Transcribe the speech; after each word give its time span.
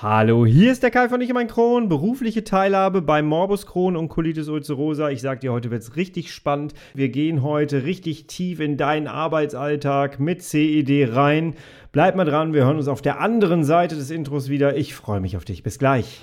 Hallo, 0.00 0.46
hier 0.46 0.70
ist 0.70 0.84
der 0.84 0.92
Kai 0.92 1.08
von 1.08 1.20
Ich 1.20 1.32
mein 1.32 1.48
Kron, 1.48 1.88
berufliche 1.88 2.44
Teilhabe 2.44 3.02
bei 3.02 3.20
Morbus 3.20 3.66
Crohn 3.66 3.96
und 3.96 4.08
Colitis 4.08 4.48
ulcerosa. 4.48 5.10
Ich 5.10 5.20
sag 5.20 5.40
dir, 5.40 5.50
heute 5.50 5.72
wird's 5.72 5.96
richtig 5.96 6.32
spannend. 6.32 6.72
Wir 6.94 7.08
gehen 7.08 7.42
heute 7.42 7.82
richtig 7.82 8.28
tief 8.28 8.60
in 8.60 8.76
deinen 8.76 9.08
Arbeitsalltag 9.08 10.20
mit 10.20 10.44
CED 10.44 11.16
rein. 11.16 11.54
Bleib 11.90 12.14
mal 12.14 12.24
dran, 12.24 12.54
wir 12.54 12.64
hören 12.64 12.76
uns 12.76 12.86
auf 12.86 13.02
der 13.02 13.20
anderen 13.20 13.64
Seite 13.64 13.96
des 13.96 14.12
Intros 14.12 14.48
wieder. 14.48 14.76
Ich 14.76 14.94
freue 14.94 15.18
mich 15.18 15.36
auf 15.36 15.44
dich. 15.44 15.64
Bis 15.64 15.80
gleich. 15.80 16.22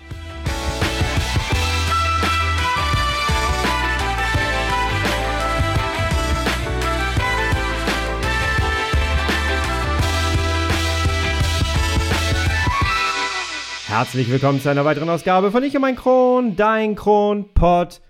Herzlich 13.97 14.29
willkommen 14.29 14.59
zu 14.59 14.67
einer 14.67 14.83
weiteren 14.83 15.07
Ausgabe 15.07 15.51
von 15.51 15.63
Ich 15.63 15.73
und 15.73 15.81
mein 15.81 15.95
Kron, 15.95 16.57
dein 16.57 16.95
Kronpott. 16.95 18.01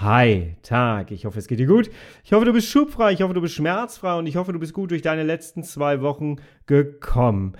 Hi, 0.00 0.56
Tag. 0.64 1.12
Ich 1.12 1.26
hoffe, 1.26 1.38
es 1.38 1.46
geht 1.46 1.60
dir 1.60 1.68
gut. 1.68 1.90
Ich 2.24 2.32
hoffe, 2.32 2.44
du 2.44 2.52
bist 2.52 2.66
schubfrei. 2.66 3.12
Ich 3.12 3.22
hoffe, 3.22 3.34
du 3.34 3.40
bist 3.40 3.54
schmerzfrei. 3.54 4.18
Und 4.18 4.26
ich 4.26 4.34
hoffe, 4.34 4.52
du 4.52 4.58
bist 4.58 4.72
gut 4.72 4.90
durch 4.90 5.00
deine 5.00 5.22
letzten 5.22 5.62
zwei 5.62 6.00
Wochen 6.00 6.38
gekommen. 6.66 7.52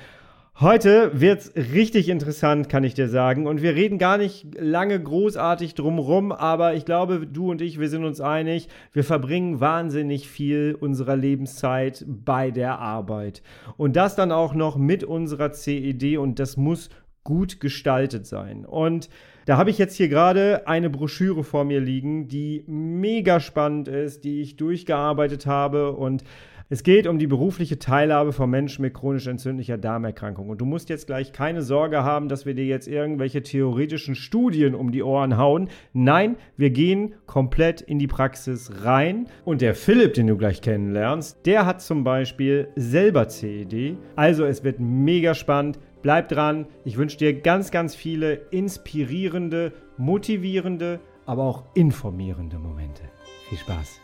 Heute 0.58 1.20
wird's 1.20 1.52
richtig 1.54 2.08
interessant, 2.08 2.68
kann 2.68 2.82
ich 2.82 2.94
dir 2.94 3.08
sagen. 3.08 3.46
Und 3.46 3.62
wir 3.62 3.76
reden 3.76 3.98
gar 3.98 4.18
nicht 4.18 4.58
lange 4.58 5.00
großartig 5.00 5.76
drumrum, 5.76 6.32
aber 6.32 6.74
ich 6.74 6.84
glaube, 6.84 7.28
du 7.28 7.48
und 7.48 7.62
ich, 7.62 7.78
wir 7.78 7.88
sind 7.88 8.02
uns 8.02 8.20
einig, 8.20 8.66
wir 8.92 9.04
verbringen 9.04 9.60
wahnsinnig 9.60 10.28
viel 10.28 10.76
unserer 10.80 11.14
Lebenszeit 11.14 12.04
bei 12.08 12.50
der 12.50 12.80
Arbeit. 12.80 13.40
Und 13.76 13.94
das 13.94 14.16
dann 14.16 14.32
auch 14.32 14.52
noch 14.52 14.76
mit 14.76 15.04
unserer 15.04 15.52
CED 15.52 16.18
und 16.18 16.40
das 16.40 16.56
muss 16.56 16.90
gut 17.28 17.60
gestaltet 17.60 18.26
sein. 18.26 18.64
Und 18.64 19.10
da 19.44 19.58
habe 19.58 19.68
ich 19.68 19.76
jetzt 19.76 19.96
hier 19.96 20.08
gerade 20.08 20.66
eine 20.66 20.88
Broschüre 20.88 21.44
vor 21.44 21.64
mir 21.64 21.78
liegen, 21.78 22.26
die 22.26 22.64
mega 22.66 23.38
spannend 23.38 23.86
ist, 23.86 24.24
die 24.24 24.40
ich 24.40 24.56
durchgearbeitet 24.56 25.44
habe 25.44 25.92
und 25.92 26.24
es 26.70 26.82
geht 26.82 27.06
um 27.06 27.18
die 27.18 27.26
berufliche 27.26 27.78
Teilhabe 27.78 28.34
von 28.34 28.50
Menschen 28.50 28.82
mit 28.82 28.92
chronisch 28.92 29.26
entzündlicher 29.26 29.78
Darmerkrankung. 29.78 30.50
Und 30.50 30.60
du 30.60 30.66
musst 30.66 30.90
jetzt 30.90 31.06
gleich 31.06 31.32
keine 31.32 31.62
Sorge 31.62 32.04
haben, 32.04 32.28
dass 32.28 32.44
wir 32.44 32.52
dir 32.52 32.66
jetzt 32.66 32.86
irgendwelche 32.86 33.42
theoretischen 33.42 34.14
Studien 34.14 34.74
um 34.74 34.92
die 34.92 35.02
Ohren 35.02 35.38
hauen. 35.38 35.70
Nein, 35.94 36.36
wir 36.58 36.68
gehen 36.68 37.14
komplett 37.24 37.80
in 37.80 37.98
die 37.98 38.06
Praxis 38.06 38.84
rein. 38.84 39.28
Und 39.46 39.62
der 39.62 39.74
Philipp, 39.74 40.12
den 40.12 40.26
du 40.26 40.36
gleich 40.36 40.60
kennenlernst, 40.60 41.38
der 41.46 41.64
hat 41.64 41.80
zum 41.80 42.04
Beispiel 42.04 42.68
selber 42.76 43.28
CED. 43.28 43.96
Also 44.14 44.44
es 44.44 44.62
wird 44.62 44.78
mega 44.78 45.34
spannend. 45.34 45.78
Bleib 46.02 46.28
dran. 46.28 46.66
Ich 46.84 46.96
wünsche 46.96 47.18
dir 47.18 47.40
ganz, 47.40 47.70
ganz 47.70 47.96
viele 47.96 48.34
inspirierende, 48.50 49.72
motivierende, 49.96 51.00
aber 51.26 51.42
auch 51.44 51.64
informierende 51.74 52.58
Momente. 52.58 53.02
Viel 53.48 53.58
Spaß. 53.58 54.00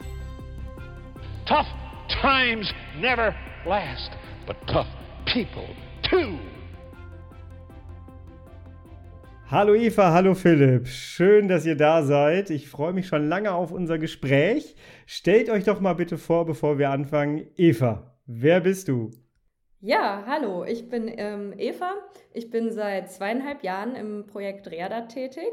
Tough 1.46 1.66
times 2.20 2.72
never 3.00 3.34
last, 3.64 4.10
but 4.46 4.56
tough 4.66 4.88
people 5.26 5.68
too. 6.02 6.38
Hallo 9.50 9.74
Eva, 9.74 10.10
hallo 10.12 10.34
Philipp. 10.34 10.88
Schön, 10.88 11.48
dass 11.48 11.64
ihr 11.64 11.76
da 11.76 12.02
seid. 12.02 12.50
Ich 12.50 12.68
freue 12.68 12.92
mich 12.92 13.06
schon 13.06 13.28
lange 13.28 13.52
auf 13.52 13.70
unser 13.70 13.98
Gespräch. 13.98 14.74
Stellt 15.06 15.48
euch 15.48 15.64
doch 15.64 15.80
mal 15.80 15.92
bitte 15.92 16.18
vor, 16.18 16.44
bevor 16.46 16.78
wir 16.78 16.90
anfangen. 16.90 17.46
Eva, 17.56 18.16
wer 18.26 18.60
bist 18.60 18.88
du? 18.88 19.10
Ja, 19.86 20.24
hallo, 20.26 20.64
ich 20.64 20.88
bin 20.88 21.12
ähm, 21.14 21.52
Eva. 21.58 21.92
Ich 22.32 22.48
bin 22.48 22.72
seit 22.72 23.10
zweieinhalb 23.12 23.62
Jahren 23.62 23.94
im 23.96 24.26
Projekt 24.26 24.70
Readat 24.70 25.10
tätig. 25.10 25.50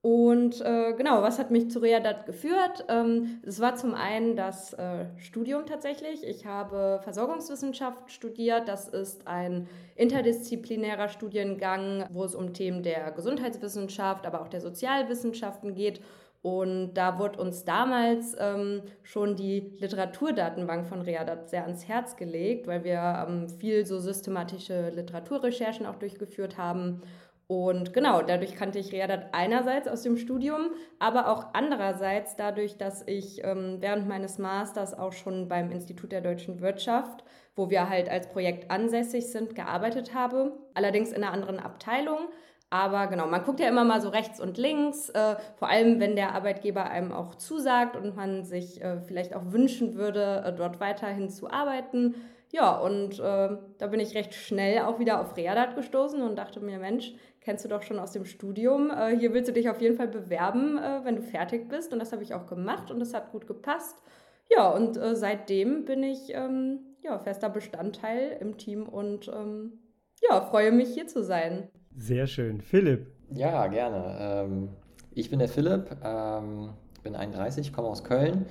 Und 0.00 0.62
äh, 0.62 0.94
genau, 0.94 1.20
was 1.20 1.38
hat 1.38 1.50
mich 1.50 1.70
zu 1.70 1.80
Readat 1.80 2.24
geführt? 2.24 2.86
Ähm, 2.88 3.42
es 3.44 3.60
war 3.60 3.74
zum 3.74 3.92
einen 3.92 4.34
das 4.34 4.72
äh, 4.72 5.04
Studium 5.18 5.66
tatsächlich. 5.66 6.26
Ich 6.26 6.46
habe 6.46 7.00
Versorgungswissenschaft 7.02 8.10
studiert. 8.10 8.66
Das 8.66 8.88
ist 8.88 9.26
ein 9.26 9.68
interdisziplinärer 9.94 11.10
Studiengang, 11.10 12.06
wo 12.14 12.24
es 12.24 12.34
um 12.34 12.54
Themen 12.54 12.82
der 12.82 13.10
Gesundheitswissenschaft, 13.10 14.24
aber 14.24 14.40
auch 14.40 14.48
der 14.48 14.62
Sozialwissenschaften 14.62 15.74
geht. 15.74 16.00
Und 16.46 16.94
da 16.94 17.18
wurde 17.18 17.40
uns 17.40 17.64
damals 17.64 18.36
ähm, 18.38 18.82
schon 19.02 19.34
die 19.34 19.72
Literaturdatenbank 19.80 20.86
von 20.86 21.02
Readat 21.02 21.50
sehr 21.50 21.64
ans 21.64 21.88
Herz 21.88 22.16
gelegt, 22.16 22.68
weil 22.68 22.84
wir 22.84 23.26
ähm, 23.26 23.48
viel 23.48 23.84
so 23.84 23.98
systematische 23.98 24.90
Literaturrecherchen 24.90 25.86
auch 25.86 25.96
durchgeführt 25.96 26.56
haben. 26.56 27.02
Und 27.48 27.92
genau, 27.92 28.22
dadurch 28.22 28.54
kannte 28.54 28.78
ich 28.78 28.92
Readat 28.92 29.30
einerseits 29.32 29.88
aus 29.88 30.02
dem 30.02 30.16
Studium, 30.16 30.70
aber 31.00 31.32
auch 31.32 31.46
andererseits 31.52 32.36
dadurch, 32.36 32.76
dass 32.76 33.02
ich 33.08 33.42
ähm, 33.42 33.78
während 33.80 34.06
meines 34.06 34.38
Masters 34.38 34.96
auch 34.96 35.14
schon 35.14 35.48
beim 35.48 35.72
Institut 35.72 36.12
der 36.12 36.20
deutschen 36.20 36.60
Wirtschaft, 36.60 37.24
wo 37.56 37.70
wir 37.70 37.88
halt 37.88 38.08
als 38.08 38.28
Projekt 38.28 38.70
ansässig 38.70 39.26
sind, 39.32 39.56
gearbeitet 39.56 40.14
habe. 40.14 40.52
Allerdings 40.74 41.10
in 41.10 41.24
einer 41.24 41.32
anderen 41.32 41.58
Abteilung. 41.58 42.28
Aber 42.70 43.06
genau, 43.06 43.26
man 43.26 43.44
guckt 43.44 43.60
ja 43.60 43.68
immer 43.68 43.84
mal 43.84 44.00
so 44.00 44.08
rechts 44.08 44.40
und 44.40 44.58
links, 44.58 45.08
äh, 45.10 45.36
vor 45.54 45.68
allem 45.68 46.00
wenn 46.00 46.16
der 46.16 46.34
Arbeitgeber 46.34 46.90
einem 46.90 47.12
auch 47.12 47.36
zusagt 47.36 47.96
und 47.96 48.16
man 48.16 48.44
sich 48.44 48.82
äh, 48.82 49.00
vielleicht 49.00 49.36
auch 49.36 49.52
wünschen 49.52 49.94
würde, 49.94 50.42
äh, 50.44 50.52
dort 50.52 50.80
weiterhin 50.80 51.30
zu 51.30 51.48
arbeiten. 51.48 52.16
Ja, 52.52 52.76
und 52.76 53.20
äh, 53.20 53.56
da 53.78 53.86
bin 53.88 54.00
ich 54.00 54.14
recht 54.14 54.34
schnell 54.34 54.82
auch 54.82 54.98
wieder 54.98 55.20
auf 55.20 55.36
Readat 55.36 55.76
gestoßen 55.76 56.22
und 56.22 56.36
dachte 56.36 56.60
mir, 56.60 56.78
Mensch, 56.78 57.14
kennst 57.40 57.64
du 57.64 57.68
doch 57.68 57.82
schon 57.82 58.00
aus 58.00 58.12
dem 58.12 58.24
Studium. 58.24 58.90
Äh, 58.90 59.16
hier 59.16 59.32
willst 59.32 59.48
du 59.48 59.52
dich 59.52 59.68
auf 59.68 59.80
jeden 59.80 59.96
Fall 59.96 60.08
bewerben, 60.08 60.78
äh, 60.78 61.04
wenn 61.04 61.16
du 61.16 61.22
fertig 61.22 61.68
bist. 61.68 61.92
Und 61.92 62.00
das 62.00 62.12
habe 62.12 62.24
ich 62.24 62.34
auch 62.34 62.46
gemacht 62.46 62.90
und 62.90 62.98
das 62.98 63.14
hat 63.14 63.30
gut 63.30 63.46
gepasst. 63.46 64.02
Ja, 64.48 64.70
und 64.70 64.96
seitdem 65.14 65.84
bin 65.84 66.04
ich 66.04 66.32
ähm, 66.32 66.96
ja, 67.02 67.18
fester 67.18 67.48
Bestandteil 67.48 68.36
im 68.40 68.56
Team 68.58 68.88
und 68.88 69.26
ähm, 69.26 69.80
ja, 70.22 70.40
freue 70.40 70.70
mich 70.70 70.94
hier 70.94 71.08
zu 71.08 71.24
sein. 71.24 71.68
Sehr 71.96 72.26
schön. 72.26 72.60
Philipp. 72.60 73.06
Ja, 73.32 73.66
gerne. 73.68 74.16
Ähm, 74.20 74.68
ich 75.14 75.30
bin 75.30 75.38
der 75.38 75.48
Philipp, 75.48 75.96
ähm, 76.04 76.70
bin 77.02 77.16
31, 77.16 77.72
komme 77.72 77.88
aus 77.88 78.04
Köln 78.04 78.46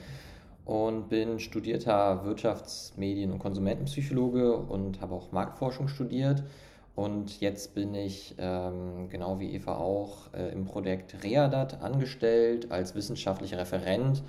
und 0.66 1.10
bin 1.10 1.40
studierter 1.40 2.26
Wirtschafts-, 2.26 2.98
Medien- 2.98 3.32
und 3.32 3.40
Konsumentenpsychologe 3.40 4.58
und 4.58 5.00
habe 5.00 5.14
auch 5.14 5.32
Marktforschung 5.32 5.88
studiert. 5.88 6.44
Und 6.96 7.40
jetzt 7.40 7.76
bin 7.76 7.94
ich, 7.94 8.36
ähm, 8.40 9.10
genau 9.10 9.40
wie 9.40 9.54
Eva 9.54 9.76
auch, 9.76 10.34
äh, 10.34 10.52
im 10.52 10.66
Projekt 10.66 11.24
Readat 11.24 11.82
angestellt 11.84 12.72
als 12.72 12.96
wissenschaftlicher 12.96 13.60
Referent 13.60 14.24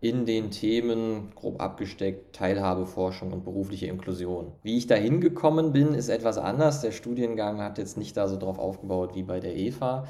in 0.00 0.26
den 0.26 0.50
Themen, 0.50 1.32
grob 1.34 1.60
abgesteckt, 1.60 2.36
Teilhabe, 2.36 2.86
Forschung 2.86 3.32
und 3.32 3.44
berufliche 3.44 3.86
Inklusion. 3.86 4.52
Wie 4.62 4.76
ich 4.76 4.86
da 4.86 4.94
hingekommen 4.94 5.72
bin, 5.72 5.94
ist 5.94 6.08
etwas 6.08 6.38
anders. 6.38 6.82
Der 6.82 6.92
Studiengang 6.92 7.60
hat 7.62 7.78
jetzt 7.78 7.96
nicht 7.96 8.16
da 8.16 8.28
so 8.28 8.36
drauf 8.36 8.58
aufgebaut 8.58 9.14
wie 9.14 9.22
bei 9.22 9.40
der 9.40 9.56
EVA. 9.56 10.06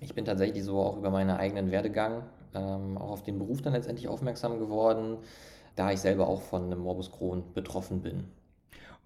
Ich 0.00 0.14
bin 0.14 0.24
tatsächlich 0.24 0.64
so 0.64 0.78
auch 0.78 0.96
über 0.96 1.10
meinen 1.10 1.30
eigenen 1.30 1.70
Werdegang 1.70 2.22
ähm, 2.54 2.98
auch 2.98 3.10
auf 3.10 3.22
den 3.22 3.38
Beruf 3.38 3.62
dann 3.62 3.72
letztendlich 3.72 4.08
aufmerksam 4.08 4.58
geworden, 4.58 5.18
da 5.76 5.92
ich 5.92 6.00
selber 6.00 6.26
auch 6.28 6.42
von 6.42 6.64
einem 6.64 6.80
Morbus 6.80 7.10
Crohn 7.12 7.44
betroffen 7.54 8.02
bin. 8.02 8.24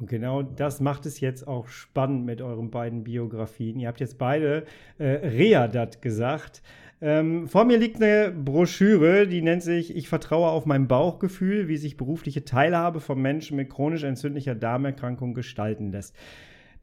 Und 0.01 0.09
genau 0.09 0.43
das 0.43 0.81
macht 0.81 1.07
es 1.07 1.21
jetzt 1.21 1.47
auch 1.47 1.69
spannend 1.69 2.27
mit 2.27 2.43
euren 2.43 2.71
beiden 2.71 3.05
Biografien. 3.05 3.79
Ihr 3.79 3.89
habt 3.89 4.01
jetzt 4.01 4.19
beide 4.19 4.65
äh, 4.99 5.05
Readat 5.05 6.03
gesagt. 6.03 6.63
Ähm, 7.01 7.49
vor 7.49 7.65
mir 7.65 7.79
liegt 7.79 8.03
eine 8.03 8.31
Broschüre, 8.31 9.27
die 9.27 9.43
nennt 9.43 9.63
sich 9.63 9.95
Ich 9.97 10.09
vertraue 10.09 10.49
auf 10.49 10.65
mein 10.67 10.89
Bauchgefühl, 10.89 11.69
wie 11.69 11.77
sich 11.77 11.97
berufliche 11.97 12.45
Teilhabe 12.45 13.01
von 13.01 13.21
Menschen 13.21 13.57
mit 13.57 13.71
chronisch 13.71 14.05
entzündlicher 14.05 14.55
Darmerkrankung 14.55 15.35
gestalten 15.35 15.93
lässt. 15.93 16.15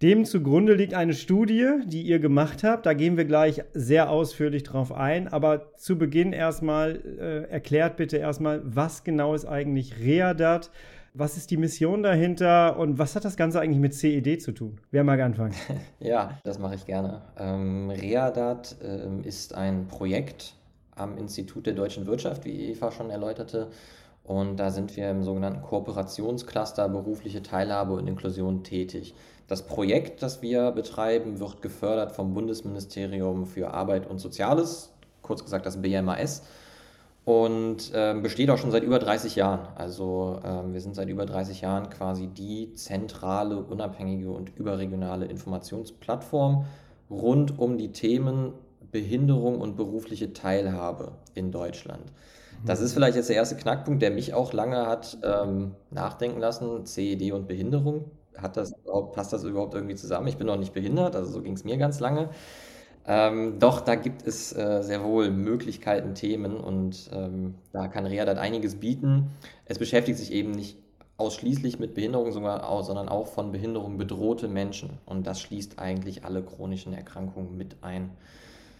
Dem 0.01 0.25
zugrunde 0.25 0.73
liegt 0.73 0.95
eine 0.95 1.13
Studie, 1.13 1.67
die 1.85 2.01
ihr 2.01 2.17
gemacht 2.17 2.63
habt. 2.63 2.87
Da 2.87 2.93
gehen 2.93 3.17
wir 3.17 3.25
gleich 3.25 3.63
sehr 3.73 4.09
ausführlich 4.09 4.63
drauf 4.63 4.91
ein. 4.91 5.27
Aber 5.27 5.75
zu 5.75 5.97
Beginn 5.97 6.33
erstmal 6.33 6.99
äh, 7.19 7.51
erklärt 7.51 7.97
bitte 7.97 8.17
erstmal, 8.17 8.61
was 8.63 9.03
genau 9.03 9.35
ist 9.35 9.45
eigentlich 9.45 9.99
Readat? 9.99 10.71
Was 11.13 11.35
ist 11.35 11.51
die 11.51 11.57
Mission 11.57 12.03
dahinter 12.03 12.77
und 12.77 12.97
was 12.97 13.17
hat 13.17 13.25
das 13.25 13.35
Ganze 13.35 13.59
eigentlich 13.59 13.81
mit 13.81 13.93
CED 13.93 14.41
zu 14.41 14.53
tun? 14.53 14.79
Wer 14.91 15.03
mag 15.03 15.19
anfangen? 15.19 15.53
Ja, 15.99 16.39
das 16.45 16.57
mache 16.57 16.75
ich 16.75 16.85
gerne. 16.85 17.21
Ähm, 17.37 17.89
Readat 17.89 18.77
ähm, 18.81 19.23
ist 19.23 19.53
ein 19.53 19.87
Projekt 19.87 20.55
am 20.95 21.17
Institut 21.17 21.65
der 21.65 21.73
deutschen 21.73 22.05
Wirtschaft, 22.05 22.45
wie 22.45 22.71
Eva 22.71 22.91
schon 22.91 23.09
erläuterte. 23.09 23.67
Und 24.23 24.57
da 24.57 24.69
sind 24.69 24.95
wir 24.95 25.09
im 25.09 25.23
sogenannten 25.23 25.61
Kooperationscluster 25.61 26.87
berufliche 26.87 27.43
Teilhabe 27.43 27.93
und 27.93 28.07
Inklusion 28.07 28.63
tätig. 28.63 29.13
Das 29.47 29.65
Projekt, 29.65 30.23
das 30.23 30.41
wir 30.41 30.71
betreiben, 30.71 31.41
wird 31.41 31.61
gefördert 31.61 32.13
vom 32.13 32.33
Bundesministerium 32.33 33.45
für 33.45 33.73
Arbeit 33.73 34.07
und 34.07 34.19
Soziales, 34.19 34.93
kurz 35.21 35.43
gesagt 35.43 35.65
das 35.65 35.81
BMAS 35.81 36.43
und 37.23 37.91
ähm, 37.93 38.23
besteht 38.23 38.49
auch 38.49 38.57
schon 38.57 38.71
seit 38.71 38.83
über 38.83 38.99
30 38.99 39.35
Jahren. 39.35 39.67
Also 39.75 40.39
ähm, 40.43 40.73
wir 40.73 40.81
sind 40.81 40.95
seit 40.95 41.09
über 41.09 41.25
30 41.25 41.61
Jahren 41.61 41.89
quasi 41.89 42.27
die 42.27 42.73
zentrale, 42.73 43.59
unabhängige 43.59 44.31
und 44.31 44.55
überregionale 44.57 45.25
Informationsplattform 45.25 46.65
rund 47.09 47.59
um 47.59 47.77
die 47.77 47.91
Themen 47.91 48.53
Behinderung 48.91 49.61
und 49.61 49.77
berufliche 49.77 50.33
Teilhabe 50.33 51.13
in 51.33 51.51
Deutschland. 51.51 52.03
Das 52.65 52.81
ist 52.81 52.93
vielleicht 52.93 53.15
jetzt 53.15 53.29
der 53.29 53.37
erste 53.37 53.55
Knackpunkt, 53.55 54.01
der 54.01 54.11
mich 54.11 54.33
auch 54.33 54.53
lange 54.53 54.85
hat 54.85 55.17
ähm, 55.23 55.71
nachdenken 55.89 56.39
lassen. 56.39 56.85
CED 56.85 57.31
und 57.31 57.47
Behinderung. 57.47 58.11
Hat 58.37 58.57
das 58.57 58.73
passt 59.13 59.33
das 59.33 59.43
überhaupt 59.43 59.73
irgendwie 59.73 59.95
zusammen? 59.95 60.27
Ich 60.27 60.37
bin 60.37 60.47
noch 60.47 60.57
nicht 60.57 60.73
behindert, 60.73 61.15
also 61.15 61.31
so 61.31 61.41
ging 61.41 61.53
es 61.53 61.63
mir 61.63 61.77
ganz 61.77 61.99
lange. 61.99 62.29
Ähm, 63.07 63.59
doch, 63.59 63.81
da 63.81 63.95
gibt 63.95 64.25
es 64.27 64.55
äh, 64.55 64.83
sehr 64.83 65.03
wohl 65.03 65.31
Möglichkeiten, 65.31 66.13
Themen 66.13 66.57
und 66.57 67.09
ähm, 67.13 67.55
da 67.71 67.87
kann 67.87 68.05
Readat 68.05 68.37
einiges 68.37 68.75
bieten. 68.75 69.31
Es 69.65 69.79
beschäftigt 69.79 70.19
sich 70.19 70.31
eben 70.31 70.51
nicht 70.51 70.77
ausschließlich 71.17 71.79
mit 71.79 71.93
Behinderung, 71.93 72.31
sondern 72.31 73.09
auch 73.09 73.27
von 73.27 73.51
Behinderung 73.51 73.97
bedrohte 73.97 74.47
Menschen. 74.47 74.97
Und 75.05 75.27
das 75.27 75.39
schließt 75.39 75.79
eigentlich 75.79 76.25
alle 76.25 76.43
chronischen 76.43 76.93
Erkrankungen 76.93 77.55
mit 77.57 77.77
ein. 77.81 78.11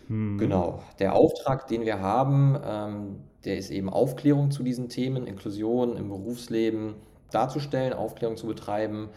Hm. 0.07 0.37
Genau. 0.37 0.81
Der 0.99 1.13
Auftrag, 1.13 1.67
den 1.67 1.85
wir 1.85 1.99
haben, 1.99 2.57
ähm, 2.65 3.15
der 3.45 3.57
ist 3.57 3.71
eben 3.71 3.89
Aufklärung 3.89 4.51
zu 4.51 4.63
diesen 4.63 4.89
Themen, 4.89 5.27
Inklusion 5.27 5.97
im 5.97 6.09
Berufsleben 6.09 6.95
darzustellen, 7.31 7.93
Aufklärung 7.93 8.37
zu 8.37 8.47
betreiben 8.47 9.09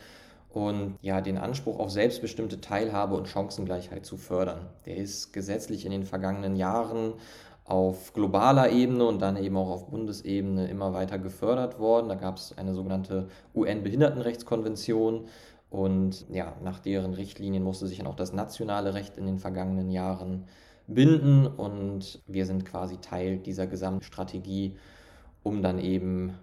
und 0.54 0.96
ja, 1.00 1.20
den 1.20 1.36
Anspruch 1.36 1.78
auf 1.78 1.90
selbstbestimmte 1.90 2.60
Teilhabe 2.60 3.16
und 3.16 3.28
Chancengleichheit 3.28 4.06
zu 4.06 4.16
fördern. 4.16 4.66
Der 4.86 4.96
ist 4.96 5.32
gesetzlich 5.32 5.84
in 5.84 5.90
den 5.90 6.04
vergangenen 6.04 6.56
Jahren 6.56 7.14
auf 7.64 8.12
globaler 8.12 8.70
Ebene 8.70 9.04
und 9.04 9.20
dann 9.20 9.36
eben 9.36 9.56
auch 9.56 9.70
auf 9.70 9.90
Bundesebene 9.90 10.68
immer 10.68 10.92
weiter 10.92 11.18
gefördert 11.18 11.78
worden. 11.78 12.08
Da 12.08 12.14
gab 12.14 12.36
es 12.36 12.56
eine 12.56 12.74
sogenannte 12.74 13.28
UN-Behindertenrechtskonvention 13.54 15.26
und 15.70 16.26
ja, 16.30 16.54
nach 16.62 16.78
deren 16.78 17.14
Richtlinien 17.14 17.64
musste 17.64 17.88
sich 17.88 17.98
dann 17.98 18.06
auch 18.06 18.14
das 18.14 18.32
nationale 18.32 18.94
Recht 18.94 19.16
in 19.16 19.26
den 19.26 19.38
vergangenen 19.40 19.90
Jahren 19.90 20.44
binden 20.86 21.46
und 21.46 22.22
wir 22.26 22.46
sind 22.46 22.64
quasi 22.64 22.98
Teil 22.98 23.38
dieser 23.38 23.66
gesamten 23.66 24.04
Strategie, 24.04 24.76
um 25.42 25.62
dann 25.62 25.80
eben 25.80 26.34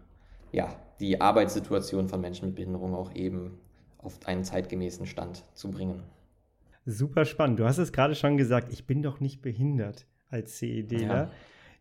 ja, 0.52 0.76
die 1.00 1.22
Arbeitssituation 1.22 2.10
von 2.10 2.20
Menschen 2.20 2.48
mit 2.48 2.56
Behinderung 2.56 2.94
auch 2.94 3.14
eben 3.16 3.60
auf 4.04 4.20
einen 4.26 4.44
zeitgemäßen 4.44 5.06
Stand 5.06 5.44
zu 5.54 5.72
bringen. 5.72 6.04
Super 6.86 7.26
spannend. 7.26 7.60
Du 7.60 7.66
hast 7.66 7.78
es 7.78 7.92
gerade 7.92 8.16
schon 8.16 8.38
gesagt, 8.38 8.72
ich 8.72 8.86
bin 8.86 9.04
doch 9.04 9.20
nicht 9.20 9.42
behindert 9.42 10.08
als 10.30 10.58
CEDler. 10.58 11.02
Ja. 11.02 11.32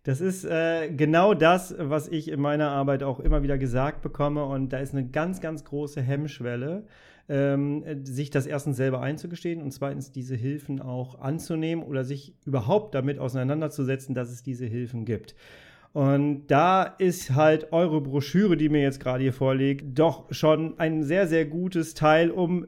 Das 0.02 0.20
ist 0.20 0.44
äh, 0.44 0.90
genau 0.90 1.34
das, 1.34 1.74
was 1.78 2.08
ich 2.08 2.28
in 2.28 2.40
meiner 2.40 2.70
Arbeit 2.70 3.02
auch 3.02 3.20
immer 3.20 3.42
wieder 3.42 3.58
gesagt 3.58 4.02
bekomme. 4.02 4.44
Und 4.44 4.72
da 4.72 4.78
ist 4.78 4.94
eine 4.94 5.06
ganz, 5.06 5.40
ganz 5.40 5.64
große 5.64 6.00
Hemmschwelle, 6.00 6.86
ähm, 7.28 7.84
sich 8.04 8.30
das 8.30 8.46
erstens 8.46 8.76
selber 8.76 9.02
einzugestehen 9.02 9.62
und 9.62 9.72
zweitens 9.72 10.10
diese 10.10 10.36
Hilfen 10.36 10.80
auch 10.80 11.20
anzunehmen 11.20 11.84
oder 11.84 12.04
sich 12.04 12.34
überhaupt 12.46 12.94
damit 12.94 13.18
auseinanderzusetzen, 13.18 14.14
dass 14.14 14.30
es 14.30 14.42
diese 14.42 14.66
Hilfen 14.66 15.04
gibt. 15.04 15.34
Und 15.92 16.46
da 16.46 16.84
ist 16.84 17.34
halt 17.34 17.72
eure 17.72 18.00
Broschüre, 18.00 18.56
die 18.56 18.68
mir 18.68 18.82
jetzt 18.82 19.00
gerade 19.00 19.22
hier 19.22 19.32
vorliegt, 19.32 19.98
doch 19.98 20.32
schon 20.32 20.78
ein 20.78 21.02
sehr, 21.02 21.26
sehr 21.26 21.46
gutes 21.46 21.94
Teil, 21.94 22.30
um 22.30 22.66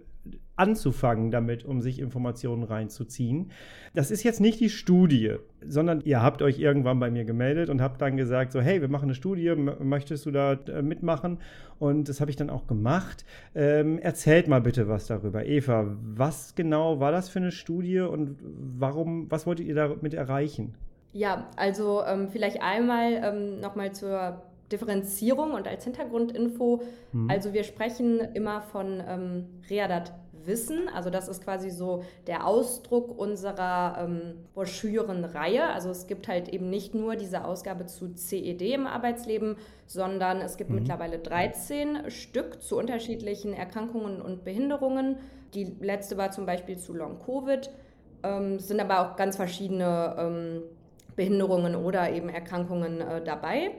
anzufangen 0.56 1.30
damit, 1.30 1.64
um 1.64 1.80
sich 1.80 1.98
Informationen 1.98 2.62
reinzuziehen. 2.62 3.50
Das 3.94 4.10
ist 4.10 4.22
jetzt 4.22 4.40
nicht 4.40 4.60
die 4.60 4.70
Studie, 4.70 5.36
sondern 5.66 6.02
ihr 6.02 6.22
habt 6.22 6.42
euch 6.42 6.58
irgendwann 6.58 7.00
bei 7.00 7.10
mir 7.10 7.24
gemeldet 7.24 7.70
und 7.70 7.80
habt 7.80 8.00
dann 8.00 8.16
gesagt, 8.16 8.52
so 8.52 8.60
hey, 8.60 8.80
wir 8.80 8.88
machen 8.88 9.04
eine 9.04 9.14
Studie, 9.14 9.54
möchtest 9.54 10.26
du 10.26 10.30
da 10.30 10.52
äh, 10.52 10.82
mitmachen? 10.82 11.38
Und 11.78 12.08
das 12.08 12.20
habe 12.20 12.30
ich 12.30 12.36
dann 12.36 12.50
auch 12.50 12.66
gemacht. 12.66 13.24
Ähm, 13.54 13.98
erzählt 13.98 14.46
mal 14.46 14.60
bitte 14.60 14.88
was 14.88 15.06
darüber. 15.06 15.46
Eva, 15.46 15.96
was 16.14 16.54
genau 16.54 17.00
war 17.00 17.12
das 17.12 17.28
für 17.28 17.38
eine 17.38 17.50
Studie 17.50 18.00
und 18.00 18.36
warum, 18.42 19.30
was 19.30 19.46
wolltet 19.46 19.66
ihr 19.66 19.74
damit 19.74 20.14
erreichen? 20.14 20.74
Ja, 21.12 21.50
also 21.56 22.02
ähm, 22.04 22.28
vielleicht 22.30 22.62
einmal 22.62 23.12
ähm, 23.22 23.60
nochmal 23.60 23.92
zur 23.92 24.42
Differenzierung 24.70 25.52
und 25.52 25.68
als 25.68 25.84
Hintergrundinfo. 25.84 26.82
Mhm. 27.12 27.30
Also 27.30 27.52
wir 27.52 27.64
sprechen 27.64 28.20
immer 28.34 28.62
von 28.62 29.02
ähm, 29.06 29.46
Readat 29.68 30.12
Wissen. 30.46 30.88
Also 30.88 31.10
das 31.10 31.28
ist 31.28 31.44
quasi 31.44 31.70
so 31.70 32.04
der 32.26 32.46
Ausdruck 32.46 33.16
unserer 33.16 33.96
ähm, 34.00 34.34
Broschürenreihe. 34.54 35.64
Also 35.68 35.90
es 35.90 36.06
gibt 36.06 36.28
halt 36.28 36.48
eben 36.48 36.70
nicht 36.70 36.94
nur 36.94 37.16
diese 37.16 37.44
Ausgabe 37.44 37.86
zu 37.86 38.14
CED 38.14 38.62
im 38.62 38.86
Arbeitsleben, 38.86 39.56
sondern 39.86 40.40
es 40.40 40.56
gibt 40.56 40.70
mhm. 40.70 40.76
mittlerweile 40.76 41.18
13 41.18 42.10
Stück 42.10 42.62
zu 42.62 42.78
unterschiedlichen 42.78 43.52
Erkrankungen 43.52 44.20
und 44.20 44.44
Behinderungen. 44.44 45.16
Die 45.54 45.64
letzte 45.80 46.16
war 46.16 46.30
zum 46.30 46.46
Beispiel 46.46 46.78
zu 46.78 46.94
Long-Covid. 46.94 47.70
Ähm, 48.22 48.54
es 48.54 48.68
sind 48.68 48.80
aber 48.80 49.00
auch 49.00 49.16
ganz 49.16 49.36
verschiedene 49.36 50.16
ähm, 50.18 50.62
Behinderungen 51.16 51.74
oder 51.74 52.10
eben 52.10 52.28
Erkrankungen 52.28 53.00
äh, 53.00 53.22
dabei. 53.22 53.72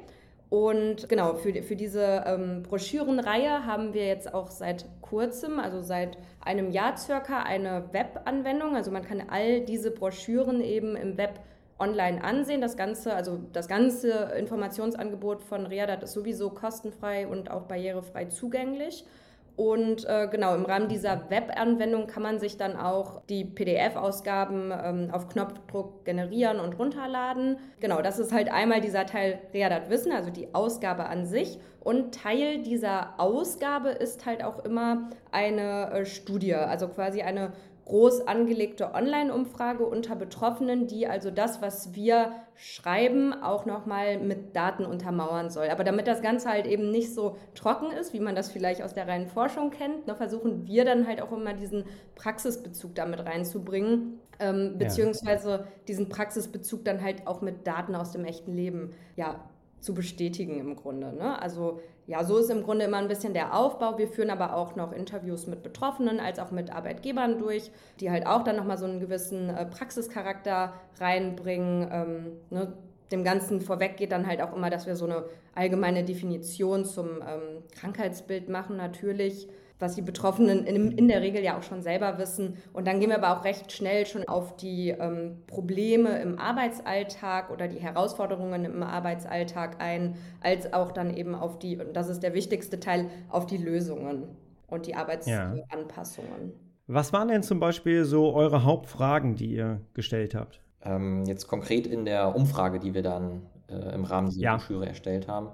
Und 0.49 1.09
genau, 1.09 1.33
für, 1.33 1.63
für 1.63 1.75
diese 1.75 2.23
ähm, 2.27 2.61
Broschürenreihe 2.61 3.65
haben 3.65 3.95
wir 3.95 4.05
jetzt 4.05 4.33
auch 4.35 4.51
seit 4.51 4.85
kurzem, 5.01 5.59
also 5.59 5.81
seit 5.81 6.17
einem 6.41 6.69
Jahr 6.69 6.95
circa, 6.95 7.41
eine 7.41 7.85
Webanwendung. 7.91 8.75
Also 8.75 8.91
man 8.91 9.03
kann 9.03 9.23
all 9.29 9.61
diese 9.61 9.89
Broschüren 9.89 10.61
eben 10.61 10.95
im 10.95 11.17
Web 11.17 11.39
online 11.79 12.23
ansehen. 12.23 12.61
Das 12.61 12.77
ganze, 12.77 13.15
also 13.15 13.39
das 13.51 13.67
ganze 13.67 14.31
Informationsangebot 14.37 15.41
von 15.41 15.65
Readat 15.65 16.03
ist 16.03 16.13
sowieso 16.13 16.51
kostenfrei 16.51 17.25
und 17.25 17.49
auch 17.49 17.63
barrierefrei 17.63 18.25
zugänglich. 18.25 19.05
Und 19.55 20.05
äh, 20.09 20.27
genau, 20.31 20.55
im 20.55 20.65
Rahmen 20.65 20.87
dieser 20.87 21.29
Webanwendung 21.29 22.07
kann 22.07 22.23
man 22.23 22.39
sich 22.39 22.57
dann 22.57 22.75
auch 22.75 23.21
die 23.29 23.45
PDF-Ausgaben 23.45 24.71
ähm, 24.71 25.09
auf 25.11 25.29
Knopfdruck 25.29 26.05
generieren 26.05 26.59
und 26.59 26.79
runterladen. 26.79 27.57
Genau, 27.79 28.01
das 28.01 28.17
ist 28.17 28.33
halt 28.33 28.51
einmal 28.51 28.81
dieser 28.81 29.05
Teil 29.05 29.39
Readat 29.53 29.91
Wissen, 29.91 30.11
also 30.11 30.31
die 30.31 30.55
Ausgabe 30.55 31.05
an 31.05 31.25
sich. 31.27 31.59
Und 31.81 32.15
Teil 32.15 32.63
dieser 32.63 33.19
Ausgabe 33.19 33.89
ist 33.89 34.25
halt 34.25 34.43
auch 34.43 34.65
immer 34.65 35.09
eine 35.31 35.91
äh, 35.91 36.05
Studie, 36.05 36.55
also 36.55 36.87
quasi 36.87 37.21
eine 37.21 37.51
groß 37.85 38.27
angelegte 38.27 38.93
Online-Umfrage 38.93 39.85
unter 39.85 40.15
Betroffenen, 40.15 40.87
die 40.87 41.07
also 41.07 41.31
das, 41.31 41.61
was 41.61 41.93
wir 41.93 42.31
schreiben, 42.55 43.33
auch 43.33 43.65
nochmal 43.65 44.19
mit 44.19 44.55
Daten 44.55 44.85
untermauern 44.85 45.49
soll. 45.49 45.67
Aber 45.67 45.83
damit 45.83 46.07
das 46.07 46.21
Ganze 46.21 46.49
halt 46.49 46.65
eben 46.65 46.91
nicht 46.91 47.13
so 47.13 47.37
trocken 47.55 47.91
ist, 47.91 48.13
wie 48.13 48.19
man 48.19 48.35
das 48.35 48.51
vielleicht 48.51 48.81
aus 48.81 48.93
der 48.93 49.07
reinen 49.07 49.27
Forschung 49.27 49.69
kennt, 49.69 50.07
ne, 50.07 50.15
versuchen 50.15 50.65
wir 50.65 50.85
dann 50.85 51.07
halt 51.07 51.21
auch 51.21 51.31
immer 51.31 51.53
diesen 51.53 51.83
Praxisbezug 52.15 52.95
damit 52.95 53.25
reinzubringen, 53.25 54.19
ähm, 54.39 54.77
beziehungsweise 54.77 55.49
ja. 55.49 55.67
diesen 55.87 56.07
Praxisbezug 56.07 56.85
dann 56.85 57.01
halt 57.03 57.27
auch 57.27 57.41
mit 57.41 57.67
Daten 57.67 57.95
aus 57.95 58.11
dem 58.11 58.23
echten 58.23 58.53
Leben 58.53 58.91
ja, 59.17 59.43
zu 59.83 59.93
bestätigen 59.93 60.59
im 60.59 60.75
Grunde. 60.75 61.13
Ne? 61.13 61.39
Also 61.41 61.81
ja, 62.07 62.23
so 62.23 62.37
ist 62.37 62.49
im 62.49 62.63
Grunde 62.63 62.85
immer 62.85 62.97
ein 62.97 63.07
bisschen 63.07 63.33
der 63.33 63.55
Aufbau. 63.55 63.97
Wir 63.97 64.07
führen 64.07 64.29
aber 64.29 64.55
auch 64.55 64.75
noch 64.75 64.93
Interviews 64.93 65.45
mit 65.45 65.61
Betroffenen 65.61 66.19
als 66.19 66.39
auch 66.39 66.51
mit 66.51 66.73
Arbeitgebern 66.73 67.37
durch, 67.37 67.69
die 67.99 68.09
halt 68.09 68.25
auch 68.25 68.43
dann 68.43 68.55
nochmal 68.55 68.77
so 68.77 68.85
einen 68.85 68.99
gewissen 68.99 69.49
äh, 69.49 69.65
Praxischarakter 69.65 70.73
reinbringen. 70.99 71.89
Ähm, 71.91 72.25
ne? 72.49 72.73
Dem 73.11 73.23
Ganzen 73.23 73.61
vorweg 73.61 73.97
geht 73.97 74.11
dann 74.11 74.25
halt 74.25 74.41
auch 74.41 74.55
immer, 74.55 74.69
dass 74.69 74.87
wir 74.87 74.95
so 74.95 75.05
eine 75.05 75.25
allgemeine 75.53 76.03
Definition 76.03 76.85
zum 76.85 77.07
ähm, 77.21 77.63
Krankheitsbild 77.75 78.49
machen 78.49 78.77
natürlich 78.77 79.47
was 79.79 79.95
die 79.95 80.01
Betroffenen 80.01 80.65
in, 80.65 80.91
in, 80.91 81.07
der 81.07 81.21
Regel 81.21 81.43
ja 81.43 81.57
auch 81.57 81.63
schon 81.63 81.81
selber 81.81 82.17
wissen. 82.17 82.57
Und 82.71 82.87
dann 82.87 82.99
gehen 82.99 83.09
wir 83.09 83.21
aber 83.21 83.37
auch 83.37 83.43
recht 83.43 83.71
schnell 83.71 84.05
schon 84.05 84.27
auf 84.27 84.55
die 84.55 84.89
ähm, 84.89 85.43
Probleme 85.47 86.21
im 86.21 86.39
Arbeitsalltag 86.39 87.49
oder 87.49 87.67
die 87.67 87.79
Herausforderungen 87.79 88.65
im 88.65 88.83
Arbeitsalltag 88.83 89.81
ein, 89.81 90.15
als 90.41 90.71
auch 90.73 90.91
dann 90.91 91.15
eben 91.15 91.35
auf 91.35 91.59
die, 91.59 91.77
und 91.77 91.93
das 91.93 92.09
ist 92.09 92.21
der 92.21 92.33
wichtigste 92.33 92.79
Teil, 92.79 93.09
auf 93.29 93.45
die 93.45 93.57
Lösungen 93.57 94.27
und 94.67 94.85
die 94.87 94.95
Arbeitsanpassungen. 94.95 96.51
Ja. 96.51 96.63
Was 96.87 97.13
waren 97.13 97.29
denn 97.29 97.43
zum 97.43 97.59
Beispiel 97.59 98.05
so 98.05 98.33
eure 98.33 98.63
Hauptfragen, 98.63 99.35
die 99.35 99.53
ihr 99.53 99.81
gestellt 99.93 100.35
habt? 100.35 100.61
Ähm, 100.83 101.23
jetzt 101.25 101.47
konkret 101.47 101.87
in 101.87 102.05
der 102.05 102.35
Umfrage, 102.35 102.79
die 102.79 102.93
wir 102.93 103.03
dann 103.03 103.43
äh, 103.69 103.93
im 103.93 104.03
Rahmen 104.03 104.29
dieser 104.29 104.41
ja. 104.41 104.55
Broschüre 104.55 104.85
erstellt 104.85 105.27
haben. 105.27 105.49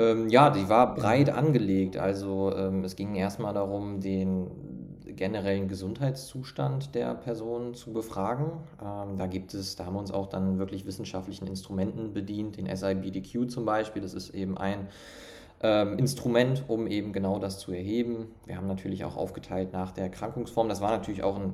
Ähm, 0.00 0.28
ja, 0.28 0.50
die 0.50 0.68
war 0.68 0.94
breit 0.94 1.30
angelegt. 1.30 1.96
Also 1.96 2.54
ähm, 2.56 2.84
es 2.84 2.96
ging 2.96 3.14
erstmal 3.14 3.54
darum, 3.54 4.00
den 4.00 4.50
generellen 5.16 5.68
Gesundheitszustand 5.68 6.94
der 6.94 7.14
Person 7.14 7.74
zu 7.74 7.92
befragen. 7.92 8.52
Ähm, 8.82 9.18
da 9.18 9.26
gibt 9.26 9.52
es, 9.52 9.76
da 9.76 9.84
haben 9.84 9.94
wir 9.94 10.00
uns 10.00 10.10
auch 10.10 10.28
dann 10.28 10.58
wirklich 10.58 10.86
wissenschaftlichen 10.86 11.46
Instrumenten 11.46 12.14
bedient, 12.14 12.56
den 12.56 12.74
SIBDQ 12.74 13.50
zum 13.50 13.64
Beispiel. 13.66 14.00
Das 14.00 14.14
ist 14.14 14.30
eben 14.30 14.56
ein 14.56 14.88
ähm, 15.62 15.98
Instrument, 15.98 16.64
um 16.68 16.86
eben 16.86 17.12
genau 17.12 17.38
das 17.38 17.58
zu 17.58 17.72
erheben. 17.72 18.28
Wir 18.46 18.56
haben 18.56 18.66
natürlich 18.66 19.04
auch 19.04 19.16
aufgeteilt 19.16 19.72
nach 19.72 19.92
der 19.92 20.04
Erkrankungsform. 20.04 20.68
Das 20.68 20.80
war 20.80 20.90
natürlich 20.90 21.22
auch 21.22 21.36
ein 21.36 21.52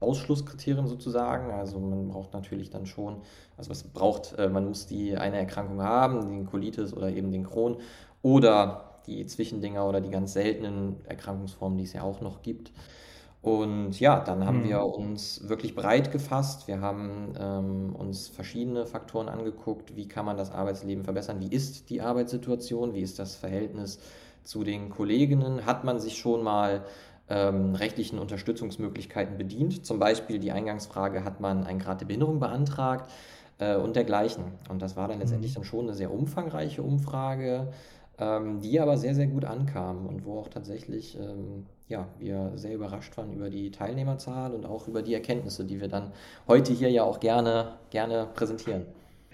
Ausschlusskriterium 0.00 0.86
sozusagen. 0.86 1.50
Also 1.50 1.78
man 1.78 2.08
braucht 2.08 2.32
natürlich 2.32 2.70
dann 2.70 2.86
schon, 2.86 3.22
also 3.56 3.70
was 3.70 3.82
braucht, 3.82 4.38
äh, 4.38 4.48
man 4.48 4.66
muss 4.66 4.86
die 4.86 5.16
eine 5.16 5.38
Erkrankung 5.38 5.82
haben, 5.82 6.28
den 6.28 6.46
Colitis 6.46 6.94
oder 6.94 7.10
eben 7.10 7.30
den 7.30 7.44
Crohn 7.44 7.78
oder 8.22 9.00
die 9.06 9.26
Zwischendinger 9.26 9.88
oder 9.88 10.00
die 10.00 10.10
ganz 10.10 10.34
seltenen 10.34 10.96
Erkrankungsformen, 11.06 11.78
die 11.78 11.84
es 11.84 11.92
ja 11.92 12.02
auch 12.02 12.20
noch 12.20 12.42
gibt. 12.42 12.72
Und 13.40 13.98
ja, 14.00 14.18
dann 14.20 14.44
haben 14.44 14.64
wir 14.64 14.78
mhm. 14.78 15.10
uns 15.10 15.48
wirklich 15.48 15.74
breit 15.74 16.10
gefasst. 16.10 16.66
Wir 16.66 16.80
haben 16.80 17.34
ähm, 17.38 17.94
uns 17.96 18.28
verschiedene 18.28 18.84
Faktoren 18.84 19.28
angeguckt. 19.28 19.96
Wie 19.96 20.08
kann 20.08 20.24
man 20.24 20.36
das 20.36 20.50
Arbeitsleben 20.50 21.04
verbessern? 21.04 21.40
Wie 21.40 21.48
ist 21.48 21.88
die 21.88 22.00
Arbeitssituation? 22.00 22.94
Wie 22.94 23.00
ist 23.00 23.18
das 23.18 23.36
Verhältnis 23.36 24.00
zu 24.42 24.64
den 24.64 24.90
Kolleginnen? 24.90 25.66
Hat 25.66 25.84
man 25.84 26.00
sich 26.00 26.18
schon 26.18 26.42
mal 26.42 26.84
ähm, 27.30 27.74
rechtlichen 27.74 28.18
Unterstützungsmöglichkeiten 28.18 29.38
bedient? 29.38 29.84
Zum 29.84 29.98
Beispiel 29.98 30.38
die 30.38 30.52
Eingangsfrage, 30.52 31.24
hat 31.24 31.40
man 31.40 31.64
einen 31.64 31.78
Grad 31.78 32.00
der 32.00 32.06
Behinderung 32.06 32.40
beantragt 32.40 33.10
äh, 33.58 33.76
und 33.76 33.96
dergleichen. 33.96 34.44
Und 34.68 34.82
das 34.82 34.96
war 34.96 35.08
dann 35.08 35.18
letztendlich 35.18 35.52
mhm. 35.52 35.56
dann 35.56 35.64
schon 35.64 35.84
eine 35.86 35.94
sehr 35.94 36.12
umfangreiche 36.12 36.82
Umfrage 36.82 37.68
ähm, 38.20 38.60
die 38.60 38.80
aber 38.80 38.96
sehr, 38.96 39.14
sehr 39.14 39.26
gut 39.26 39.44
ankamen 39.44 40.06
und 40.06 40.24
wo 40.24 40.40
auch 40.40 40.48
tatsächlich 40.48 41.16
ähm, 41.18 41.66
ja, 41.86 42.08
wir 42.18 42.52
sehr 42.56 42.74
überrascht 42.74 43.16
waren 43.16 43.32
über 43.32 43.48
die 43.48 43.70
Teilnehmerzahl 43.70 44.54
und 44.54 44.66
auch 44.66 44.88
über 44.88 45.02
die 45.02 45.14
Erkenntnisse, 45.14 45.64
die 45.64 45.80
wir 45.80 45.88
dann 45.88 46.12
heute 46.48 46.72
hier 46.72 46.90
ja 46.90 47.04
auch 47.04 47.20
gerne, 47.20 47.76
gerne 47.90 48.26
präsentieren. 48.34 48.86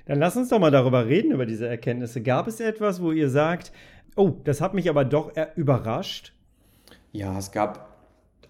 Dann 0.07 0.19
lass 0.19 0.37
uns 0.37 0.51
doch 0.51 0.59
mal 0.59 0.71
darüber 0.71 1.07
reden, 1.07 1.33
über 1.33 1.47
diese 1.47 1.67
Erkenntnisse. 1.67 2.23
Gab 2.23 2.47
es 2.47 2.61
etwas, 2.61 3.03
wo 3.03 3.11
ihr 3.11 3.31
sagt, 3.31 3.73
oh, 4.17 4.33
das 4.45 4.61
hat 4.61 4.75
mich 4.75 4.91
aber 4.91 5.07
doch 5.07 5.33
überrascht? 5.57 6.35
Ja, 7.15 7.39
es 7.39 7.53
gab 7.53 7.91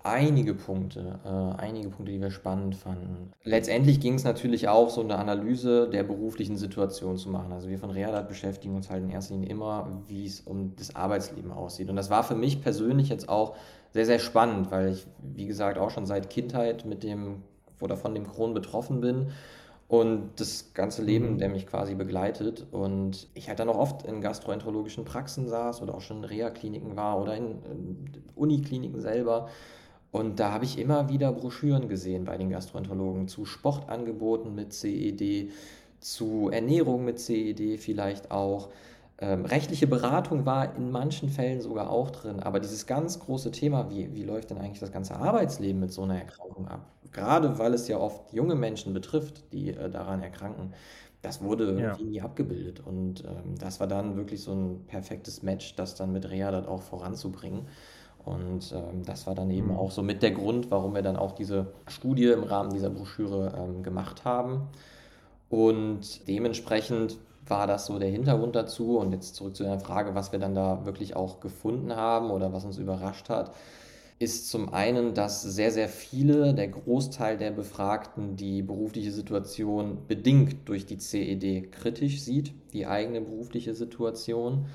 einige 0.02 0.54
Punkte, 0.54 1.21
äh, 1.23 1.61
einige 1.61 1.90
Punkte, 1.90 2.12
die 2.12 2.21
wir 2.21 2.30
spannend 2.30 2.75
fanden. 2.75 3.30
Letztendlich 3.42 4.00
ging 4.00 4.14
es 4.14 4.25
natürlich 4.25 4.68
auch 4.68 4.88
so 4.88 5.02
eine 5.02 5.16
Analyse 5.16 5.87
der 5.90 6.02
beruflichen 6.02 6.56
Situation 6.56 7.18
zu 7.18 7.28
machen. 7.28 7.52
Also 7.52 7.68
wir 7.68 7.78
von 7.78 7.90
Readat 7.90 8.26
beschäftigen 8.26 8.75
uns 8.75 8.88
halt 8.88 9.02
in 9.02 9.11
erster 9.11 9.35
Linie 9.35 9.50
immer, 9.50 10.02
wie 10.06 10.25
es 10.25 10.40
um 10.40 10.75
das 10.76 10.97
Arbeitsleben 10.97 11.52
aussieht. 11.52 11.90
Und 11.90 11.97
das 11.97 12.09
war 12.09 12.25
für 12.25 12.35
mich 12.35 12.62
persönlich 12.62 13.11
jetzt 13.11 13.28
auch 13.28 13.54
sehr, 13.92 14.06
sehr 14.06 14.18
spannend, 14.18 14.71
weil 14.71 14.92
ich, 14.92 15.06
wie 15.23 15.47
gesagt, 15.47 15.76
auch 15.76 15.90
schon 15.90 16.06
seit 16.06 16.30
Kindheit 16.30 16.87
mit 16.87 17.02
dem 17.02 17.42
oder 17.80 17.99
von 17.99 18.14
dem 18.14 18.26
Kron 18.26 18.54
betroffen 18.54 19.02
bin 19.02 19.26
und 19.88 20.30
das 20.36 20.72
ganze 20.74 21.02
Leben, 21.02 21.32
mhm. 21.32 21.38
der 21.38 21.48
mich 21.48 21.66
quasi 21.66 21.94
begleitet. 21.94 22.66
Und 22.72 23.28
ich 23.34 23.48
halt 23.48 23.58
dann 23.58 23.68
auch 23.68 23.78
oft 23.78 24.04
in 24.06 24.20
gastroenterologischen 24.20 25.04
Praxen 25.04 25.48
saß 25.48 25.82
oder 25.82 25.94
auch 25.94 26.00
schon 26.00 26.18
in 26.18 26.24
Reha-Kliniken 26.24 26.96
war 26.96 27.20
oder 27.20 27.36
in, 27.36 27.62
in 27.64 28.22
Unikliniken 28.34 29.00
selber 29.00 29.48
und 30.14 30.38
da 30.38 30.52
habe 30.52 30.64
ich 30.64 30.78
immer 30.78 31.08
wieder 31.08 31.32
Broschüren 31.32 31.88
gesehen 31.88 32.24
bei 32.24 32.36
den 32.36 32.48
Gastroenterologen 32.48 33.26
zu 33.26 33.44
Sportangeboten 33.44 34.54
mit 34.54 34.72
CED, 34.72 35.50
zu 35.98 36.50
Ernährung 36.52 37.04
mit 37.04 37.18
CED 37.18 37.80
vielleicht 37.80 38.30
auch. 38.30 38.68
Ähm, 39.18 39.44
rechtliche 39.44 39.87
Beratung 39.87 40.44
war 40.44 40.75
in 40.75 40.90
manchen 40.90 41.28
Fällen 41.28 41.61
sogar 41.61 41.88
auch 41.88 42.11
drin, 42.11 42.40
aber 42.40 42.59
dieses 42.59 42.87
ganz 42.87 43.21
große 43.21 43.52
Thema, 43.52 43.88
wie, 43.88 44.12
wie 44.12 44.25
läuft 44.25 44.50
denn 44.50 44.59
eigentlich 44.59 44.80
das 44.80 44.90
ganze 44.90 45.14
Arbeitsleben 45.14 45.80
mit 45.80 45.92
so 45.92 46.02
einer 46.02 46.18
Erkrankung 46.18 46.66
ab? 46.66 46.85
Gerade 47.12 47.59
weil 47.61 47.75
es 47.75 47.87
ja 47.87 47.99
oft 47.99 48.33
junge 48.33 48.56
Menschen 48.56 48.92
betrifft, 48.92 49.52
die 49.52 49.71
äh, 49.71 49.88
daran 49.88 50.21
erkranken, 50.21 50.75
das 51.23 51.42
wurde 51.42 51.80
ja. 51.80 51.97
nie 51.97 52.21
abgebildet. 52.21 52.83
Und 52.85 53.25
ähm, 53.25 53.56
das 53.59 53.80
war 53.80 53.87
dann 53.87 54.16
wirklich 54.16 54.42
so 54.42 54.52
ein 54.52 54.85
perfektes 54.87 55.42
Match, 55.42 55.75
das 55.76 55.94
dann 55.94 56.12
mit 56.12 56.28
Rea 56.28 56.50
dort 56.50 56.68
auch 56.68 56.83
voranzubringen. 56.83 57.68
Und 58.25 58.73
ähm, 58.73 59.04
das 59.04 59.26
war 59.26 59.35
dann 59.35 59.50
eben 59.50 59.68
mhm. 59.68 59.76
auch 59.76 59.90
so 59.90 60.02
mit 60.02 60.23
der 60.23 60.33
Grund, 60.33 60.71
warum 60.71 60.94
wir 60.94 61.02
dann 61.02 61.16
auch 61.16 61.33
diese 61.33 61.73
Studie 61.87 62.26
im 62.26 62.42
Rahmen 62.42 62.71
dieser 62.71 62.90
Broschüre 62.90 63.54
ähm, 63.56 63.83
gemacht 63.83 64.25
haben. 64.25 64.68
Und 65.49 66.26
dementsprechend 66.26 67.18
war 67.46 67.66
das 67.66 67.86
so 67.86 67.98
der 67.98 68.10
Hintergrund 68.10 68.56
dazu. 68.56 68.98
Und 68.98 69.12
jetzt 69.12 69.34
zurück 69.34 69.56
zu 69.56 69.64
der 69.64 69.80
Frage, 69.80 70.14
was 70.14 70.32
wir 70.32 70.38
dann 70.38 70.54
da 70.54 70.84
wirklich 70.84 71.16
auch 71.16 71.40
gefunden 71.40 71.94
haben 71.94 72.30
oder 72.30 72.52
was 72.52 72.64
uns 72.64 72.78
überrascht 72.78 73.28
hat, 73.28 73.54
ist 74.18 74.48
zum 74.48 74.72
einen, 74.72 75.14
dass 75.14 75.42
sehr, 75.42 75.72
sehr 75.72 75.88
viele, 75.88 76.54
der 76.54 76.68
Großteil 76.68 77.36
der 77.36 77.50
Befragten, 77.50 78.36
die 78.36 78.62
berufliche 78.62 79.10
Situation 79.10 80.06
bedingt 80.06 80.68
durch 80.68 80.86
die 80.86 80.98
CED 80.98 81.72
kritisch 81.72 82.22
sieht, 82.22 82.54
die 82.72 82.86
eigene 82.86 83.20
berufliche 83.20 83.74
Situation 83.74 84.66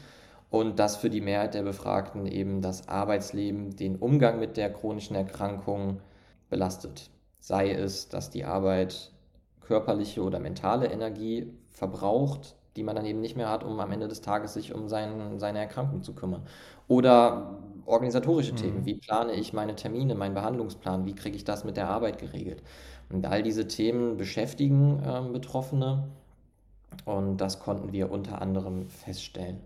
und 0.50 0.80
dass 0.80 0.98
für 0.98 1.10
die 1.10 1.22
Mehrheit 1.22 1.54
der 1.54 1.64
Befragten 1.64 2.26
eben 2.26 2.62
das 2.62 2.90
Arbeitsleben 2.90 3.76
den 3.76 3.96
Umgang 3.96 4.40
mit 4.40 4.58
der 4.58 4.74
chronischen 4.74 5.16
Erkrankung 5.16 6.02
belastet. 6.50 7.10
Sei 7.40 7.72
es, 7.72 8.10
dass 8.10 8.30
die 8.30 8.44
Arbeit 8.44 9.14
körperliche 9.62 10.22
oder 10.22 10.40
mentale 10.40 10.88
Energie 10.92 11.54
verbraucht, 11.70 12.56
die 12.76 12.84
man 12.84 12.96
dann 12.96 13.06
eben 13.06 13.22
nicht 13.22 13.36
mehr 13.36 13.50
hat, 13.50 13.64
um 13.64 13.80
am 13.80 13.92
Ende 13.92 14.08
des 14.08 14.22
Tages 14.22 14.54
sich 14.54 14.74
um 14.74 14.88
sein, 14.88 15.40
seine 15.40 15.60
Erkrankung 15.60 16.04
zu 16.04 16.14
kümmern. 16.14 16.44
Oder 16.88 17.58
organisatorische 17.86 18.54
mhm. 18.54 18.58
Themen, 18.58 18.86
wie 18.86 18.96
plane 18.96 19.34
ich 19.34 19.54
meine 19.54 19.76
Termine, 19.76 20.16
meinen 20.16 20.36
Behandlungsplan, 20.36 21.06
wie 21.06 21.16
kriege 21.16 21.36
ich 21.36 21.44
das 21.44 21.64
mit 21.64 21.78
der 21.78 21.90
Arbeit 21.90 22.20
geregelt. 22.20 22.62
Und 23.10 23.26
all 23.26 23.42
diese 23.42 23.68
Themen 23.68 24.18
beschäftigen 24.18 25.02
äh, 25.04 25.22
Betroffene 25.32 26.04
und 27.06 27.38
das 27.38 27.60
konnten 27.60 27.92
wir 27.92 28.12
unter 28.12 28.42
anderem 28.42 28.90
feststellen. 28.90 29.60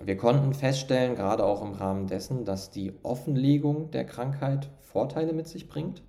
Wir 0.00 0.16
konnten 0.16 0.52
feststellen, 0.52 1.14
gerade 1.14 1.44
auch 1.44 1.62
im 1.62 1.72
Rahmen 1.72 2.06
dessen, 2.06 2.44
dass 2.44 2.70
die 2.70 2.92
Offenlegung 3.02 3.90
der 3.90 4.04
Krankheit 4.04 4.68
Vorteile 4.80 5.32
mit 5.32 5.48
sich 5.48 5.68
bringt. 5.68 6.02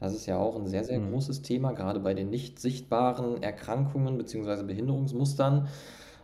Das 0.00 0.14
ist 0.14 0.26
ja 0.26 0.38
auch 0.38 0.56
ein 0.56 0.66
sehr, 0.66 0.84
sehr 0.84 0.98
mhm. 0.98 1.12
großes 1.12 1.42
Thema, 1.42 1.72
gerade 1.72 2.00
bei 2.00 2.14
den 2.14 2.30
nicht 2.30 2.58
sichtbaren 2.58 3.42
Erkrankungen 3.42 4.18
bzw. 4.18 4.64
Behinderungsmustern. 4.64 5.68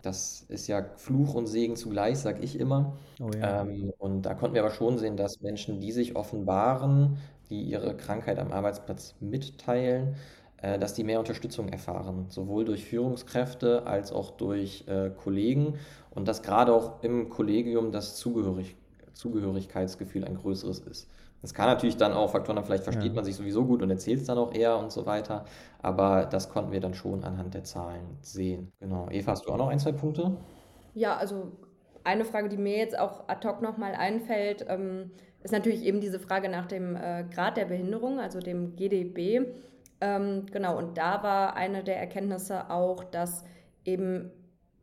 Das 0.02 0.46
ist 0.48 0.66
ja 0.66 0.84
Fluch 0.96 1.34
und 1.34 1.46
Segen 1.46 1.76
zugleich, 1.76 2.18
sag 2.18 2.42
ich 2.42 2.58
immer. 2.58 2.96
Oh 3.20 3.30
ja. 3.38 3.62
ähm, 3.62 3.92
und 3.98 4.22
da 4.22 4.34
konnten 4.34 4.54
wir 4.54 4.62
aber 4.62 4.72
schon 4.72 4.98
sehen, 4.98 5.16
dass 5.16 5.40
Menschen, 5.40 5.80
die 5.80 5.92
sich 5.92 6.16
offenbaren, 6.16 7.18
die 7.50 7.62
ihre 7.62 7.96
Krankheit 7.96 8.38
am 8.38 8.50
Arbeitsplatz 8.50 9.14
mitteilen, 9.20 10.16
äh, 10.62 10.78
dass 10.78 10.94
die 10.94 11.04
mehr 11.04 11.18
Unterstützung 11.18 11.68
erfahren, 11.68 12.26
sowohl 12.28 12.64
durch 12.64 12.86
Führungskräfte 12.86 13.86
als 13.86 14.12
auch 14.12 14.30
durch 14.30 14.84
äh, 14.88 15.10
Kollegen 15.10 15.74
und 16.10 16.26
dass 16.28 16.42
gerade 16.42 16.72
auch 16.72 17.02
im 17.02 17.28
Kollegium 17.28 17.92
das 17.92 18.16
Zugehörig 18.16 18.76
Zugehörigkeitsgefühl 19.12 20.24
ein 20.24 20.36
größeres 20.36 20.78
ist. 20.80 21.08
Das 21.42 21.54
kann 21.54 21.66
natürlich 21.66 21.96
dann 21.96 22.12
auch 22.12 22.30
Faktoren 22.30 22.58
haben, 22.58 22.66
vielleicht 22.66 22.84
versteht 22.84 23.06
ja. 23.06 23.12
man 23.12 23.24
sich 23.24 23.34
sowieso 23.34 23.64
gut 23.64 23.82
und 23.82 23.90
erzählt 23.90 24.20
es 24.20 24.26
dann 24.26 24.38
auch 24.38 24.52
eher 24.52 24.76
und 24.76 24.92
so 24.92 25.06
weiter, 25.06 25.44
aber 25.80 26.26
das 26.26 26.50
konnten 26.50 26.72
wir 26.72 26.80
dann 26.80 26.94
schon 26.94 27.24
anhand 27.24 27.54
der 27.54 27.64
Zahlen 27.64 28.18
sehen. 28.20 28.72
Genau. 28.78 29.08
Eva, 29.10 29.32
hast 29.32 29.46
du 29.46 29.52
auch 29.52 29.56
noch 29.56 29.68
ein, 29.68 29.78
zwei 29.78 29.92
Punkte? 29.92 30.36
Ja, 30.94 31.16
also 31.16 31.52
eine 32.04 32.24
Frage, 32.24 32.48
die 32.48 32.56
mir 32.56 32.76
jetzt 32.76 32.98
auch 32.98 33.28
ad 33.28 33.46
hoc 33.46 33.62
nochmal 33.62 33.94
einfällt, 33.94 34.66
ähm, 34.68 35.12
ist 35.42 35.52
natürlich 35.52 35.84
eben 35.84 36.00
diese 36.00 36.20
Frage 36.20 36.48
nach 36.48 36.66
dem 36.66 36.96
äh, 36.96 37.24
Grad 37.32 37.56
der 37.56 37.64
Behinderung, 37.64 38.20
also 38.20 38.40
dem 38.40 38.76
GDB. 38.76 39.46
Ähm, 40.00 40.46
genau, 40.50 40.76
und 40.76 40.98
da 40.98 41.22
war 41.22 41.56
eine 41.56 41.82
der 41.84 41.98
Erkenntnisse 41.98 42.70
auch, 42.70 43.04
dass 43.04 43.44
eben 43.84 44.30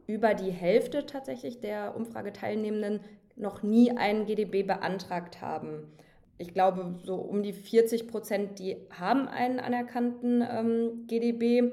über 0.07 0.33
die 0.33 0.51
Hälfte 0.51 1.05
tatsächlich 1.05 1.59
der 1.59 1.95
Umfrageteilnehmenden 1.95 3.01
noch 3.35 3.61
nie 3.61 3.91
einen 3.91 4.25
GDB 4.25 4.63
beantragt 4.63 5.41
haben. 5.41 5.91
Ich 6.37 6.53
glaube, 6.53 6.95
so 7.03 7.15
um 7.15 7.41
die 7.41 7.53
40 7.53 8.07
Prozent, 8.07 8.59
die 8.59 8.77
haben 8.91 9.27
einen 9.27 9.59
anerkannten 9.59 10.43
ähm, 10.47 11.07
GDB, 11.07 11.71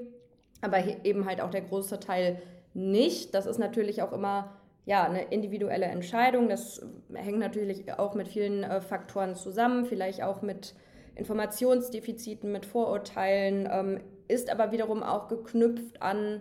aber 0.63 1.05
eben 1.05 1.27
halt 1.27 1.41
auch 1.41 1.51
der 1.51 1.61
große 1.63 2.01
Teil 2.01 2.41
nicht. 2.73 3.35
Das 3.35 3.47
ist 3.47 3.59
natürlich 3.59 4.03
auch 4.03 4.13
immer 4.13 4.57
ja, 4.87 5.05
eine 5.05 5.25
individuelle 5.25 5.87
Entscheidung. 5.87 6.49
Das 6.49 6.85
hängt 7.13 7.39
natürlich 7.39 7.93
auch 7.99 8.15
mit 8.15 8.29
vielen 8.29 8.65
äh, 8.65 8.81
Faktoren 8.81 9.35
zusammen, 9.35 9.87
vielleicht 9.87 10.23
auch 10.23 10.43
mit 10.43 10.75
Informationsdefiziten, 11.15 12.51
mit 12.51 12.67
Vorurteilen, 12.67 13.69
ähm, 13.71 14.01
ist 14.29 14.51
aber 14.51 14.73
wiederum 14.73 15.03
auch 15.03 15.29
geknüpft 15.29 16.03
an 16.03 16.41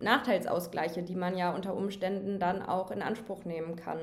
Nachteilsausgleiche, 0.00 1.02
die 1.02 1.14
man 1.14 1.36
ja 1.36 1.54
unter 1.54 1.74
Umständen 1.74 2.38
dann 2.38 2.62
auch 2.62 2.90
in 2.90 3.02
Anspruch 3.02 3.44
nehmen 3.44 3.76
kann. 3.76 3.98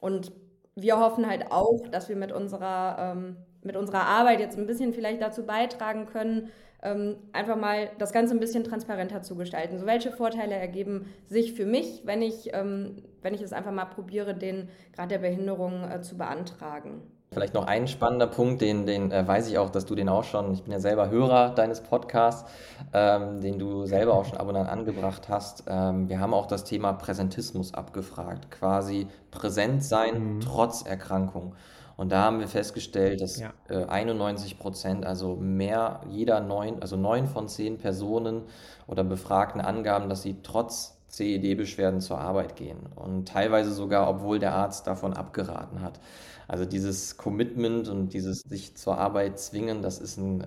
Und 0.00 0.32
wir 0.74 0.98
hoffen 0.98 1.28
halt 1.28 1.50
auch, 1.50 1.86
dass 1.88 2.08
wir 2.08 2.16
mit 2.16 2.32
unserer, 2.32 3.14
ähm, 3.16 3.36
mit 3.62 3.76
unserer 3.76 4.06
Arbeit 4.06 4.40
jetzt 4.40 4.58
ein 4.58 4.66
bisschen 4.66 4.92
vielleicht 4.92 5.20
dazu 5.22 5.44
beitragen 5.44 6.06
können, 6.06 6.50
ähm, 6.82 7.16
einfach 7.32 7.56
mal 7.56 7.90
das 7.98 8.12
Ganze 8.12 8.34
ein 8.34 8.40
bisschen 8.40 8.64
transparenter 8.64 9.22
zu 9.22 9.36
gestalten. 9.36 9.78
So 9.78 9.86
welche 9.86 10.12
Vorteile 10.12 10.54
ergeben 10.54 11.06
sich 11.26 11.52
für 11.52 11.66
mich, 11.66 12.02
wenn 12.04 12.22
ich, 12.22 12.54
ähm, 12.54 13.02
wenn 13.22 13.34
ich 13.34 13.42
es 13.42 13.52
einfach 13.52 13.72
mal 13.72 13.84
probiere, 13.84 14.34
den 14.34 14.68
Grad 14.94 15.10
der 15.10 15.18
Behinderung 15.18 15.90
äh, 15.90 16.00
zu 16.00 16.16
beantragen. 16.16 17.02
Vielleicht 17.32 17.54
noch 17.54 17.68
ein 17.68 17.86
spannender 17.86 18.26
Punkt, 18.26 18.60
den, 18.60 18.86
den 18.86 19.12
äh, 19.12 19.24
weiß 19.24 19.46
ich 19.46 19.56
auch, 19.56 19.70
dass 19.70 19.86
du 19.86 19.94
den 19.94 20.08
auch 20.08 20.24
schon, 20.24 20.52
ich 20.52 20.64
bin 20.64 20.72
ja 20.72 20.80
selber 20.80 21.10
Hörer 21.10 21.50
deines 21.50 21.80
Podcasts, 21.80 22.50
ähm, 22.92 23.40
den 23.40 23.56
du 23.56 23.86
selber 23.86 24.14
auch 24.14 24.24
schon 24.24 24.36
ab 24.36 24.48
und 24.48 24.56
an 24.56 24.66
angebracht 24.66 25.28
hast. 25.28 25.62
Ähm, 25.68 26.08
wir 26.08 26.18
haben 26.18 26.34
auch 26.34 26.46
das 26.46 26.64
Thema 26.64 26.92
Präsentismus 26.92 27.72
abgefragt, 27.72 28.50
quasi 28.50 29.06
präsent 29.30 29.84
sein 29.84 30.38
mhm. 30.38 30.40
trotz 30.40 30.82
Erkrankung. 30.82 31.54
Und 31.96 32.10
da 32.10 32.24
haben 32.24 32.40
wir 32.40 32.48
festgestellt, 32.48 33.20
dass 33.20 33.38
ja. 33.38 33.52
äh, 33.68 33.84
91 33.84 34.58
Prozent, 34.58 35.06
also 35.06 35.36
mehr, 35.36 36.00
jeder 36.08 36.40
neun, 36.40 36.82
also 36.82 36.96
neun 36.96 37.28
von 37.28 37.46
zehn 37.46 37.78
Personen 37.78 38.42
oder 38.88 39.04
Befragten 39.04 39.60
angaben, 39.60 40.08
dass 40.08 40.22
sie 40.22 40.38
trotz 40.42 41.00
CED-Beschwerden 41.10 42.00
zur 42.00 42.18
Arbeit 42.18 42.56
gehen 42.56 42.78
und 42.96 43.28
teilweise 43.28 43.72
sogar, 43.72 44.08
obwohl 44.08 44.40
der 44.40 44.54
Arzt 44.54 44.88
davon 44.88 45.12
abgeraten 45.12 45.80
hat. 45.82 46.00
Also 46.50 46.64
dieses 46.64 47.16
Commitment 47.16 47.88
und 47.88 48.12
dieses 48.12 48.40
sich 48.40 48.74
zur 48.74 48.98
Arbeit 48.98 49.38
zwingen, 49.38 49.82
das 49.82 50.00
ist 50.00 50.16
ein 50.16 50.40
äh, 50.40 50.44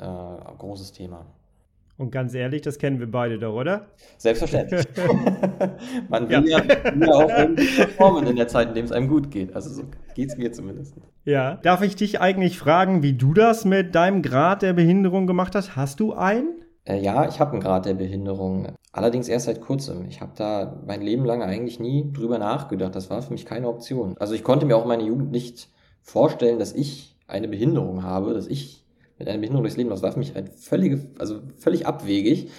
großes 0.58 0.92
Thema. 0.92 1.26
Und 1.98 2.12
ganz 2.12 2.34
ehrlich, 2.34 2.62
das 2.62 2.78
kennen 2.78 3.00
wir 3.00 3.10
beide 3.10 3.40
doch, 3.40 3.54
oder? 3.54 3.86
Selbstverständlich. 4.18 4.86
Man 6.10 6.28
will 6.28 6.50
ja, 6.50 6.62
ja 6.62 7.14
auch 7.14 7.30
irgendwie 7.30 7.68
performen 7.68 8.28
in 8.28 8.36
der 8.36 8.50
Zeit, 8.50 8.68
in 8.68 8.74
der 8.74 8.84
es 8.84 8.92
einem 8.92 9.08
gut 9.08 9.32
geht. 9.32 9.56
Also 9.56 9.70
so 9.70 9.84
geht 10.14 10.28
es 10.28 10.36
mir 10.36 10.52
zumindest. 10.52 10.96
Ja. 11.24 11.56
Darf 11.64 11.82
ich 11.82 11.96
dich 11.96 12.20
eigentlich 12.20 12.58
fragen, 12.60 13.02
wie 13.02 13.14
du 13.14 13.34
das 13.34 13.64
mit 13.64 13.96
deinem 13.96 14.22
Grad 14.22 14.62
der 14.62 14.74
Behinderung 14.74 15.26
gemacht 15.26 15.56
hast? 15.56 15.78
Hast 15.78 16.02
du 16.02 16.12
einen? 16.12 16.66
Äh, 16.84 17.00
ja, 17.00 17.30
ich 17.30 17.40
habe 17.40 17.54
einen 17.54 17.62
Grad 17.62 17.86
der 17.86 17.94
Behinderung. 17.94 18.76
Allerdings 18.92 19.30
erst 19.30 19.46
seit 19.46 19.62
kurzem. 19.62 20.06
Ich 20.10 20.20
habe 20.20 20.34
da 20.36 20.82
mein 20.86 21.02
Leben 21.02 21.24
lang 21.24 21.42
eigentlich 21.42 21.80
nie 21.80 22.12
drüber 22.12 22.40
nachgedacht. 22.40 22.94
Das 22.94 23.10
war 23.10 23.22
für 23.22 23.32
mich 23.32 23.46
keine 23.46 23.70
Option. 23.70 24.18
Also 24.20 24.34
ich 24.34 24.44
konnte 24.44 24.66
mir 24.66 24.76
auch 24.76 24.86
meine 24.86 25.04
Jugend 25.04 25.32
nicht 25.32 25.70
vorstellen, 26.04 26.60
dass 26.60 26.74
ich 26.74 27.18
eine 27.28 27.48
Behinderung 27.48 28.04
habe, 28.04 28.34
dass 28.34 28.48
ich 28.48 28.86
mit 29.18 29.28
einer 29.28 29.40
Behinderung 29.40 29.64
durchs 29.64 29.78
Leben, 29.78 29.90
das 29.90 30.04
war 30.04 30.12
für 30.12 30.20
mich 30.20 30.36
halt 30.36 30.50
völlig, 30.50 31.00
also 31.18 31.40
völlig 31.58 31.88
abwegig. 31.88 32.52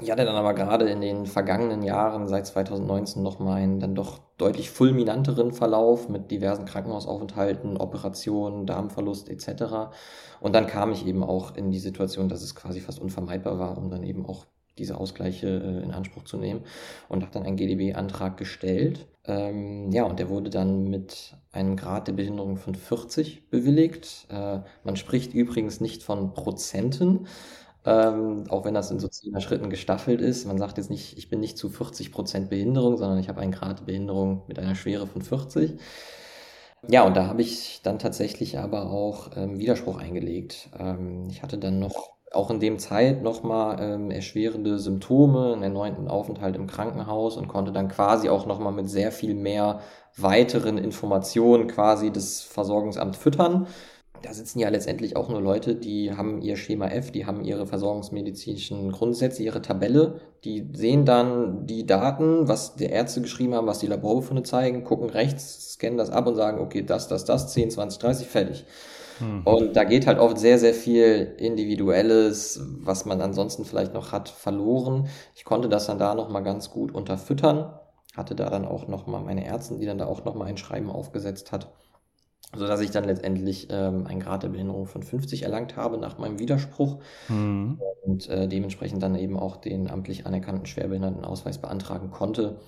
Ich 0.00 0.10
hatte 0.10 0.24
dann 0.24 0.34
aber 0.34 0.54
gerade 0.54 0.88
in 0.88 1.00
den 1.00 1.26
vergangenen 1.26 1.82
Jahren, 1.82 2.26
seit 2.26 2.46
2019, 2.46 3.22
nochmal 3.22 3.62
einen 3.62 3.78
dann 3.78 3.94
doch 3.94 4.20
deutlich 4.38 4.70
fulminanteren 4.70 5.52
Verlauf 5.52 6.08
mit 6.08 6.32
diversen 6.32 6.64
Krankenhausaufenthalten, 6.64 7.76
Operationen, 7.76 8.66
Darmverlust 8.66 9.28
etc. 9.28 9.92
Und 10.40 10.54
dann 10.54 10.66
kam 10.66 10.90
ich 10.90 11.06
eben 11.06 11.22
auch 11.22 11.54
in 11.54 11.70
die 11.70 11.78
Situation, 11.78 12.28
dass 12.28 12.42
es 12.42 12.56
quasi 12.56 12.80
fast 12.80 12.98
unvermeidbar 12.98 13.60
war, 13.60 13.78
um 13.78 13.88
dann 13.88 14.02
eben 14.02 14.26
auch 14.26 14.46
diese 14.78 14.98
Ausgleiche 14.98 15.46
äh, 15.48 15.82
in 15.82 15.92
Anspruch 15.92 16.24
zu 16.24 16.36
nehmen 16.36 16.62
und 17.08 17.22
habe 17.22 17.32
dann 17.32 17.44
einen 17.44 17.56
GDB-Antrag 17.56 18.36
gestellt. 18.36 19.06
Ähm, 19.26 19.90
ja, 19.92 20.04
und 20.04 20.18
der 20.18 20.28
wurde 20.28 20.50
dann 20.50 20.88
mit 20.90 21.36
einem 21.52 21.76
Grad 21.76 22.08
der 22.08 22.12
Behinderung 22.14 22.56
von 22.56 22.74
40 22.74 23.48
bewilligt. 23.50 24.26
Äh, 24.30 24.60
man 24.84 24.96
spricht 24.96 25.34
übrigens 25.34 25.80
nicht 25.80 26.02
von 26.02 26.34
Prozenten, 26.34 27.26
ähm, 27.86 28.44
auch 28.48 28.64
wenn 28.64 28.74
das 28.74 28.90
in 28.90 28.98
so 29.00 29.08
zehner 29.08 29.40
Schritten 29.40 29.70
gestaffelt 29.70 30.20
ist. 30.20 30.46
Man 30.46 30.58
sagt 30.58 30.78
jetzt 30.78 30.90
nicht, 30.90 31.18
ich 31.18 31.28
bin 31.28 31.40
nicht 31.40 31.58
zu 31.58 31.68
40 31.70 32.12
Prozent 32.12 32.50
Behinderung, 32.50 32.96
sondern 32.96 33.18
ich 33.18 33.28
habe 33.28 33.40
einen 33.40 33.52
Grad 33.52 33.80
der 33.80 33.84
Behinderung 33.84 34.42
mit 34.48 34.58
einer 34.58 34.74
Schwere 34.74 35.06
von 35.06 35.22
40. 35.22 35.78
Ja, 36.88 37.02
und 37.04 37.16
da 37.16 37.26
habe 37.28 37.40
ich 37.42 37.80
dann 37.82 37.98
tatsächlich 37.98 38.58
aber 38.58 38.90
auch 38.90 39.30
ähm, 39.36 39.58
Widerspruch 39.58 39.98
eingelegt. 39.98 40.68
Ähm, 40.78 41.28
ich 41.30 41.42
hatte 41.42 41.58
dann 41.58 41.78
noch 41.78 42.13
auch 42.34 42.50
in 42.50 42.60
dem 42.60 42.78
Zeit 42.78 43.22
nochmal 43.22 43.78
ähm, 43.80 44.10
erschwerende 44.10 44.78
Symptome, 44.78 45.52
einen 45.52 45.62
erneuten 45.62 46.08
Aufenthalt 46.08 46.56
im 46.56 46.66
Krankenhaus 46.66 47.36
und 47.36 47.48
konnte 47.48 47.72
dann 47.72 47.88
quasi 47.88 48.28
auch 48.28 48.46
nochmal 48.46 48.72
mit 48.72 48.88
sehr 48.88 49.12
viel 49.12 49.34
mehr 49.34 49.80
weiteren 50.16 50.78
Informationen 50.78 51.66
quasi 51.66 52.10
das 52.10 52.42
Versorgungsamt 52.42 53.16
füttern. 53.16 53.66
Da 54.22 54.32
sitzen 54.32 54.58
ja 54.58 54.70
letztendlich 54.70 55.16
auch 55.16 55.28
nur 55.28 55.42
Leute, 55.42 55.74
die 55.74 56.12
haben 56.12 56.40
ihr 56.40 56.56
Schema 56.56 56.86
F, 56.88 57.10
die 57.10 57.26
haben 57.26 57.44
ihre 57.44 57.66
versorgungsmedizinischen 57.66 58.90
Grundsätze, 58.90 59.42
ihre 59.42 59.60
Tabelle, 59.60 60.20
die 60.44 60.70
sehen 60.72 61.04
dann 61.04 61.66
die 61.66 61.84
Daten, 61.84 62.48
was 62.48 62.74
die 62.74 62.86
Ärzte 62.86 63.20
geschrieben 63.20 63.54
haben, 63.54 63.66
was 63.66 63.80
die 63.80 63.86
Laborbefunde 63.86 64.42
zeigen, 64.42 64.82
gucken 64.82 65.10
rechts, 65.10 65.74
scannen 65.74 65.98
das 65.98 66.08
ab 66.08 66.26
und 66.26 66.36
sagen, 66.36 66.58
okay, 66.60 66.82
das, 66.82 67.06
das, 67.08 67.26
das, 67.26 67.52
10, 67.52 67.70
20, 67.70 67.98
30, 67.98 68.26
fertig. 68.26 68.64
Mhm. 69.20 69.42
Und 69.44 69.76
da 69.76 69.84
geht 69.84 70.06
halt 70.06 70.18
oft 70.18 70.38
sehr, 70.38 70.58
sehr 70.58 70.74
viel 70.74 71.34
Individuelles, 71.38 72.60
was 72.80 73.04
man 73.04 73.20
ansonsten 73.20 73.64
vielleicht 73.64 73.94
noch 73.94 74.12
hat, 74.12 74.28
verloren. 74.28 75.08
Ich 75.34 75.44
konnte 75.44 75.68
das 75.68 75.86
dann 75.86 75.98
da 75.98 76.14
nochmal 76.14 76.42
ganz 76.42 76.70
gut 76.70 76.92
unterfüttern. 76.92 77.72
Hatte 78.16 78.34
da 78.34 78.48
dann 78.48 78.64
auch 78.64 78.86
nochmal 78.86 79.22
meine 79.22 79.44
Ärztin, 79.44 79.78
die 79.78 79.86
dann 79.86 79.98
da 79.98 80.06
auch 80.06 80.24
nochmal 80.24 80.48
ein 80.48 80.56
Schreiben 80.56 80.90
aufgesetzt 80.90 81.52
hat. 81.52 81.72
So 82.56 82.66
dass 82.68 82.80
ich 82.80 82.92
dann 82.92 83.04
letztendlich 83.04 83.68
ähm, 83.70 84.06
einen 84.06 84.20
Grad 84.20 84.44
der 84.44 84.48
Behinderung 84.48 84.86
von 84.86 85.02
50 85.02 85.42
erlangt 85.42 85.76
habe 85.76 85.98
nach 85.98 86.18
meinem 86.18 86.38
Widerspruch 86.38 86.98
mhm. 87.28 87.80
und 88.04 88.28
äh, 88.28 88.46
dementsprechend 88.46 89.02
dann 89.02 89.16
eben 89.16 89.36
auch 89.36 89.56
den 89.56 89.90
amtlich 89.90 90.24
anerkannten 90.26 90.66
Schwerbehindertenausweis 90.66 91.58
beantragen 91.58 92.10
konnte. 92.10 92.60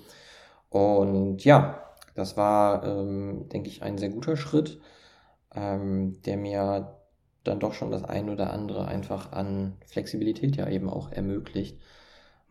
Und 0.69 1.45
ja, 1.45 1.83
das 2.15 2.35
war, 2.35 2.83
ähm, 2.83 3.47
denke 3.49 3.69
ich, 3.69 3.83
ein 3.83 3.97
sehr 3.97 4.09
guter 4.09 4.35
Schritt 4.35 4.79
ähm, 5.55 6.21
der 6.23 6.37
mir 6.37 6.97
dann 7.43 7.59
doch 7.59 7.73
schon 7.73 7.91
das 7.91 8.03
ein 8.03 8.29
oder 8.29 8.51
andere 8.51 8.87
einfach 8.87 9.31
an 9.31 9.73
Flexibilität 9.85 10.57
ja 10.57 10.69
eben 10.69 10.89
auch 10.89 11.11
ermöglicht. 11.11 11.77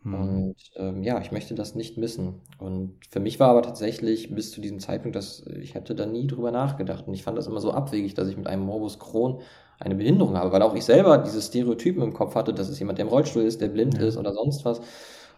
Mhm. 0.03 0.13
Und 0.13 0.55
ähm, 0.75 1.03
ja, 1.03 1.19
ich 1.21 1.31
möchte 1.31 1.55
das 1.55 1.75
nicht 1.75 1.97
missen. 1.97 2.41
Und 2.57 2.97
für 3.09 3.19
mich 3.19 3.39
war 3.39 3.49
aber 3.49 3.61
tatsächlich 3.61 4.33
bis 4.33 4.51
zu 4.51 4.61
diesem 4.61 4.79
Zeitpunkt, 4.79 5.15
dass 5.15 5.45
ich 5.61 5.75
hätte 5.75 5.95
da 5.95 6.05
nie 6.05 6.27
drüber 6.27 6.51
nachgedacht. 6.51 7.07
Und 7.07 7.13
ich 7.13 7.23
fand 7.23 7.37
das 7.37 7.47
immer 7.47 7.61
so 7.61 7.71
abwegig, 7.71 8.13
dass 8.13 8.27
ich 8.27 8.37
mit 8.37 8.47
einem 8.47 8.63
Morbus 8.63 8.99
Crohn 8.99 9.41
eine 9.79 9.95
Behinderung 9.95 10.35
habe, 10.35 10.51
weil 10.51 10.61
auch 10.63 10.75
ich 10.75 10.85
selber 10.85 11.19
diese 11.19 11.41
Stereotypen 11.41 12.01
im 12.01 12.13
Kopf 12.13 12.33
hatte, 12.35 12.53
dass 12.53 12.69
es 12.69 12.79
jemand, 12.79 12.97
der 12.97 13.05
im 13.05 13.11
Rollstuhl 13.11 13.43
ist, 13.43 13.61
der 13.61 13.67
blind 13.67 13.95
ja. 13.95 14.07
ist 14.07 14.17
oder 14.17 14.33
sonst 14.33 14.65
was. 14.65 14.81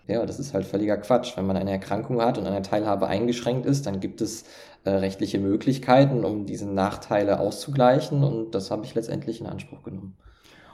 Ja, 0.10 0.26
das 0.26 0.40
ist 0.40 0.56
halt 0.56 0.66
völliger 0.66 0.98
Quatsch. 0.98 1.38
Wenn 1.38 1.46
man 1.46 1.56
eine 1.56 1.70
Erkrankung 1.70 2.20
hat 2.20 2.40
und 2.40 2.48
eine 2.48 2.64
Teilhabe 2.64 3.06
eingeschränkt 3.06 3.68
ist, 3.68 3.86
dann 3.86 4.00
gibt 4.00 4.22
es 4.22 4.44
äh, 4.84 4.90
rechtliche 4.90 5.38
Möglichkeiten, 5.38 6.26
um 6.26 6.48
diese 6.48 6.68
Nachteile 6.68 7.40
auszugleichen. 7.40 8.24
Und 8.24 8.56
das 8.56 8.72
habe 8.72 8.86
ich 8.86 8.96
letztendlich 8.96 9.40
in 9.40 9.46
Anspruch 9.46 9.84
genommen. 9.84 10.18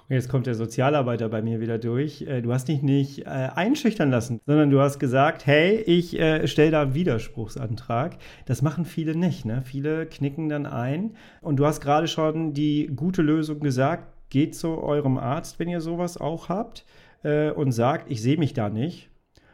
Und 0.08 0.16
jetzt 0.16 0.30
kommt 0.30 0.48
der 0.48 0.56
Sozialarbeiter 0.56 1.28
bei 1.28 1.42
mir 1.42 1.60
wieder 1.60 1.78
durch. 1.78 2.22
Äh, 2.22 2.44
du 2.44 2.54
hast 2.54 2.70
dich 2.70 2.82
nicht 2.82 3.26
äh, 3.26 3.26
einschüchtern 3.26 4.10
lassen, 4.10 4.40
sondern 4.46 4.70
du 4.70 4.80
hast 4.80 5.00
gesagt, 5.00 5.46
hey, 5.46 5.82
ich 5.82 6.18
äh, 6.18 6.48
stelle 6.48 6.72
da 6.72 6.84
einen 6.84 6.94
Widerspruchsantrag. 6.94 8.16
Das 8.46 8.62
machen 8.62 8.86
viele 8.86 9.18
nicht. 9.18 9.44
Ne? 9.44 9.64
Viele 9.66 10.06
knicken 10.06 10.48
dann 10.48 10.66
ein. 10.66 11.18
Und 11.42 11.58
du 11.58 11.66
hast 11.66 11.82
gerade 11.82 12.08
schon 12.08 12.54
die 12.54 12.90
gute 12.96 13.22
Lösung 13.22 13.60
gesagt, 13.60 14.14
geht 14.30 14.56
zu 14.56 14.82
eurem 14.82 15.18
Arzt, 15.18 15.60
wenn 15.60 15.68
ihr 15.68 15.82
sowas 15.82 16.16
auch 16.16 16.48
habt, 16.48 16.86
äh, 17.24 17.52
und 17.52 17.74
sagt, 17.74 18.10
ich 18.10 18.22
sehe 18.22 18.38
mich 18.38 18.54
da 18.54 18.70
nicht. 18.70 19.10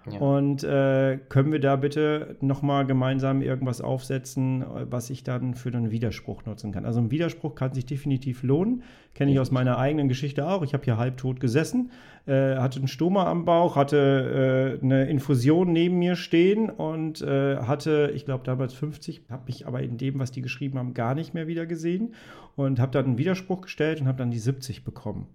Ja. 0.09 0.19
Und 0.19 0.63
äh, 0.63 1.19
können 1.29 1.51
wir 1.51 1.59
da 1.59 1.75
bitte 1.75 2.35
nochmal 2.41 2.87
gemeinsam 2.87 3.41
irgendwas 3.43 3.81
aufsetzen, 3.81 4.65
was 4.89 5.11
ich 5.11 5.23
dann 5.23 5.53
für 5.53 5.69
den 5.69 5.91
Widerspruch 5.91 6.43
nutzen 6.45 6.71
kann? 6.71 6.85
Also 6.85 6.99
ein 6.99 7.11
Widerspruch 7.11 7.53
kann 7.53 7.73
sich 7.73 7.85
definitiv 7.85 8.41
lohnen. 8.41 8.81
Kenne 9.13 9.31
ich 9.31 9.39
aus 9.39 9.51
meiner 9.51 9.77
eigenen 9.77 10.07
Geschichte 10.07 10.47
auch. 10.47 10.63
Ich 10.63 10.73
habe 10.73 10.83
hier 10.85 10.97
halbtot 10.97 11.39
gesessen, 11.39 11.91
äh, 12.25 12.55
hatte 12.55 12.79
einen 12.79 12.87
Stoma 12.87 13.25
am 13.27 13.45
Bauch, 13.45 13.75
hatte 13.75 14.79
äh, 14.81 14.83
eine 14.83 15.07
Infusion 15.07 15.71
neben 15.71 15.99
mir 15.99 16.15
stehen 16.15 16.69
und 16.69 17.21
äh, 17.21 17.57
hatte, 17.57 18.11
ich 18.15 18.25
glaube 18.25 18.43
damals 18.43 18.73
50, 18.73 19.23
habe 19.29 19.43
mich 19.45 19.67
aber 19.67 19.83
in 19.83 19.97
dem, 19.97 20.17
was 20.17 20.31
die 20.31 20.41
geschrieben 20.41 20.79
haben, 20.79 20.93
gar 20.95 21.13
nicht 21.13 21.33
mehr 21.35 21.45
wieder 21.45 21.67
gesehen 21.67 22.15
und 22.55 22.79
habe 22.79 22.91
dann 22.91 23.05
einen 23.05 23.17
Widerspruch 23.19 23.61
gestellt 23.61 24.01
und 24.01 24.07
habe 24.07 24.17
dann 24.17 24.31
die 24.31 24.39
70 24.39 24.83
bekommen. 24.83 25.27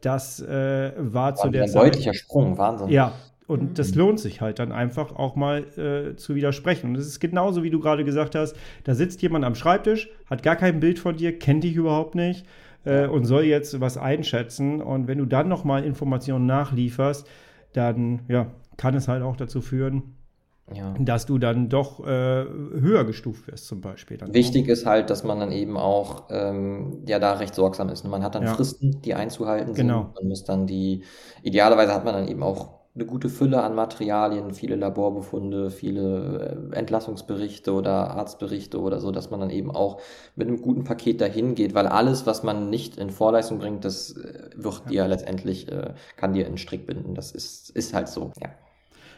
Das 0.00 0.40
äh, 0.40 0.92
war 0.98 1.34
zu 1.34 1.48
der 1.48 1.66
Zeit. 1.66 1.76
Ein 1.76 1.86
deutlicher 1.86 2.14
Sprung, 2.14 2.58
Wahnsinn. 2.58 2.88
Ja, 2.90 3.14
und 3.46 3.62
mhm. 3.62 3.74
das 3.74 3.94
lohnt 3.94 4.20
sich 4.20 4.40
halt 4.40 4.58
dann 4.58 4.72
einfach 4.72 5.14
auch 5.14 5.36
mal 5.36 5.64
äh, 5.76 6.16
zu 6.16 6.34
widersprechen. 6.34 6.90
Und 6.90 6.96
es 6.96 7.06
ist 7.06 7.20
genauso, 7.20 7.62
wie 7.62 7.70
du 7.70 7.80
gerade 7.80 8.04
gesagt 8.04 8.34
hast, 8.34 8.56
da 8.84 8.94
sitzt 8.94 9.20
jemand 9.22 9.44
am 9.44 9.54
Schreibtisch, 9.54 10.08
hat 10.30 10.42
gar 10.42 10.56
kein 10.56 10.80
Bild 10.80 10.98
von 10.98 11.16
dir, 11.16 11.38
kennt 11.38 11.64
dich 11.64 11.74
überhaupt 11.74 12.14
nicht 12.14 12.46
äh, 12.84 13.06
und 13.06 13.24
soll 13.24 13.44
jetzt 13.44 13.80
was 13.80 13.98
einschätzen. 13.98 14.80
Und 14.80 15.08
wenn 15.08 15.18
du 15.18 15.26
dann 15.26 15.48
nochmal 15.48 15.84
Informationen 15.84 16.46
nachlieferst, 16.46 17.26
dann 17.74 18.22
ja, 18.28 18.46
kann 18.76 18.94
es 18.94 19.08
halt 19.08 19.22
auch 19.22 19.36
dazu 19.36 19.60
führen, 19.60 20.14
ja. 20.72 20.94
dass 20.98 21.26
du 21.26 21.36
dann 21.38 21.68
doch 21.68 22.00
äh, 22.00 22.06
höher 22.06 23.04
gestuft 23.04 23.46
wirst 23.48 23.66
zum 23.66 23.82
Beispiel. 23.82 24.18
Wichtig 24.32 24.64
auch. 24.64 24.68
ist 24.68 24.86
halt, 24.86 25.10
dass 25.10 25.22
man 25.22 25.38
dann 25.40 25.52
eben 25.52 25.76
auch 25.76 26.24
ähm, 26.30 27.02
ja 27.06 27.18
da 27.18 27.34
recht 27.34 27.54
sorgsam 27.54 27.90
ist. 27.90 28.04
Man 28.04 28.22
hat 28.22 28.36
dann 28.36 28.44
ja. 28.44 28.54
Fristen, 28.54 29.02
die 29.02 29.14
einzuhalten 29.14 29.74
sind. 29.74 29.86
Genau. 29.86 30.12
Man 30.14 30.28
muss 30.28 30.44
dann 30.44 30.66
die, 30.66 31.02
idealerweise 31.42 31.92
hat 31.92 32.06
man 32.06 32.14
dann 32.14 32.28
eben 32.28 32.42
auch 32.42 32.73
eine 32.94 33.06
gute 33.06 33.28
Fülle 33.28 33.62
an 33.62 33.74
Materialien, 33.74 34.54
viele 34.54 34.76
Laborbefunde, 34.76 35.70
viele 35.70 36.68
äh, 36.72 36.76
Entlassungsberichte 36.76 37.72
oder 37.72 38.10
Arztberichte 38.10 38.80
oder 38.80 39.00
so, 39.00 39.10
dass 39.10 39.30
man 39.30 39.40
dann 39.40 39.50
eben 39.50 39.70
auch 39.74 40.00
mit 40.36 40.46
einem 40.46 40.62
guten 40.62 40.84
Paket 40.84 41.20
dahin 41.20 41.56
geht, 41.56 41.74
weil 41.74 41.88
alles, 41.88 42.24
was 42.24 42.44
man 42.44 42.70
nicht 42.70 42.96
in 42.96 43.10
Vorleistung 43.10 43.58
bringt, 43.58 43.84
das 43.84 44.12
äh, 44.16 44.50
wird 44.54 44.82
ja. 44.84 44.90
dir 44.90 45.08
letztendlich, 45.08 45.70
äh, 45.72 45.94
kann 46.16 46.34
dir 46.34 46.46
in 46.46 46.56
Strick 46.56 46.86
binden. 46.86 47.16
Das 47.16 47.32
ist, 47.32 47.70
ist 47.70 47.94
halt 47.94 48.08
so, 48.08 48.30
ja. 48.40 48.50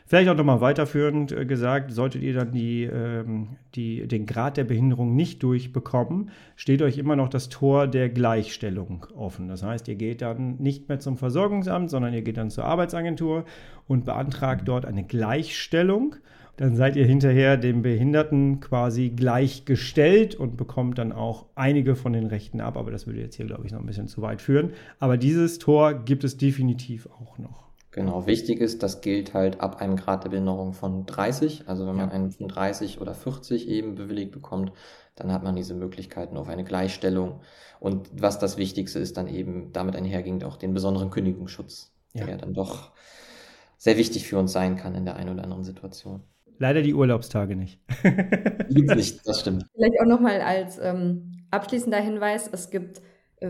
Vielleicht 0.07 0.29
auch 0.29 0.37
nochmal 0.37 0.61
weiterführend 0.61 1.33
äh, 1.33 1.45
gesagt, 1.45 1.91
solltet 1.93 2.23
ihr 2.23 2.35
dann 2.35 2.53
die, 2.53 2.85
ähm, 2.85 3.57
die, 3.75 4.07
den 4.07 4.27
Grad 4.27 4.57
der 4.57 4.65
Behinderung 4.65 5.17
nicht 5.17 5.43
durchbekommen, 5.43 6.31
steht 6.55 6.81
euch 6.83 6.97
immer 6.97 7.17
noch 7.17 7.29
das 7.29 7.49
Tor 7.49 7.89
der 7.89 8.09
Gleichstellung 8.09 9.07
offen. 9.17 9.49
Das 9.49 9.63
heißt, 9.63 9.89
ihr 9.89 9.97
geht 9.97 10.23
dann 10.23 10.57
nicht 10.59 10.89
mehr 10.89 11.01
zum 11.01 11.17
Versorgungsamt, 11.17 11.91
sondern 11.91 12.15
ihr 12.15 12.23
geht 12.23 12.37
dann 12.37 12.51
zur 12.51 12.65
Arbeitsagentur 12.65 13.45
und 13.89 14.05
beantragt 14.05 14.63
dort 14.67 14.87
eine 14.87 15.05
Gleichstellung 15.05 16.17
dann 16.57 16.75
seid 16.75 16.97
ihr 16.97 17.05
hinterher 17.05 17.59
dem 17.59 17.83
Behinderten 17.83 18.61
quasi 18.61 19.11
gleichgestellt 19.11 20.35
und 20.35 20.57
bekommt 20.57 20.97
dann 20.99 21.13
auch 21.13 21.47
einige 21.55 21.97
von 21.97 22.15
den 22.15 22.27
Rechten 22.27 22.63
ab. 22.63 22.79
Aber 22.79 22.91
das 22.91 23.07
würde 23.07 23.21
jetzt 23.21 23.37
hier, 23.37 23.47
glaube 23.47 23.67
ich, 23.67 23.73
noch 23.73 23.81
ein 23.81 23.87
bisschen 23.87 24.09
zu 24.09 24.23
weit 24.23 24.41
führen. 24.41 24.73
Aber 24.99 25.19
dieses 25.19 25.59
Tor 25.59 25.93
gibt 25.93 26.25
es 26.25 26.39
definitiv 26.39 27.09
auch 27.21 27.37
noch. 27.39 27.66
Genau, 27.97 28.27
wichtig 28.27 28.61
ist, 28.61 28.83
das 28.83 29.01
gilt 29.01 29.33
halt 29.33 29.63
ab 29.63 29.81
einem 29.81 29.97
Grad 29.97 30.23
der 30.23 30.29
Behinderung 30.29 30.75
von 30.75 31.07
30. 31.07 31.67
Also 31.67 31.87
wenn 31.87 31.97
man 31.97 32.11
einen 32.11 32.31
von 32.31 32.47
30 32.47 33.01
oder 33.01 33.15
40 33.15 33.67
eben 33.69 33.95
bewilligt 33.95 34.33
bekommt, 34.33 34.71
dann 35.15 35.33
hat 35.33 35.43
man 35.43 35.57
diese 35.57 35.73
Möglichkeiten 35.73 36.37
auf 36.37 36.51
eine 36.51 36.63
Gleichstellung. 36.63 37.41
Und 37.81 38.11
was 38.13 38.39
das 38.39 38.59
Wichtigste 38.59 38.99
ist, 38.99 39.17
dann 39.17 39.29
eben 39.29 39.73
damit 39.73 39.97
einhergehend 39.97 40.45
auch 40.45 40.59
den 40.59 40.75
besonderen 40.75 41.09
Kündigungsschutz, 41.09 41.91
ja. 42.13 42.27
der 42.27 42.37
dann 42.37 42.53
doch 42.53 42.93
sehr 43.79 43.97
wichtig 43.97 44.29
für 44.29 44.39
uns 44.39 44.53
sein 44.53 44.77
kann 44.77 44.95
in 44.95 45.07
der 45.07 45.17
einen 45.17 45.31
oder 45.31 45.45
anderen 45.45 45.65
Situation. 45.65 46.23
Leider 46.59 46.83
die 46.83 46.93
Urlaubstage 46.93 47.57
nicht. 47.57 47.81
Gibt's 48.69 48.95
nicht, 48.95 49.27
das 49.27 49.41
stimmt. 49.41 49.65
Vielleicht 49.75 49.99
auch 50.03 50.07
nochmal 50.07 50.43
als 50.43 50.79
ähm, 50.83 51.47
abschließender 51.51 51.99
Hinweis, 51.99 52.47
es 52.53 52.69
gibt 52.69 53.01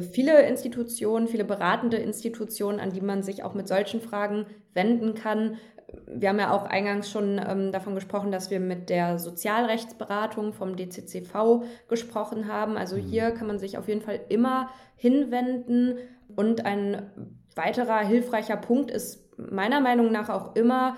viele 0.00 0.42
Institutionen, 0.46 1.28
viele 1.28 1.44
beratende 1.44 1.96
Institutionen, 1.96 2.80
an 2.80 2.92
die 2.92 3.00
man 3.00 3.22
sich 3.22 3.44
auch 3.44 3.54
mit 3.54 3.68
solchen 3.68 4.00
Fragen 4.00 4.46
wenden 4.74 5.14
kann. 5.14 5.58
Wir 6.06 6.30
haben 6.30 6.40
ja 6.40 6.50
auch 6.50 6.64
eingangs 6.64 7.10
schon 7.10 7.38
ähm, 7.38 7.70
davon 7.70 7.94
gesprochen, 7.94 8.32
dass 8.32 8.50
wir 8.50 8.58
mit 8.58 8.90
der 8.90 9.18
Sozialrechtsberatung 9.18 10.52
vom 10.52 10.76
DCCV 10.76 11.62
gesprochen 11.88 12.48
haben. 12.48 12.76
Also 12.76 12.96
mhm. 12.96 13.02
hier 13.02 13.30
kann 13.30 13.46
man 13.46 13.60
sich 13.60 13.78
auf 13.78 13.86
jeden 13.86 14.02
Fall 14.02 14.20
immer 14.28 14.70
hinwenden. 14.96 15.98
Und 16.34 16.66
ein 16.66 17.10
weiterer 17.54 18.00
hilfreicher 18.00 18.56
Punkt 18.56 18.90
ist 18.90 19.38
meiner 19.38 19.80
Meinung 19.80 20.10
nach 20.10 20.28
auch 20.28 20.56
immer, 20.56 20.96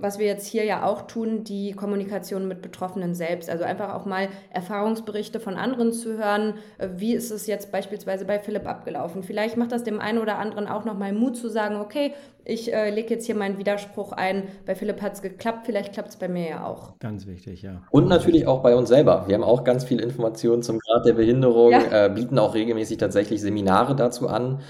was 0.00 0.18
wir 0.18 0.26
jetzt 0.26 0.46
hier 0.46 0.64
ja 0.64 0.84
auch 0.84 1.02
tun, 1.02 1.44
die 1.44 1.72
Kommunikation 1.72 2.46
mit 2.48 2.62
Betroffenen 2.62 3.14
selbst. 3.14 3.50
Also 3.50 3.64
einfach 3.64 3.94
auch 3.94 4.06
mal 4.06 4.28
Erfahrungsberichte 4.50 5.40
von 5.40 5.54
anderen 5.54 5.92
zu 5.92 6.16
hören. 6.16 6.54
Äh, 6.78 6.88
wie 6.96 7.14
ist 7.14 7.30
es 7.30 7.46
jetzt 7.46 7.72
beispielsweise 7.72 8.24
bei 8.24 8.38
Philipp 8.38 8.66
abgelaufen? 8.66 9.22
Vielleicht 9.22 9.56
macht 9.56 9.72
das 9.72 9.84
dem 9.84 10.00
einen 10.00 10.18
oder 10.18 10.38
anderen 10.38 10.68
auch 10.68 10.84
nochmal 10.84 11.12
Mut 11.12 11.36
zu 11.36 11.48
sagen, 11.48 11.76
okay, 11.76 12.12
ich 12.44 12.72
äh, 12.72 12.90
lege 12.90 13.14
jetzt 13.14 13.26
hier 13.26 13.34
meinen 13.34 13.58
Widerspruch 13.58 14.12
ein. 14.12 14.44
Bei 14.66 14.74
Philipp 14.74 15.02
hat 15.02 15.14
es 15.14 15.22
geklappt, 15.22 15.66
vielleicht 15.66 15.92
klappt 15.92 16.08
es 16.10 16.16
bei 16.16 16.28
mir 16.28 16.48
ja 16.48 16.66
auch. 16.66 16.98
Ganz 16.98 17.26
wichtig, 17.26 17.62
ja. 17.62 17.82
Und 17.90 18.08
natürlich 18.08 18.46
auch 18.46 18.62
bei 18.62 18.74
uns 18.74 18.88
selber. 18.88 19.24
Wir 19.26 19.34
haben 19.34 19.44
auch 19.44 19.64
ganz 19.64 19.84
viel 19.84 20.00
Informationen 20.00 20.62
zum 20.62 20.78
Grad 20.78 21.06
der 21.06 21.14
Behinderung, 21.14 21.72
ja. 21.72 22.06
äh, 22.06 22.10
bieten 22.10 22.38
auch 22.38 22.54
regelmäßig 22.54 22.98
tatsächlich 22.98 23.40
Seminare 23.40 23.94
dazu 23.94 24.28
an. 24.28 24.60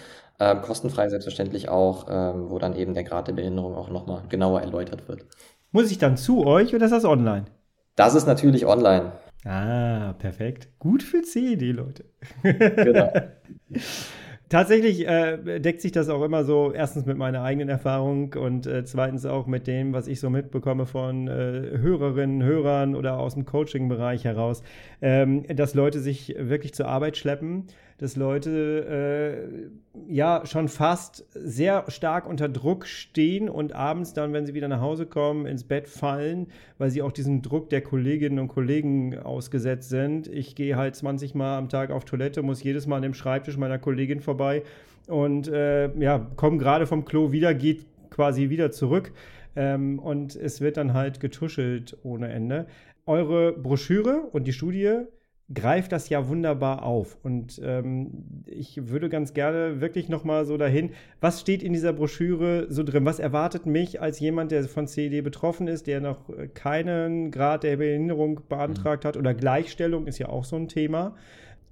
Ähm, 0.41 0.63
kostenfrei 0.63 1.09
selbstverständlich 1.11 1.69
auch, 1.69 2.07
ähm, 2.09 2.49
wo 2.49 2.59
dann 2.59 2.75
eben 2.75 2.95
der 2.95 3.05
Grad 3.05 3.29
der 3.29 3.35
Behinderung 3.35 3.75
auch 3.75 3.91
nochmal 3.91 4.23
genauer 4.31 4.63
erläutert 4.63 5.07
wird. 5.07 5.27
Muss 5.71 5.91
ich 5.91 5.99
dann 5.99 6.17
zu 6.17 6.47
euch 6.47 6.75
oder 6.75 6.87
ist 6.87 6.93
das 6.93 7.05
online? 7.05 7.45
Das 7.95 8.15
ist 8.15 8.27
natürlich 8.27 8.65
online. 8.65 9.13
Ah, 9.45 10.15
perfekt. 10.19 10.69
Gut 10.79 11.03
für 11.03 11.23
CED, 11.23 11.73
Leute. 11.73 12.05
Genau. 12.43 13.11
Tatsächlich 14.51 15.07
äh, 15.07 15.61
deckt 15.61 15.81
sich 15.81 15.93
das 15.93 16.09
auch 16.09 16.25
immer 16.25 16.43
so, 16.43 16.73
erstens 16.73 17.07
mit 17.07 17.17
meiner 17.17 17.43
eigenen 17.43 17.69
Erfahrung 17.69 18.35
und 18.35 18.67
äh, 18.67 18.85
zweitens 18.85 19.25
auch 19.25 19.47
mit 19.47 19.69
dem, 19.69 19.93
was 19.93 20.09
ich 20.09 20.19
so 20.19 20.29
mitbekomme 20.29 20.87
von 20.87 21.29
äh, 21.29 21.79
Hörerinnen, 21.79 22.43
Hörern 22.43 22.97
oder 22.97 23.21
aus 23.21 23.35
dem 23.35 23.45
Coaching-Bereich 23.45 24.25
heraus, 24.25 24.65
ähm, 25.03 25.45
dass 25.55 25.75
Leute 25.75 26.01
sich 26.01 26.35
wirklich 26.37 26.75
zur 26.75 26.89
Arbeit 26.89 27.17
schleppen 27.17 27.69
dass 28.01 28.17
Leute 28.17 29.71
äh, 30.09 30.11
ja 30.11 30.47
schon 30.47 30.69
fast 30.69 31.27
sehr 31.35 31.85
stark 31.89 32.27
unter 32.27 32.49
Druck 32.49 32.87
stehen 32.87 33.51
und 33.51 33.75
abends 33.75 34.15
dann, 34.15 34.33
wenn 34.33 34.47
sie 34.47 34.55
wieder 34.55 34.69
nach 34.69 34.81
Hause 34.81 35.05
kommen, 35.05 35.45
ins 35.45 35.65
Bett 35.65 35.87
fallen, 35.87 36.47
weil 36.79 36.91
sie 36.91 37.03
auch 37.03 37.13
diesem 37.13 37.43
Druck 37.43 37.69
der 37.69 37.83
Kolleginnen 37.83 38.39
und 38.39 38.49
Kollegen 38.49 39.19
ausgesetzt 39.19 39.91
sind. 39.91 40.29
Ich 40.29 40.55
gehe 40.55 40.77
halt 40.77 40.97
20 40.97 41.35
Mal 41.35 41.59
am 41.59 41.69
Tag 41.69 41.91
auf 41.91 42.07
Toilette, 42.07 42.43
muss 42.43 42.63
jedes 42.63 42.87
Mal 42.87 42.97
an 42.97 43.03
dem 43.03 43.15
Schreibtisch 43.15 43.59
meiner 43.59 43.79
Kollegin 43.79 44.21
vorbei 44.21 44.63
und 45.07 45.49
äh, 45.49 45.95
ja, 46.01 46.27
komme 46.37 46.57
gerade 46.57 46.87
vom 46.87 47.05
Klo 47.05 47.33
wieder, 47.33 47.53
geht 47.53 47.85
quasi 48.09 48.49
wieder 48.49 48.71
zurück. 48.71 49.13
Ähm, 49.57 49.99
und 49.99 50.37
es 50.37 50.63
wird 50.63 50.79
dann 50.79 50.95
halt 50.95 51.21
getuschelt 51.21 51.99
ohne 52.03 52.29
Ende. 52.29 52.67
Eure 53.05 53.53
Broschüre 53.53 54.23
und 54.33 54.47
die 54.47 54.55
Studie 54.55 55.01
greift 55.53 55.93
das 55.93 56.09
ja 56.09 56.29
wunderbar 56.29 56.85
auf. 56.85 57.19
Und 57.23 57.61
ähm, 57.65 58.43
ich 58.47 58.89
würde 58.89 59.09
ganz 59.09 59.35
gerne 59.35 59.81
wirklich 59.81 60.09
nochmal 60.09 60.45
so 60.45 60.57
dahin, 60.57 60.91
was 61.21 61.41
steht 61.41 61.63
in 61.63 61.73
dieser 61.73 61.93
Broschüre 61.93 62.67
so 62.69 62.83
drin? 62.83 63.05
Was 63.05 63.19
erwartet 63.19 63.67
mich 63.67 64.01
als 64.01 64.21
jemand, 64.21 64.53
der 64.53 64.65
von 64.65 64.87
CED 64.87 65.25
betroffen 65.25 65.67
ist, 65.67 65.87
der 65.87 66.01
noch 66.01 66.31
keinen 66.55 67.31
Grad 67.31 67.65
der 67.65 67.77
Behinderung 67.79 68.41
beantragt 68.49 69.05
hat 69.05 69.17
oder 69.17 69.35
Gleichstellung 69.35 70.07
ist 70.07 70.19
ja 70.19 70.29
auch 70.29 70.45
so 70.45 70.57
ein 70.57 70.69
Thema. 70.69 71.17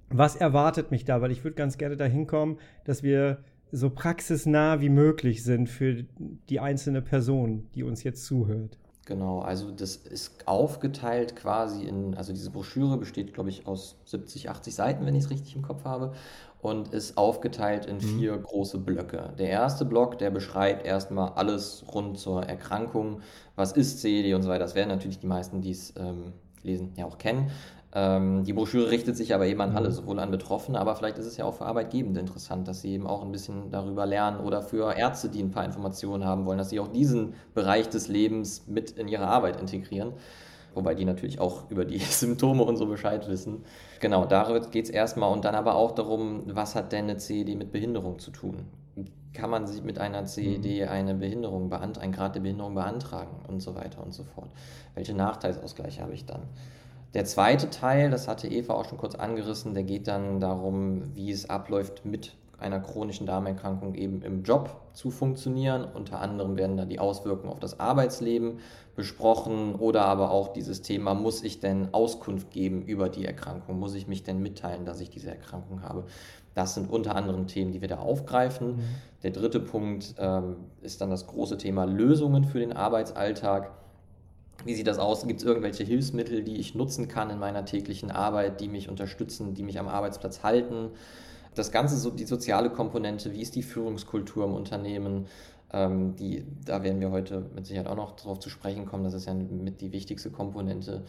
Was 0.09 0.35
erwartet 0.35 0.91
mich 0.91 1.05
da? 1.05 1.21
Weil 1.21 1.31
ich 1.31 1.43
würde 1.43 1.55
ganz 1.55 1.77
gerne 1.77 1.95
dahin 1.95 2.27
kommen, 2.27 2.57
dass 2.83 3.03
wir 3.03 3.39
so 3.71 3.89
praxisnah 3.91 4.81
wie 4.81 4.89
möglich 4.89 5.43
sind 5.43 5.69
für 5.69 6.03
die 6.49 6.59
einzelne 6.59 7.01
Person, 7.01 7.67
die 7.75 7.83
uns 7.83 8.03
jetzt 8.03 8.25
zuhört. 8.25 8.79
Genau, 9.09 9.39
also 9.39 9.71
das 9.71 9.95
ist 9.95 10.47
aufgeteilt 10.47 11.35
quasi 11.35 11.83
in, 11.83 12.13
also 12.13 12.31
diese 12.31 12.51
Broschüre 12.51 12.95
besteht, 12.95 13.33
glaube 13.33 13.49
ich, 13.49 13.65
aus 13.65 13.95
70, 14.05 14.51
80 14.51 14.75
Seiten, 14.75 15.03
wenn 15.07 15.15
ich 15.15 15.23
es 15.23 15.29
richtig 15.31 15.55
im 15.55 15.63
Kopf 15.63 15.83
habe, 15.83 16.13
und 16.61 16.89
ist 16.89 17.17
aufgeteilt 17.17 17.87
in 17.87 17.95
mhm. 17.95 18.01
vier 18.01 18.37
große 18.37 18.77
Blöcke. 18.77 19.33
Der 19.39 19.49
erste 19.49 19.83
Block, 19.83 20.19
der 20.19 20.29
beschreibt 20.29 20.85
erstmal 20.85 21.29
alles 21.29 21.83
rund 21.91 22.19
zur 22.19 22.43
Erkrankung, 22.43 23.21
was 23.55 23.71
ist 23.71 23.99
CED 23.99 24.35
und 24.35 24.43
so 24.43 24.49
weiter. 24.49 24.59
Das 24.59 24.75
werden 24.75 24.89
natürlich 24.89 25.17
die 25.17 25.25
meisten, 25.25 25.61
die 25.61 25.71
es 25.71 25.91
ähm, 25.97 26.33
lesen, 26.61 26.93
ja 26.95 27.05
auch 27.05 27.17
kennen. 27.17 27.49
Ähm, 27.91 28.43
die 28.43 28.53
Broschüre 28.53 28.91
richtet 28.91 29.17
sich 29.17 29.33
aber 29.33 29.47
eben 29.47 29.61
an 29.61 29.75
alle, 29.75 29.89
mhm. 29.89 29.93
sowohl 29.93 30.19
an 30.19 30.29
Betroffene, 30.29 30.79
aber 30.79 30.95
vielleicht 30.95 31.17
ist 31.17 31.25
es 31.25 31.37
ja 31.37 31.45
auch 31.45 31.55
für 31.55 31.65
Arbeitgebende 31.65 32.19
interessant, 32.19 32.67
dass 32.67 32.81
sie 32.81 32.91
eben 32.93 33.07
auch 33.07 33.23
ein 33.23 33.31
bisschen 33.31 33.71
darüber 33.71 34.05
lernen 34.05 34.39
oder 34.39 34.61
für 34.61 34.93
Ärzte, 34.95 35.29
die 35.29 35.41
ein 35.41 35.49
paar 35.49 35.65
Informationen 35.65 36.23
haben 36.23 36.45
wollen, 36.45 36.59
dass 36.59 36.69
sie 36.69 36.79
auch 36.79 36.89
diesen 36.89 37.33
Bereich 37.55 37.89
des 37.89 38.07
Lebens 38.07 38.67
mit 38.67 38.91
in 38.91 39.07
ihre 39.07 39.27
Arbeit 39.27 39.59
integrieren. 39.59 40.13
Wobei 40.75 40.93
die 40.93 41.03
natürlich 41.03 41.39
auch 41.39 41.69
über 41.71 41.83
die 41.83 41.97
Symptome 41.97 42.63
und 42.63 42.77
so 42.77 42.85
Bescheid 42.85 43.27
wissen. 43.27 43.63
Genau, 43.99 44.25
darüber 44.25 44.59
geht 44.59 44.85
es 44.85 44.91
erstmal 44.91 45.31
und 45.31 45.43
dann 45.43 45.55
aber 45.55 45.73
auch 45.73 45.91
darum, 45.91 46.43
was 46.45 46.75
hat 46.75 46.91
denn 46.91 47.05
eine 47.05 47.17
CED 47.17 47.57
mit 47.57 47.71
Behinderung 47.71 48.19
zu 48.19 48.29
tun? 48.29 48.65
Kann 49.33 49.49
man 49.49 49.65
sich 49.65 49.83
mit 49.83 49.97
einer 49.97 50.25
CED 50.25 50.83
mhm. 50.83 50.89
eine 50.89 51.15
Behinderung 51.15 51.69
beantragen, 51.69 52.03
einen 52.03 52.13
Grad 52.13 52.35
der 52.35 52.41
Behinderung 52.41 52.75
beantragen 52.75 53.45
und 53.47 53.61
so 53.61 53.73
weiter 53.73 54.03
und 54.03 54.13
so 54.13 54.23
fort? 54.23 54.49
Welche 54.93 55.15
Nachteilsausgleiche 55.15 56.03
habe 56.03 56.13
ich 56.13 56.25
dann? 56.25 56.41
Der 57.13 57.25
zweite 57.25 57.69
Teil, 57.71 58.11
das 58.11 58.27
hatte 58.27 58.47
Eva 58.47 58.73
auch 58.73 58.85
schon 58.85 58.99
kurz 58.99 59.15
angerissen, 59.15 59.73
der 59.73 59.83
geht 59.83 60.07
dann 60.07 60.39
darum, 60.39 61.15
wie 61.15 61.31
es 61.31 61.49
abläuft, 61.49 62.05
mit 62.05 62.35
einer 62.59 62.79
chronischen 62.79 63.25
Darmerkrankung 63.25 63.95
eben 63.95 64.21
im 64.21 64.43
Job 64.43 64.81
zu 64.93 65.09
funktionieren. 65.09 65.85
Unter 65.85 66.19
anderem 66.19 66.57
werden 66.57 66.77
da 66.77 66.85
die 66.85 66.99
Auswirkungen 66.99 67.51
auf 67.51 67.59
das 67.59 67.79
Arbeitsleben 67.79 68.59
besprochen 68.95 69.75
oder 69.75 70.05
aber 70.05 70.31
auch 70.31 70.53
dieses 70.53 70.81
Thema, 70.81 71.13
muss 71.13 71.41
ich 71.41 71.59
denn 71.59 71.93
Auskunft 71.93 72.51
geben 72.51 72.83
über 72.83 73.09
die 73.09 73.25
Erkrankung? 73.25 73.79
Muss 73.79 73.95
ich 73.95 74.07
mich 74.07 74.23
denn 74.23 74.41
mitteilen, 74.41 74.85
dass 74.85 74.99
ich 74.99 75.09
diese 75.09 75.29
Erkrankung 75.29 75.83
habe? 75.83 76.03
Das 76.53 76.75
sind 76.75 76.89
unter 76.91 77.15
anderem 77.15 77.47
Themen, 77.47 77.71
die 77.71 77.81
wir 77.81 77.87
da 77.87 77.99
aufgreifen. 77.99 78.75
Mhm. 78.75 78.81
Der 79.23 79.31
dritte 79.31 79.61
Punkt 79.61 80.15
ähm, 80.17 80.57
ist 80.81 80.99
dann 80.99 81.09
das 81.09 81.27
große 81.27 81.57
Thema 81.57 81.85
Lösungen 81.85 82.43
für 82.43 82.59
den 82.59 82.73
Arbeitsalltag. 82.73 83.71
Wie 84.65 84.75
sieht 84.75 84.87
das 84.87 84.99
aus? 84.99 85.25
Gibt 85.25 85.39
es 85.39 85.45
irgendwelche 85.45 85.83
Hilfsmittel, 85.83 86.43
die 86.43 86.57
ich 86.57 86.75
nutzen 86.75 87.07
kann 87.07 87.29
in 87.29 87.39
meiner 87.39 87.65
täglichen 87.65 88.11
Arbeit, 88.11 88.59
die 88.59 88.67
mich 88.67 88.89
unterstützen, 88.89 89.53
die 89.53 89.63
mich 89.63 89.79
am 89.79 89.87
Arbeitsplatz 89.87 90.43
halten? 90.43 90.91
Das 91.55 91.71
Ganze, 91.71 91.97
so 91.97 92.09
die 92.09 92.25
soziale 92.25 92.69
Komponente, 92.69 93.33
wie 93.33 93.41
ist 93.41 93.55
die 93.55 93.63
Führungskultur 93.63 94.45
im 94.45 94.53
Unternehmen? 94.53 95.27
Ähm, 95.71 96.15
die, 96.15 96.45
da 96.65 96.83
werden 96.83 96.99
wir 96.99 97.11
heute 97.11 97.45
mit 97.55 97.65
Sicherheit 97.65 97.87
auch 97.87 97.95
noch 97.95 98.15
darauf 98.15 98.39
zu 98.39 98.49
sprechen 98.49 98.85
kommen. 98.85 99.03
Das 99.03 99.13
ist 99.13 99.25
ja 99.25 99.33
mit 99.33 99.81
die 99.81 99.91
wichtigste 99.91 100.29
Komponente. 100.29 101.03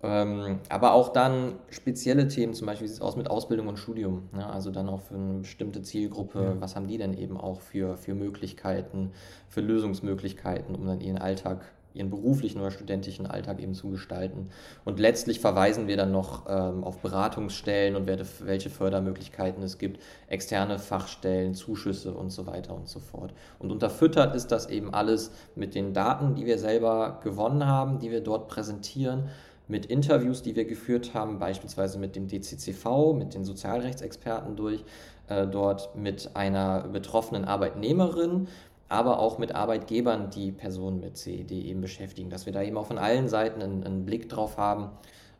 Ähm, 0.00 0.60
aber 0.68 0.92
auch 0.92 1.08
dann 1.08 1.54
spezielle 1.70 2.28
Themen, 2.28 2.54
zum 2.54 2.66
Beispiel 2.66 2.84
wie 2.84 2.88
sieht 2.88 2.98
es 2.98 3.02
aus 3.02 3.16
mit 3.16 3.28
Ausbildung 3.28 3.66
und 3.66 3.78
Studium. 3.78 4.28
Ja, 4.36 4.48
also 4.50 4.70
dann 4.70 4.88
auch 4.88 5.00
für 5.00 5.14
eine 5.14 5.40
bestimmte 5.40 5.82
Zielgruppe, 5.82 6.40
ja. 6.40 6.60
was 6.60 6.76
haben 6.76 6.86
die 6.86 6.98
denn 6.98 7.14
eben 7.14 7.36
auch 7.36 7.60
für, 7.60 7.96
für 7.96 8.14
Möglichkeiten, 8.14 9.10
für 9.48 9.60
Lösungsmöglichkeiten, 9.60 10.76
um 10.76 10.86
dann 10.86 11.00
ihren 11.00 11.18
Alltag 11.18 11.72
ihren 11.98 12.10
beruflichen 12.10 12.60
oder 12.60 12.70
studentischen 12.70 13.26
Alltag 13.26 13.60
eben 13.60 13.74
zu 13.74 13.90
gestalten. 13.90 14.48
Und 14.84 14.98
letztlich 14.98 15.40
verweisen 15.40 15.86
wir 15.88 15.96
dann 15.96 16.12
noch 16.12 16.46
ähm, 16.48 16.84
auf 16.84 16.98
Beratungsstellen 16.98 17.96
und 17.96 18.06
welche 18.06 18.70
Fördermöglichkeiten 18.70 19.62
es 19.62 19.78
gibt, 19.78 20.00
externe 20.28 20.78
Fachstellen, 20.78 21.54
Zuschüsse 21.54 22.12
und 22.12 22.30
so 22.30 22.46
weiter 22.46 22.74
und 22.74 22.88
so 22.88 23.00
fort. 23.00 23.34
Und 23.58 23.70
unterfüttert 23.70 24.34
ist 24.34 24.52
das 24.52 24.68
eben 24.68 24.94
alles 24.94 25.30
mit 25.54 25.74
den 25.74 25.92
Daten, 25.92 26.34
die 26.34 26.46
wir 26.46 26.58
selber 26.58 27.20
gewonnen 27.22 27.66
haben, 27.66 27.98
die 27.98 28.10
wir 28.10 28.20
dort 28.20 28.48
präsentieren 28.48 29.28
mit 29.68 29.86
Interviews, 29.86 30.42
die 30.42 30.56
wir 30.56 30.64
geführt 30.64 31.12
haben, 31.14 31.38
beispielsweise 31.38 31.98
mit 31.98 32.16
dem 32.16 32.26
DCCV, 32.26 33.12
mit 33.12 33.34
den 33.34 33.44
Sozialrechtsexperten 33.44 34.56
durch, 34.56 34.82
äh, 35.28 35.46
dort 35.46 35.94
mit 35.94 36.30
einer 36.34 36.88
betroffenen 36.88 37.44
Arbeitnehmerin, 37.44 38.48
aber 38.88 39.18
auch 39.18 39.38
mit 39.38 39.54
Arbeitgebern, 39.54 40.30
die 40.30 40.52
Personen 40.52 41.00
mit 41.00 41.16
CED 41.16 41.50
eben 41.52 41.80
beschäftigen, 41.80 42.30
dass 42.30 42.46
wir 42.46 42.52
da 42.52 42.62
eben 42.62 42.76
auch 42.76 42.86
von 42.86 42.98
allen 42.98 43.28
Seiten 43.28 43.62
einen, 43.62 43.84
einen 43.84 44.04
Blick 44.04 44.28
drauf 44.28 44.56
haben. 44.56 44.90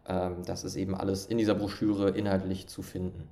Ähm, 0.06 0.42
das 0.44 0.64
ist 0.64 0.76
eben 0.76 0.94
alles 0.94 1.26
in 1.26 1.38
dieser 1.38 1.54
Broschüre 1.54 2.10
inhaltlich 2.10 2.66
zu 2.66 2.82
finden. 2.82 3.28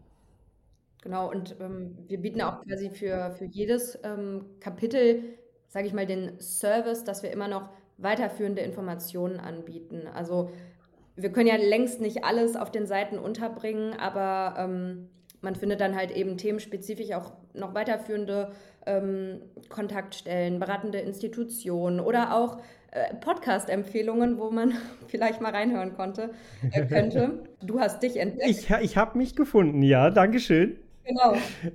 Genau, 1.02 1.30
und 1.30 1.56
ähm, 1.60 1.96
wir 2.08 2.20
bieten 2.20 2.42
auch 2.42 2.62
quasi 2.64 2.90
für, 2.90 3.30
für 3.38 3.44
jedes 3.44 3.98
ähm, 4.02 4.44
Kapitel 4.60 5.22
sage 5.68 5.88
ich 5.88 5.92
mal, 5.92 6.06
den 6.06 6.40
Service, 6.40 7.04
dass 7.04 7.22
wir 7.22 7.30
immer 7.30 7.48
noch 7.48 7.68
weiterführende 7.98 8.62
Informationen 8.62 9.38
anbieten. 9.38 10.08
Also 10.14 10.50
wir 11.16 11.30
können 11.32 11.48
ja 11.48 11.56
längst 11.56 12.00
nicht 12.00 12.24
alles 12.24 12.56
auf 12.56 12.70
den 12.70 12.86
Seiten 12.86 13.18
unterbringen, 13.18 13.92
aber 13.92 14.58
ähm, 14.58 15.08
man 15.40 15.54
findet 15.54 15.80
dann 15.80 15.94
halt 15.96 16.10
eben 16.10 16.36
themenspezifisch 16.36 17.12
auch 17.12 17.32
noch 17.54 17.74
weiterführende 17.74 18.52
ähm, 18.86 19.40
Kontaktstellen, 19.68 20.58
beratende 20.58 20.98
Institutionen 20.98 22.00
oder 22.00 22.34
auch 22.34 22.58
äh, 22.92 23.14
Podcast-Empfehlungen, 23.16 24.38
wo 24.38 24.50
man 24.50 24.74
vielleicht 25.08 25.40
mal 25.40 25.52
reinhören 25.52 25.94
konnte, 25.94 26.30
äh, 26.70 26.84
könnte. 26.86 27.44
Du 27.62 27.80
hast 27.80 28.02
dich 28.02 28.18
entdeckt. 28.18 28.48
Ich, 28.48 28.70
ich 28.70 28.96
habe 28.96 29.18
mich 29.18 29.34
gefunden, 29.34 29.82
ja, 29.82 30.10
Dankeschön. 30.10 30.78
Genau. 31.06 31.34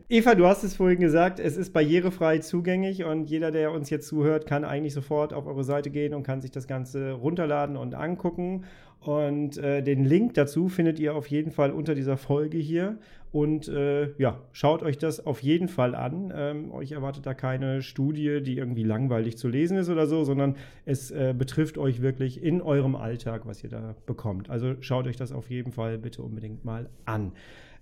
Eva, 0.09 0.35
du 0.35 0.45
hast 0.45 0.63
es 0.63 0.75
vorhin 0.75 0.99
gesagt, 0.99 1.39
es 1.39 1.55
ist 1.55 1.71
barrierefrei 1.71 2.39
zugänglich 2.39 3.05
und 3.05 3.29
jeder, 3.29 3.51
der 3.51 3.71
uns 3.71 3.89
jetzt 3.89 4.07
zuhört, 4.07 4.45
kann 4.45 4.65
eigentlich 4.65 4.93
sofort 4.93 5.33
auf 5.33 5.47
eure 5.47 5.63
Seite 5.63 5.89
gehen 5.89 6.13
und 6.13 6.23
kann 6.23 6.41
sich 6.41 6.51
das 6.51 6.67
Ganze 6.67 7.13
runterladen 7.13 7.77
und 7.77 7.95
angucken. 7.95 8.65
Und 8.99 9.57
äh, 9.57 9.81
den 9.81 10.05
Link 10.05 10.35
dazu 10.35 10.67
findet 10.67 10.99
ihr 10.99 11.15
auf 11.15 11.27
jeden 11.27 11.51
Fall 11.51 11.71
unter 11.71 11.95
dieser 11.95 12.17
Folge 12.17 12.57
hier. 12.57 12.99
Und 13.31 13.69
äh, 13.69 14.11
ja, 14.17 14.41
schaut 14.51 14.83
euch 14.83 14.97
das 14.97 15.25
auf 15.25 15.41
jeden 15.41 15.69
Fall 15.69 15.95
an. 15.95 16.31
Ähm, 16.35 16.71
euch 16.71 16.91
erwartet 16.91 17.25
da 17.25 17.33
keine 17.33 17.81
Studie, 17.81 18.43
die 18.43 18.57
irgendwie 18.57 18.83
langweilig 18.83 19.37
zu 19.37 19.47
lesen 19.47 19.77
ist 19.77 19.89
oder 19.89 20.05
so, 20.05 20.23
sondern 20.25 20.57
es 20.85 21.09
äh, 21.09 21.33
betrifft 21.35 21.77
euch 21.77 22.01
wirklich 22.01 22.43
in 22.43 22.61
eurem 22.61 22.95
Alltag, 22.95 23.43
was 23.45 23.63
ihr 23.63 23.69
da 23.69 23.95
bekommt. 24.05 24.49
Also 24.49 24.75
schaut 24.81 25.07
euch 25.07 25.15
das 25.15 25.31
auf 25.31 25.49
jeden 25.49 25.71
Fall 25.71 25.97
bitte 25.97 26.21
unbedingt 26.21 26.65
mal 26.65 26.89
an. 27.05 27.31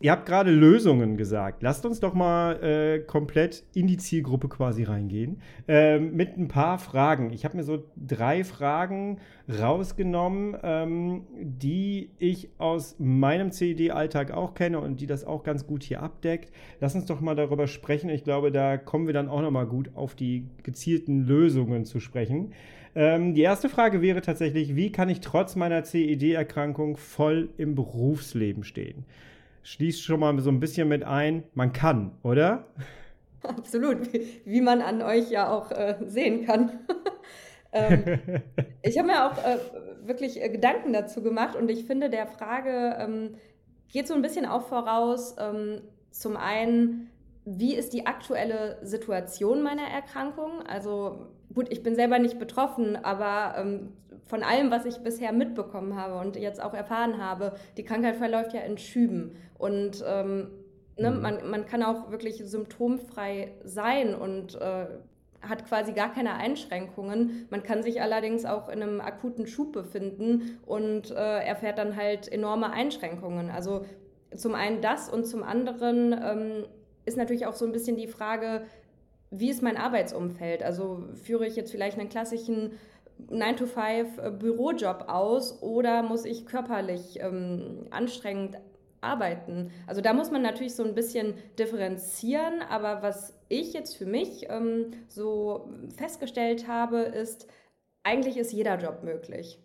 Ihr 0.02 0.14
habt 0.14 0.26
gerade 0.26 0.50
Lösungen 0.50 1.18
gesagt. 1.18 1.62
Lasst 1.62 1.86
uns 1.86 2.00
doch 2.00 2.14
mal 2.14 2.64
äh, 2.64 3.00
komplett 3.00 3.66
in 3.74 3.86
die 3.86 3.98
Zielgruppe 3.98 4.48
quasi 4.48 4.84
reingehen. 4.84 5.42
Ähm, 5.68 6.16
mit 6.16 6.38
ein 6.38 6.48
paar 6.48 6.80
Fragen. 6.80 7.34
Ich 7.34 7.44
habe 7.44 7.58
mir 7.58 7.64
so 7.64 7.84
drei 7.98 8.46
Fragen 8.46 9.18
rausgenommen, 9.50 10.56
ähm, 10.64 11.28
die 11.38 12.12
ich 12.18 12.48
aus 12.60 12.96
meinem 12.98 13.52
CED-Alltag 13.52 14.32
auch 14.32 14.54
kenne 14.54 14.80
und 14.80 15.02
die 15.02 15.06
das 15.06 15.26
auch 15.26 15.44
ganz 15.44 15.68
gut 15.68 15.84
hier 15.84 16.02
abdeckt. 16.02 16.54
Lass 16.80 16.96
uns 16.96 17.06
doch 17.06 17.20
mal 17.20 17.36
darüber 17.36 17.68
sprechen. 17.68 18.10
Ich 18.10 18.24
glaube, 18.24 18.54
da 18.54 18.78
kommen 18.78 19.06
wir 19.06 19.14
dann 19.14 19.28
auch 19.28 19.42
noch 19.42 19.52
mal 19.52 19.68
gut 19.68 19.92
auf 19.96 20.16
die 20.16 20.48
gezielten 20.64 21.26
Lösungen 21.26 21.84
zu 21.84 22.00
sprechen. 22.00 22.54
Ähm, 22.96 23.34
die 23.34 23.42
erste 23.42 23.68
Frage 23.68 24.02
wäre 24.02 24.22
tatsächlich, 24.22 24.78
wie 24.78 24.94
kann 24.94 25.10
ich 25.10 25.20
trotz 25.20 25.58
meiner 25.58 25.84
CED-Erkrankung 25.84 26.96
voll 26.96 27.50
im 27.58 27.76
Berufsleben 27.76 28.64
stehen? 28.64 29.04
Schließt 29.64 30.04
schon 30.04 30.20
mal 30.20 30.40
so 30.40 30.50
ein 30.50 30.60
bisschen 30.60 30.88
mit 30.88 31.04
ein, 31.04 31.44
man 31.54 31.74
kann, 31.74 32.12
oder? 32.24 32.66
Absolut, 33.44 34.10
wie, 34.46 34.62
man 34.62 34.82
an 34.82 35.02
euch 35.02 35.30
ja 35.30 35.50
auch 35.50 35.72
äh, 35.72 35.96
sehen 36.06 36.46
kann. 36.46 36.80
ähm, 37.72 38.20
ich 38.82 38.98
habe 38.98 39.08
mir 39.08 39.26
auch 39.26 39.38
äh, 39.38 39.58
wirklich 40.06 40.42
äh, 40.42 40.50
Gedanken 40.50 40.94
dazu 40.94 41.22
gemacht 41.22 41.56
und 41.56 41.70
ich 41.70 41.86
finde, 41.86 42.10
der 42.10 42.28
Frage 42.28 42.98
ähm, 43.00 43.36
geht 43.92 44.08
so 44.08 44.14
ein 44.14 44.22
bisschen 44.22 44.46
auch 44.46 44.68
voraus, 44.68 45.36
ähm, 45.40 45.82
zum 46.12 46.36
einen, 46.38 47.10
wie 47.46 47.76
ist 47.76 47.94
die 47.94 48.08
aktuelle 48.08 48.78
Situation 48.82 49.62
meiner 49.62 49.88
Erkrankung? 49.88 50.62
Also 50.68 51.28
gut, 51.54 51.72
ich 51.72 51.84
bin 51.84 51.96
selber 51.96 52.20
nicht 52.20 52.40
betroffen, 52.40 52.96
aber 52.98 53.56
ähm, 53.58 53.94
von 54.26 54.44
allem, 54.44 54.72
was 54.72 54.86
ich 54.86 54.98
bisher 55.00 55.32
mitbekommen 55.32 55.96
habe 55.96 56.20
und 56.20 56.36
jetzt 56.36 56.62
auch 56.62 56.74
erfahren 56.74 57.24
habe, 57.24 57.54
die 57.78 57.84
Krankheit 57.84 58.16
verläuft 58.16 58.54
ja 58.54 58.62
in 58.62 58.78
Schüben. 58.78 59.36
Und 59.58 60.04
ähm, 60.08 60.50
ne, 60.98 61.12
mhm. 61.12 61.22
man, 61.22 61.50
man 61.50 61.66
kann 61.66 61.84
auch 61.84 62.12
wirklich 62.12 62.38
symptomfrei 62.46 63.54
sein 63.64 64.16
und 64.16 64.56
äh, 64.56 64.86
hat 65.42 65.66
quasi 65.66 65.94
gar 65.94 66.14
keine 66.14 66.34
Einschränkungen. 66.36 67.48
Man 67.50 67.64
kann 67.64 67.82
sich 67.82 68.02
allerdings 68.02 68.46
auch 68.46 68.70
in 68.70 68.84
einem 68.84 69.02
akuten 69.02 69.48
Schub 69.48 69.72
befinden 69.72 70.60
und 70.66 71.12
äh, 71.12 71.46
erfährt 71.46 71.78
dann 71.78 71.96
halt 71.96 72.32
enorme 72.32 72.72
Einschränkungen. 72.72 73.50
Also 73.50 73.86
zum 74.36 74.54
einen 74.54 74.82
das 74.82 75.10
und 75.10 75.26
zum 75.26 75.44
anderen 75.44 76.14
ähm, 76.14 76.66
ist 77.06 77.18
natürlich 77.18 77.46
auch 77.46 77.56
so 77.56 77.66
ein 77.66 77.72
bisschen 77.72 77.96
die 77.96 78.08
Frage, 78.08 78.64
wie 79.32 79.50
ist 79.50 79.62
mein 79.62 79.78
Arbeitsumfeld? 79.78 80.64
Also 80.64 81.04
führe 81.24 81.46
ich 81.46 81.56
jetzt 81.56 81.72
vielleicht 81.72 82.00
einen 82.00 82.10
klassischen 82.10 82.74
9-to-5-Bürojob 83.30 85.02
äh, 85.02 85.12
aus 85.12 85.62
oder 85.62 86.04
muss 86.04 86.26
ich 86.26 86.46
körperlich 86.46 87.20
ähm, 87.20 87.88
anstrengend 87.92 88.58
arbeiten? 89.02 89.72
Also 89.88 90.02
da 90.02 90.14
muss 90.14 90.32
man 90.32 90.42
natürlich 90.42 90.76
so 90.76 90.84
ein 90.84 90.96
bisschen 90.96 91.34
differenzieren, 91.58 92.62
aber 92.70 93.02
was 93.02 93.38
ich 93.48 93.74
jetzt 93.74 93.98
für 93.98 94.06
mich 94.06 94.48
ähm, 94.50 94.92
so 95.08 95.70
festgestellt 95.98 96.68
habe, 96.68 97.00
ist, 97.00 97.48
eigentlich 98.04 98.38
ist 98.38 98.52
jeder 98.52 98.78
Job 98.78 99.04
möglich. 99.04 99.60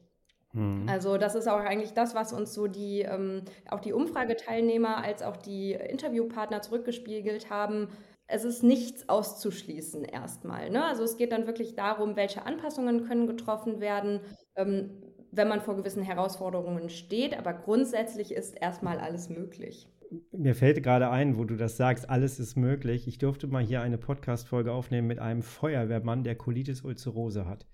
Mhm. 0.52 0.88
Also 0.88 1.18
das 1.18 1.34
ist 1.34 1.48
auch 1.48 1.58
eigentlich 1.60 1.92
das, 1.92 2.14
was 2.14 2.32
uns 2.32 2.54
so 2.54 2.66
die, 2.66 3.02
ähm, 3.02 3.42
auch 3.70 3.80
die 3.80 3.92
Umfrageteilnehmer 3.92 4.98
als 4.98 5.22
auch 5.22 5.36
die 5.36 5.72
Interviewpartner 5.72 6.62
zurückgespiegelt 6.62 7.50
haben 7.50 7.88
es 8.26 8.44
ist 8.44 8.62
nichts 8.62 9.08
auszuschließen 9.08 10.04
erstmal. 10.04 10.70
Ne? 10.70 10.84
Also 10.84 11.02
es 11.02 11.16
geht 11.16 11.32
dann 11.32 11.46
wirklich 11.46 11.74
darum, 11.74 12.16
welche 12.16 12.46
Anpassungen 12.46 13.06
können 13.06 13.26
getroffen 13.26 13.80
werden, 13.80 14.20
ähm, 14.56 14.90
wenn 15.30 15.48
man 15.48 15.60
vor 15.60 15.76
gewissen 15.76 16.02
Herausforderungen 16.02 16.88
steht. 16.88 17.36
Aber 17.36 17.52
grundsätzlich 17.52 18.32
ist 18.32 18.54
erstmal 18.54 18.98
alles 18.98 19.28
möglich. 19.28 19.88
Mir 20.32 20.54
fällt 20.54 20.82
gerade 20.82 21.10
ein, 21.10 21.38
wo 21.38 21.44
du 21.44 21.56
das 21.56 21.76
sagst, 21.76 22.08
alles 22.08 22.38
ist 22.38 22.56
möglich. 22.56 23.08
Ich 23.08 23.18
durfte 23.18 23.46
mal 23.46 23.62
hier 23.62 23.82
eine 23.82 23.98
Podcast-Folge 23.98 24.72
aufnehmen 24.72 25.08
mit 25.08 25.18
einem 25.18 25.42
Feuerwehrmann, 25.42 26.24
der 26.24 26.36
Colitis 26.36 26.82
ulcerose 26.82 27.46
hat. 27.46 27.66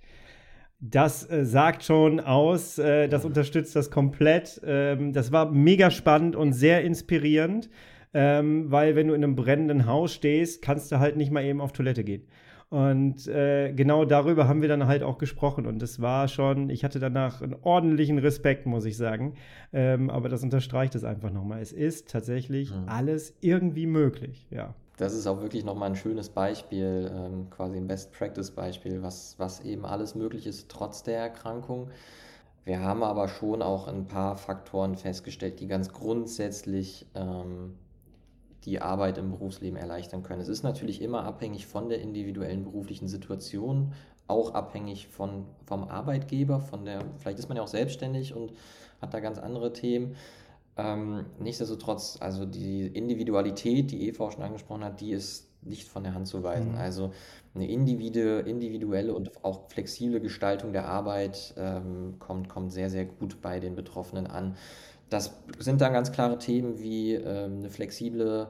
Das 0.81 1.29
äh, 1.31 1.45
sagt 1.45 1.85
schon 1.85 2.21
aus, 2.21 2.79
äh, 2.79 3.09
das 3.09 3.27
unterstützt 3.27 3.77
das 3.77 3.91
komplett. 3.91 4.61
Ähm, 4.65 5.13
das 5.13 5.31
war 5.31 5.51
mega 5.51 5.91
spannend 5.91 6.35
und 6.35 6.55
sehr 6.55 6.83
inspirierend 6.83 7.69
ähm, 8.15 8.71
weil 8.71 8.97
wenn 8.97 9.09
du 9.09 9.15
in 9.15 9.25
einem 9.25 9.37
brennenden 9.37 9.87
Haus 9.87 10.13
stehst, 10.13 10.63
kannst 10.63 10.91
du 10.93 10.99
halt 10.99 11.17
nicht 11.17 11.31
mal 11.31 11.45
eben 11.45 11.61
auf 11.61 11.73
Toilette 11.73 12.05
gehen. 12.05 12.27
Und 12.71 13.27
äh, 13.27 13.73
genau 13.73 14.05
darüber 14.05 14.47
haben 14.47 14.63
wir 14.63 14.69
dann 14.69 14.87
halt 14.87 15.03
auch 15.03 15.19
gesprochen. 15.19 15.67
Und 15.67 15.83
das 15.83 16.01
war 16.01 16.29
schon, 16.29 16.71
ich 16.71 16.85
hatte 16.85 17.01
danach 17.01 17.43
einen 17.43 17.57
ordentlichen 17.63 18.19
Respekt, 18.19 18.65
muss 18.65 18.85
ich 18.85 18.97
sagen. 18.97 19.35
Ähm, 19.73 20.09
aber 20.09 20.29
das 20.29 20.45
unterstreicht 20.45 20.95
es 20.95 21.03
einfach 21.03 21.33
nochmal. 21.33 21.61
Es 21.61 21.73
ist 21.73 22.09
tatsächlich 22.11 22.71
mhm. 22.71 22.89
alles 22.89 23.35
irgendwie 23.41 23.87
möglich, 23.87 24.47
ja. 24.51 24.75
Das 24.99 25.15
ist 25.15 25.27
auch 25.27 25.41
wirklich 25.41 25.65
nochmal 25.65 25.91
ein 25.91 25.97
schönes 25.97 26.29
Beispiel, 26.29 27.11
ähm, 27.13 27.49
quasi 27.51 27.79
ein 27.79 27.89
Best-Practice-Beispiel, 27.89 29.03
was, 29.03 29.35
was 29.39 29.61
eben 29.61 29.85
alles 29.85 30.15
möglich 30.15 30.47
ist, 30.47 30.69
trotz 30.69 31.03
der 31.03 31.19
Erkrankung. 31.19 31.89
Wir 32.65 32.81
haben 32.81 33.03
aber 33.03 33.27
schon 33.27 33.63
auch 33.63 33.89
ein 33.89 34.07
paar 34.07 34.37
Faktoren 34.37 34.95
festgestellt, 34.97 35.59
die 35.59 35.67
ganz 35.67 35.91
grundsätzlich 35.93 37.07
ähm, 37.15 37.79
die 38.65 38.81
Arbeit 38.81 39.19
im 39.19 39.31
Berufsleben 39.31 39.79
erleichtern 39.79 40.23
können. 40.23 40.41
Es 40.41 40.49
ist 40.49 40.63
natürlich 40.63 41.01
immer 41.01 41.25
abhängig 41.25 41.67
von 41.67 41.89
der 41.89 42.01
individuellen 42.01 42.65
beruflichen 42.65 43.09
Situation, 43.09 43.93
auch 44.27 44.55
abhängig 44.55 45.09
von, 45.09 45.47
vom 45.67 45.85
Arbeitgeber, 45.85 46.61
von 46.61 46.85
der, 46.85 47.05
vielleicht 47.19 47.39
ist 47.39 47.49
man 47.49 47.57
ja 47.57 47.63
auch 47.63 47.69
selbstständig 47.69 48.35
und 48.35 48.53
hat 49.01 49.13
da 49.15 49.21
ganz 49.21 49.39
andere 49.39 49.73
Themen. 49.73 50.17
Ähm, 50.77 51.27
nichtsdestotrotz, 51.39 52.19
also 52.21 52.47
die 52.47 52.87
Individualität, 52.87 53.91
die 53.91 54.09
Eva 54.09 54.31
schon 54.31 54.43
angesprochen 54.43 54.85
hat, 54.85 55.01
die 55.01 55.11
ist 55.11 55.51
nicht 55.63 55.89
von 55.89 56.05
der 56.05 56.15
Hand 56.15 56.27
zu 56.27 56.43
weisen. 56.43 56.73
Mhm. 56.73 56.79
Also 56.79 57.13
eine 57.55 57.69
individuelle 57.69 59.13
und 59.15 59.45
auch 59.45 59.69
flexible 59.69 60.21
Gestaltung 60.21 60.73
der 60.73 60.89
Arbeit 60.89 61.55
ähm, 61.57 62.15
kommt, 62.19 62.49
kommt 62.49 62.73
sehr, 62.73 62.89
sehr 62.89 63.05
gut 63.05 63.43
bei 63.43 63.61
den 63.61 63.75
Betroffenen 63.75 64.27
an. 64.27 64.57
Das 65.11 65.33
sind 65.59 65.81
dann 65.81 65.93
ganz 65.93 66.13
klare 66.13 66.39
Themen 66.39 66.79
wie 66.79 67.15
ähm, 67.15 67.59
eine 67.59 67.71
flexible 67.71 68.49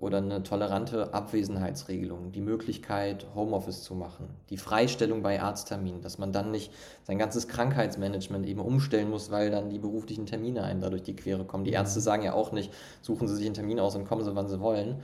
oder 0.00 0.18
eine 0.18 0.42
tolerante 0.42 1.12
Abwesenheitsregelung, 1.12 2.32
die 2.32 2.40
Möglichkeit, 2.40 3.26
Homeoffice 3.34 3.82
zu 3.82 3.94
machen, 3.94 4.28
die 4.48 4.56
Freistellung 4.56 5.22
bei 5.22 5.40
Arztterminen, 5.40 6.00
dass 6.00 6.18
man 6.18 6.32
dann 6.32 6.50
nicht 6.50 6.72
sein 7.04 7.18
ganzes 7.18 7.48
Krankheitsmanagement 7.48 8.46
eben 8.46 8.60
umstellen 8.60 9.10
muss, 9.10 9.30
weil 9.30 9.50
dann 9.50 9.68
die 9.68 9.78
beruflichen 9.78 10.26
Termine 10.26 10.64
einem 10.64 10.80
dadurch 10.80 11.02
die 11.02 11.16
Quere 11.16 11.44
kommen. 11.44 11.64
Die 11.64 11.72
Ärzte 11.72 12.00
sagen 12.00 12.22
ja 12.22 12.32
auch 12.32 12.52
nicht, 12.52 12.72
suchen 13.02 13.28
Sie 13.28 13.36
sich 13.36 13.46
einen 13.46 13.54
Termin 13.54 13.78
aus 13.78 13.94
und 13.94 14.06
kommen 14.06 14.24
Sie, 14.24 14.34
wann 14.34 14.48
Sie 14.48 14.60
wollen. 14.60 15.02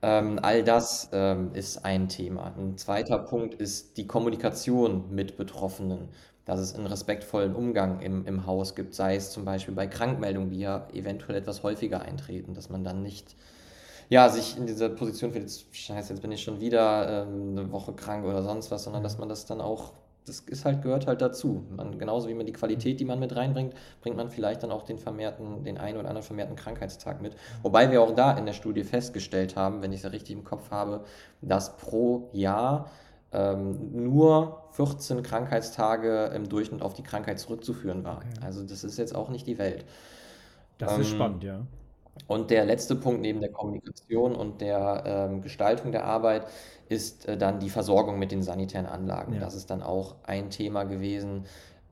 Ähm, 0.00 0.38
all 0.42 0.64
das 0.64 1.10
ähm, 1.12 1.50
ist 1.52 1.84
ein 1.84 2.08
Thema. 2.08 2.54
Ein 2.56 2.76
zweiter 2.78 3.18
Punkt 3.18 3.54
ist 3.54 3.96
die 3.98 4.06
Kommunikation 4.06 5.14
mit 5.14 5.36
Betroffenen 5.36 6.08
dass 6.44 6.60
es 6.60 6.74
einen 6.74 6.86
respektvollen 6.86 7.54
Umgang 7.54 8.00
im, 8.00 8.26
im 8.26 8.46
Haus 8.46 8.74
gibt, 8.74 8.94
sei 8.94 9.16
es 9.16 9.30
zum 9.30 9.44
Beispiel 9.44 9.74
bei 9.74 9.86
Krankmeldungen, 9.86 10.50
die 10.50 10.60
ja 10.60 10.86
eventuell 10.92 11.36
etwas 11.38 11.62
häufiger 11.62 12.02
eintreten, 12.02 12.54
dass 12.54 12.68
man 12.68 12.84
dann 12.84 13.02
nicht 13.02 13.34
ja, 14.08 14.28
sich 14.28 14.56
in 14.56 14.66
dieser 14.66 14.90
Position 14.90 15.32
findet, 15.32 15.64
scheiße, 15.72 16.12
jetzt 16.12 16.22
bin 16.22 16.32
ich 16.32 16.42
schon 16.42 16.60
wieder 16.60 17.26
ähm, 17.26 17.58
eine 17.58 17.72
Woche 17.72 17.92
krank 17.92 18.24
oder 18.24 18.42
sonst 18.42 18.70
was, 18.70 18.84
sondern 18.84 19.02
dass 19.02 19.18
man 19.18 19.28
das 19.28 19.46
dann 19.46 19.60
auch, 19.60 19.94
das 20.26 20.40
ist 20.40 20.64
halt, 20.64 20.82
gehört 20.82 21.06
halt 21.06 21.20
dazu. 21.20 21.64
Man, 21.74 21.98
genauso 21.98 22.28
wie 22.28 22.34
man 22.34 22.46
die 22.46 22.52
Qualität, 22.52 23.00
die 23.00 23.04
man 23.04 23.18
mit 23.18 23.34
reinbringt, 23.34 23.74
bringt 24.02 24.16
man 24.16 24.30
vielleicht 24.30 24.62
dann 24.62 24.72
auch 24.72 24.82
den 24.82 24.98
vermehrten, 24.98 25.64
den 25.64 25.78
einen 25.78 25.98
oder 25.98 26.08
anderen 26.08 26.24
vermehrten 26.24 26.56
Krankheitstag 26.56 27.20
mit. 27.22 27.34
Wobei 27.62 27.90
wir 27.90 28.02
auch 28.02 28.14
da 28.14 28.36
in 28.36 28.46
der 28.46 28.52
Studie 28.52 28.84
festgestellt 28.84 29.56
haben, 29.56 29.82
wenn 29.82 29.92
ich 29.92 30.00
es 30.00 30.04
ja 30.04 30.10
richtig 30.10 30.36
im 30.36 30.44
Kopf 30.44 30.70
habe, 30.70 31.04
dass 31.40 31.76
pro 31.76 32.28
Jahr 32.32 32.90
ähm, 33.34 34.04
nur 34.04 34.68
14 34.72 35.22
Krankheitstage 35.22 36.26
im 36.34 36.48
Durchschnitt 36.48 36.82
auf 36.82 36.94
die 36.94 37.02
Krankheit 37.02 37.38
zurückzuführen 37.40 38.04
war. 38.04 38.24
Okay. 38.24 38.34
Also 38.40 38.62
das 38.64 38.84
ist 38.84 38.98
jetzt 38.98 39.14
auch 39.14 39.28
nicht 39.30 39.46
die 39.46 39.58
Welt. 39.58 39.84
Das 40.78 40.96
ist 40.98 41.08
Ähm, 41.08 41.10
spannend, 41.10 41.42
ja. 41.44 41.66
und 42.26 42.50
der 42.50 42.64
letzte 42.64 42.96
Punkt 42.96 43.20
neben 43.22 43.40
der 43.40 43.50
Kommunikation 43.52 44.34
und 44.36 44.60
der 44.60 45.02
ähm, 45.06 45.42
Gestaltung 45.42 45.92
der 45.92 46.04
Arbeit 46.04 46.46
ist 46.88 47.26
äh, 47.28 47.36
dann 47.36 47.60
die 47.60 47.70
Versorgung 47.70 48.18
mit 48.18 48.32
den 48.32 48.42
sanitären 48.42 48.86
Anlagen. 48.86 49.34
Ja. 49.34 49.40
Das 49.40 49.54
ist 49.54 49.70
dann 49.70 49.82
auch 49.82 50.16
ein 50.24 50.50
Thema 50.50 50.84
gewesen, 50.84 51.46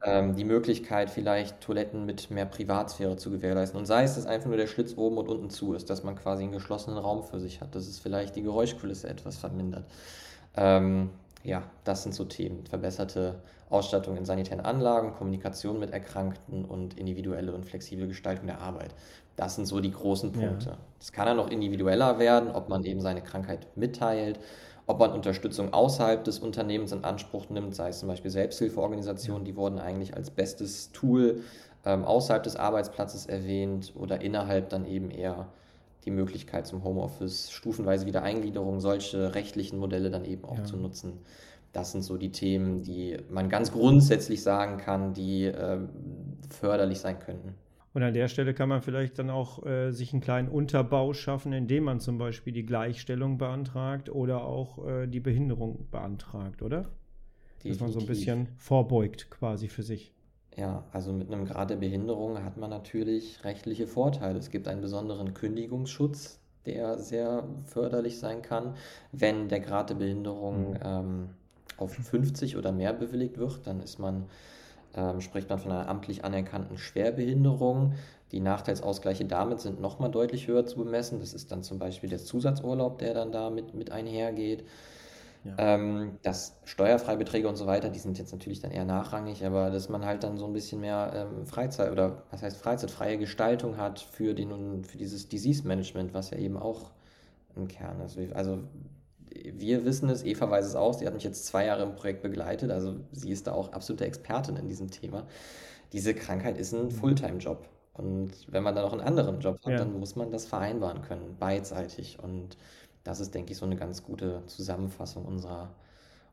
ähm, 0.05 0.35
die 0.37 0.45
Möglichkeit, 0.45 1.11
vielleicht 1.11 1.61
Toiletten 1.61 2.07
mit 2.07 2.31
mehr 2.31 2.47
Privatsphäre 2.47 3.17
zu 3.17 3.31
gewährleisten. 3.31 3.79
Und 3.79 3.87
sei 3.87 4.05
es, 4.05 4.15
dass 4.15 4.27
einfach 4.27 4.49
nur 4.49 4.57
der 4.57 4.67
Schlitz 4.69 4.97
oben 4.97 5.19
und 5.19 5.29
unten 5.29 5.51
zu 5.51 5.75
ist, 5.75 5.91
dass 5.91 6.03
man 6.05 6.17
quasi 6.17 6.45
einen 6.45 6.53
geschlossenen 6.53 6.99
Raum 6.99 7.25
für 7.25 7.41
sich 7.41 7.61
hat, 7.61 7.75
dass 7.75 7.87
es 7.89 7.99
vielleicht 7.99 8.37
die 8.37 8.43
Geräuschkulisse 8.43 9.09
etwas 9.09 9.39
vermindert. 9.39 9.87
Ähm, 10.57 11.11
ja, 11.43 11.63
das 11.85 12.03
sind 12.03 12.15
so 12.15 12.25
Themen. 12.25 12.67
Verbesserte 12.67 13.43
Ausstattung 13.69 14.17
in 14.17 14.25
sanitären 14.25 14.61
Anlagen, 14.61 15.15
Kommunikation 15.15 15.79
mit 15.79 15.91
Erkrankten 15.91 16.65
und 16.65 16.99
individuelle 16.99 17.53
und 17.55 17.65
flexible 17.65 18.07
Gestaltung 18.07 18.47
der 18.47 18.61
Arbeit. 18.61 18.95
Das 19.37 19.57
sind 19.57 19.67
so 19.67 19.81
die 19.81 19.91
großen 19.93 20.33
Ja. 20.35 20.49
Punkte. 20.49 20.79
Es 21.01 21.13
kann 21.13 21.27
dann 21.27 21.37
noch 21.39 21.49
individueller 21.49 22.19
werden, 22.19 22.51
ob 22.51 22.69
man 22.69 22.85
eben 22.85 23.01
seine 23.01 23.23
Krankheit 23.23 23.67
mitteilt, 23.77 24.41
ob 24.87 24.99
man 24.99 25.13
Unterstützung 25.13 25.73
außerhalb 25.73 26.23
des 26.25 26.39
Unternehmens 26.39 26.93
in 26.93 27.05
Anspruch 27.05 27.49
nimmt, 27.49 27.75
sei 27.75 27.89
es 27.89 28.01
zum 28.01 28.09
Beispiel 28.09 28.31
Selbsthilfeorganisationen, 28.31 29.45
die 29.45 29.57
wurden 29.57 29.79
eigentlich 29.79 30.15
als 30.15 30.31
bestes 30.31 30.93
Tool 30.93 31.43
ähm, 31.85 32.05
außerhalb 32.05 32.43
des 32.43 32.57
Arbeitsplatzes 32.57 33.27
erwähnt 33.27 33.93
oder 33.97 34.21
innerhalb 34.21 34.69
dann 34.69 34.85
eben 34.85 35.11
eher 35.11 35.49
die 36.05 36.11
Möglichkeit 36.11 36.67
zum 36.67 36.85
Homeoffice, 36.85 37.51
stufenweise 37.51 38.07
Wiedereingliederung, 38.07 38.81
solche 38.81 39.35
rechtlichen 39.35 39.79
Modelle 39.79 40.11
dann 40.11 40.25
eben 40.25 40.45
auch 40.45 40.59
Ja. 40.59 40.65
zu 40.65 40.77
nutzen. 40.77 41.21
Das 41.73 41.93
sind 41.93 42.03
so 42.03 42.19
die 42.19 42.31
Themen, 42.33 42.83
die 42.83 43.17
man 43.31 43.49
ganz 43.49 43.73
grundsätzlich 43.73 44.43
sagen 44.43 44.77
kann, 44.77 45.15
die 45.15 45.45
ähm, 45.45 45.89
förderlich 46.51 46.99
sein 47.01 47.19
könnten. 47.19 47.55
Und 47.95 48.03
an 48.03 48.15
der 48.15 48.29
Stelle 48.29 48.55
kann 48.55 48.69
man 48.69 48.81
vielleicht 48.83 49.19
dann 49.19 49.31
auch 49.31 49.65
äh, 49.67 49.91
sich 49.91 50.13
einen 50.13 50.23
kleinen 50.23 50.49
Unterbau 50.49 51.13
schaffen, 51.13 51.53
indem 51.53 51.85
man 51.85 52.01
zum 52.01 52.19
Beispiel 52.19 52.53
die 52.53 52.65
Gleichstellung 52.65 53.39
beantragt 53.39 54.09
oder 54.11 54.45
auch 54.45 54.87
äh, 54.87 55.07
die 55.07 55.21
Behinderung 55.21 55.87
beantragt, 55.91 56.63
oder? 56.63 56.91
Dass 57.65 57.79
man 57.81 57.91
so 57.93 58.01
ein 58.01 58.07
Definitiv. 58.07 58.09
bisschen 58.09 58.49
vorbeugt 58.57 59.31
quasi 59.31 59.69
für 59.69 59.83
sich. 59.83 60.13
Ja, 60.57 60.85
also 60.93 61.13
mit 61.13 61.33
einem 61.33 61.47
Grad 61.47 61.71
der 61.71 61.77
Behinderung 61.77 62.43
hat 62.45 62.57
man 62.59 62.69
natürlich 62.71 63.43
rechtliche 63.45 63.87
Vorteile. 63.87 64.39
Es 64.39 64.51
gibt 64.51 64.69
einen 64.69 64.83
besonderen 64.83 65.33
Kündigungsschutz, 65.33 66.39
der 66.67 66.99
sehr 66.99 67.45
förderlich 67.65 68.19
sein 68.19 68.43
kann. 68.43 68.75
Wenn 69.13 69.49
der 69.49 69.61
Grad 69.61 69.91
der 69.91 69.95
Behinderung 69.95 70.73
Mhm. 70.73 70.79
ähm, 70.85 71.31
auf 71.79 71.95
50 71.95 72.57
oder 72.59 72.71
mehr 72.71 72.93
bewilligt 72.93 73.39
wird, 73.39 73.67
dann 73.67 73.81
ist 73.81 73.99
man, 73.99 74.27
ähm, 74.95 75.21
spricht 75.23 75.49
man 75.49 75.59
von 75.59 75.73
einer 75.73 75.89
amtlich 75.89 76.25
anerkannten 76.25 76.77
Schwerbehinderung. 76.79 77.95
Die 78.33 78.41
Nachteilsausgleiche 78.41 79.25
damit 79.25 79.61
sind 79.61 79.81
nochmal 79.81 80.11
deutlich 80.11 80.49
höher 80.49 80.67
zu 80.67 80.77
bemessen. 80.79 81.21
Das 81.21 81.33
ist 81.35 81.51
dann 81.53 81.63
zum 81.63 81.79
Beispiel 81.79 82.11
der 82.11 82.19
Zusatzurlaub, 82.19 82.99
der 82.99 83.15
dann 83.15 83.33
da 83.33 83.51
mit, 83.51 83.75
mit 83.75 83.91
einhergeht. 83.91 84.65
Ja. 85.45 85.55
Ähm, 85.59 86.19
dass 86.23 86.61
Steuerfreibeträge 86.65 87.49
und 87.49 87.57
so 87.57 87.67
weiter, 87.67 87.89
die 87.89 87.99
sind 87.99 88.17
jetzt 88.19 88.33
natürlich 88.33 88.61
dann 88.61 88.71
eher 88.71 88.85
nachrangig, 88.85 89.45
aber 89.45 89.71
dass 89.71 89.89
man 89.89 90.05
halt 90.05 90.23
dann 90.23 90.39
so 90.39 90.47
ein 90.47 90.53
bisschen 90.53 90.81
mehr 90.81 91.13
ähm, 91.15 91.47
Freizeit 91.47 91.91
oder 91.91 92.23
was 92.31 92.43
heißt 92.43 92.59
Freizeitfreie 92.59 93.19
Gestaltung 93.19 93.77
hat 93.77 93.99
für 94.01 94.35
den 94.35 94.85
für 94.85 94.99
dieses 94.99 95.29
Disease 95.29 95.67
Management, 95.67 96.15
was 96.15 96.31
ja 96.31 96.39
eben 96.39 96.57
auch 96.57 96.93
ein 97.57 97.67
Kern 97.69 98.01
ist. 98.01 98.19
Also 98.35 98.61
wir 99.35 99.85
wissen 99.85 100.09
es, 100.11 100.25
Eva 100.25 100.51
weiß 100.51 100.67
es 100.67 100.75
auch, 100.77 100.95
sie 100.95 101.07
hat 101.07 101.15
mich 101.15 101.25
jetzt 101.25 101.47
zwei 101.47 101.67
Jahre 101.67 101.83
im 101.85 101.95
Projekt 101.95 102.23
begleitet, 102.23 102.71
also 102.71 102.97
sie 103.13 103.31
ist 103.31 103.47
da 103.47 103.53
auch 103.53 103.73
absolute 103.73 104.05
Expertin 104.05 104.57
in 104.57 104.69
diesem 104.69 104.91
Thema. 104.91 105.27
Diese 105.93 106.15
Krankheit 106.15 106.59
ist 106.59 106.73
ein 106.75 106.91
Fulltime-Job. 106.91 107.69
Und 107.95 108.33
wenn 108.51 108.63
man 108.63 108.75
dann 108.75 108.85
noch 108.85 108.93
einen 108.93 109.03
anderen 109.03 109.41
Job 109.41 109.59
hat, 109.65 109.73
Ja. 109.73 109.79
dann 109.79 109.99
muss 109.99 110.17
man 110.17 110.31
das 110.31 110.47
vereinbaren 110.47 111.03
können, 111.03 111.37
beidseitig. 111.39 112.19
Und 112.23 112.57
das 113.05 113.21
ist, 113.21 113.35
denke 113.35 113.53
ich, 113.53 113.59
so 113.59 113.67
eine 113.67 113.77
ganz 113.77 114.03
gute 114.03 114.45
Zusammenfassung 114.47 115.25
unserer, 115.25 115.75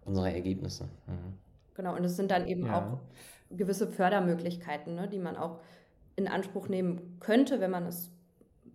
unserer 0.05 0.31
Ergebnisse. 0.31 0.85
Mhm. 1.07 1.33
Genau, 1.75 1.95
und 1.95 2.03
es 2.03 2.15
sind 2.15 2.31
dann 2.31 2.47
eben 2.47 2.65
Ja. 2.65 2.77
auch 2.77 2.99
gewisse 3.55 3.87
Fördermöglichkeiten, 3.87 4.95
ne, 4.95 5.07
die 5.07 5.19
man 5.19 5.35
auch 5.35 5.59
in 6.15 6.27
Anspruch 6.27 6.67
nehmen 6.67 7.17
könnte, 7.19 7.59
wenn 7.59 7.71
man 7.71 7.85
es 7.87 8.11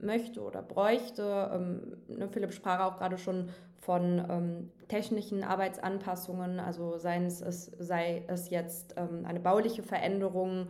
möchte 0.00 0.42
oder 0.42 0.62
bräuchte. 0.62 1.50
Ähm, 1.52 1.96
ne, 2.09 2.28
Philipp 2.28 2.52
sprach 2.52 2.80
auch 2.80 2.98
gerade 2.98 3.18
schon 3.18 3.50
von 3.78 4.24
ähm, 4.30 4.70
technischen 4.88 5.44
Arbeitsanpassungen, 5.44 6.59
also 6.59 6.96
seien 6.98 7.26
es, 7.26 7.42
es, 7.42 7.66
sei 7.78 8.24
es 8.26 8.48
jetzt 8.50 8.94
ähm, 8.96 9.26
eine 9.26 9.40
bauliche 9.40 9.83
Veränderung, 9.83 10.68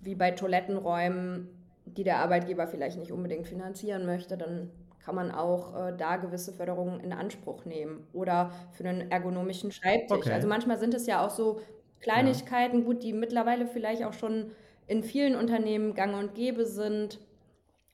wie 0.00 0.14
bei 0.14 0.30
Toilettenräumen, 0.30 1.48
die 1.84 2.04
der 2.04 2.18
Arbeitgeber 2.18 2.68
vielleicht 2.68 2.98
nicht 2.98 3.10
unbedingt 3.12 3.48
finanzieren 3.48 4.06
möchte, 4.06 4.38
dann 4.38 4.70
kann 5.06 5.14
man 5.14 5.30
auch 5.30 5.72
äh, 5.76 5.96
da 5.96 6.16
gewisse 6.16 6.52
Förderungen 6.52 6.98
in 6.98 7.12
Anspruch 7.12 7.64
nehmen. 7.64 8.08
Oder 8.12 8.50
für 8.72 8.88
einen 8.88 9.08
ergonomischen 9.08 9.70
Schreibtisch. 9.70 10.18
Okay. 10.18 10.32
Also 10.32 10.48
manchmal 10.48 10.78
sind 10.78 10.94
es 10.94 11.06
ja 11.06 11.24
auch 11.24 11.30
so 11.30 11.60
Kleinigkeiten, 12.00 12.84
gut, 12.84 13.04
die 13.04 13.12
mittlerweile 13.12 13.68
vielleicht 13.68 14.02
auch 14.02 14.12
schon 14.12 14.50
in 14.88 15.04
vielen 15.04 15.36
Unternehmen 15.36 15.94
gang 15.94 16.16
und 16.18 16.34
gäbe 16.34 16.66
sind, 16.66 17.20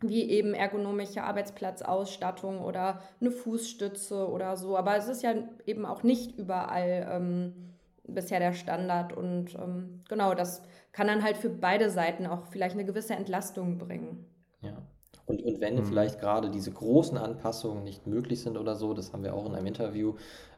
wie 0.00 0.30
eben 0.30 0.54
ergonomische 0.54 1.22
Arbeitsplatzausstattung 1.22 2.62
oder 2.62 3.02
eine 3.20 3.30
Fußstütze 3.30 4.26
oder 4.30 4.56
so. 4.56 4.78
Aber 4.78 4.96
es 4.96 5.06
ist 5.06 5.22
ja 5.22 5.34
eben 5.66 5.84
auch 5.84 6.02
nicht 6.02 6.38
überall 6.38 7.06
ähm, 7.12 7.74
bisher 8.04 8.40
der 8.40 8.54
Standard. 8.54 9.12
Und 9.12 9.54
ähm, 9.56 10.02
genau, 10.08 10.32
das 10.34 10.62
kann 10.92 11.08
dann 11.08 11.22
halt 11.22 11.36
für 11.36 11.50
beide 11.50 11.90
Seiten 11.90 12.26
auch 12.26 12.46
vielleicht 12.46 12.74
eine 12.74 12.86
gewisse 12.86 13.14
Entlastung 13.14 13.76
bringen. 13.76 14.31
Ja. 15.28 15.34
Und, 15.34 15.42
und 15.42 15.60
wenn 15.60 15.82
Mhm. 15.82 15.84
vielleicht 15.84 16.20
gerade 16.20 16.50
diese 16.50 16.72
großen 16.72 17.16
Anpassungen 17.18 17.84
nicht 17.84 18.06
möglich 18.06 18.42
sind 18.42 18.56
oder 18.58 18.74
so, 18.76 18.94
das 18.94 19.12
haben 19.12 19.22
wir 19.24 19.34
auch 19.34 19.46
in 19.46 19.54
einem 19.54 19.66
Interview 19.66 20.14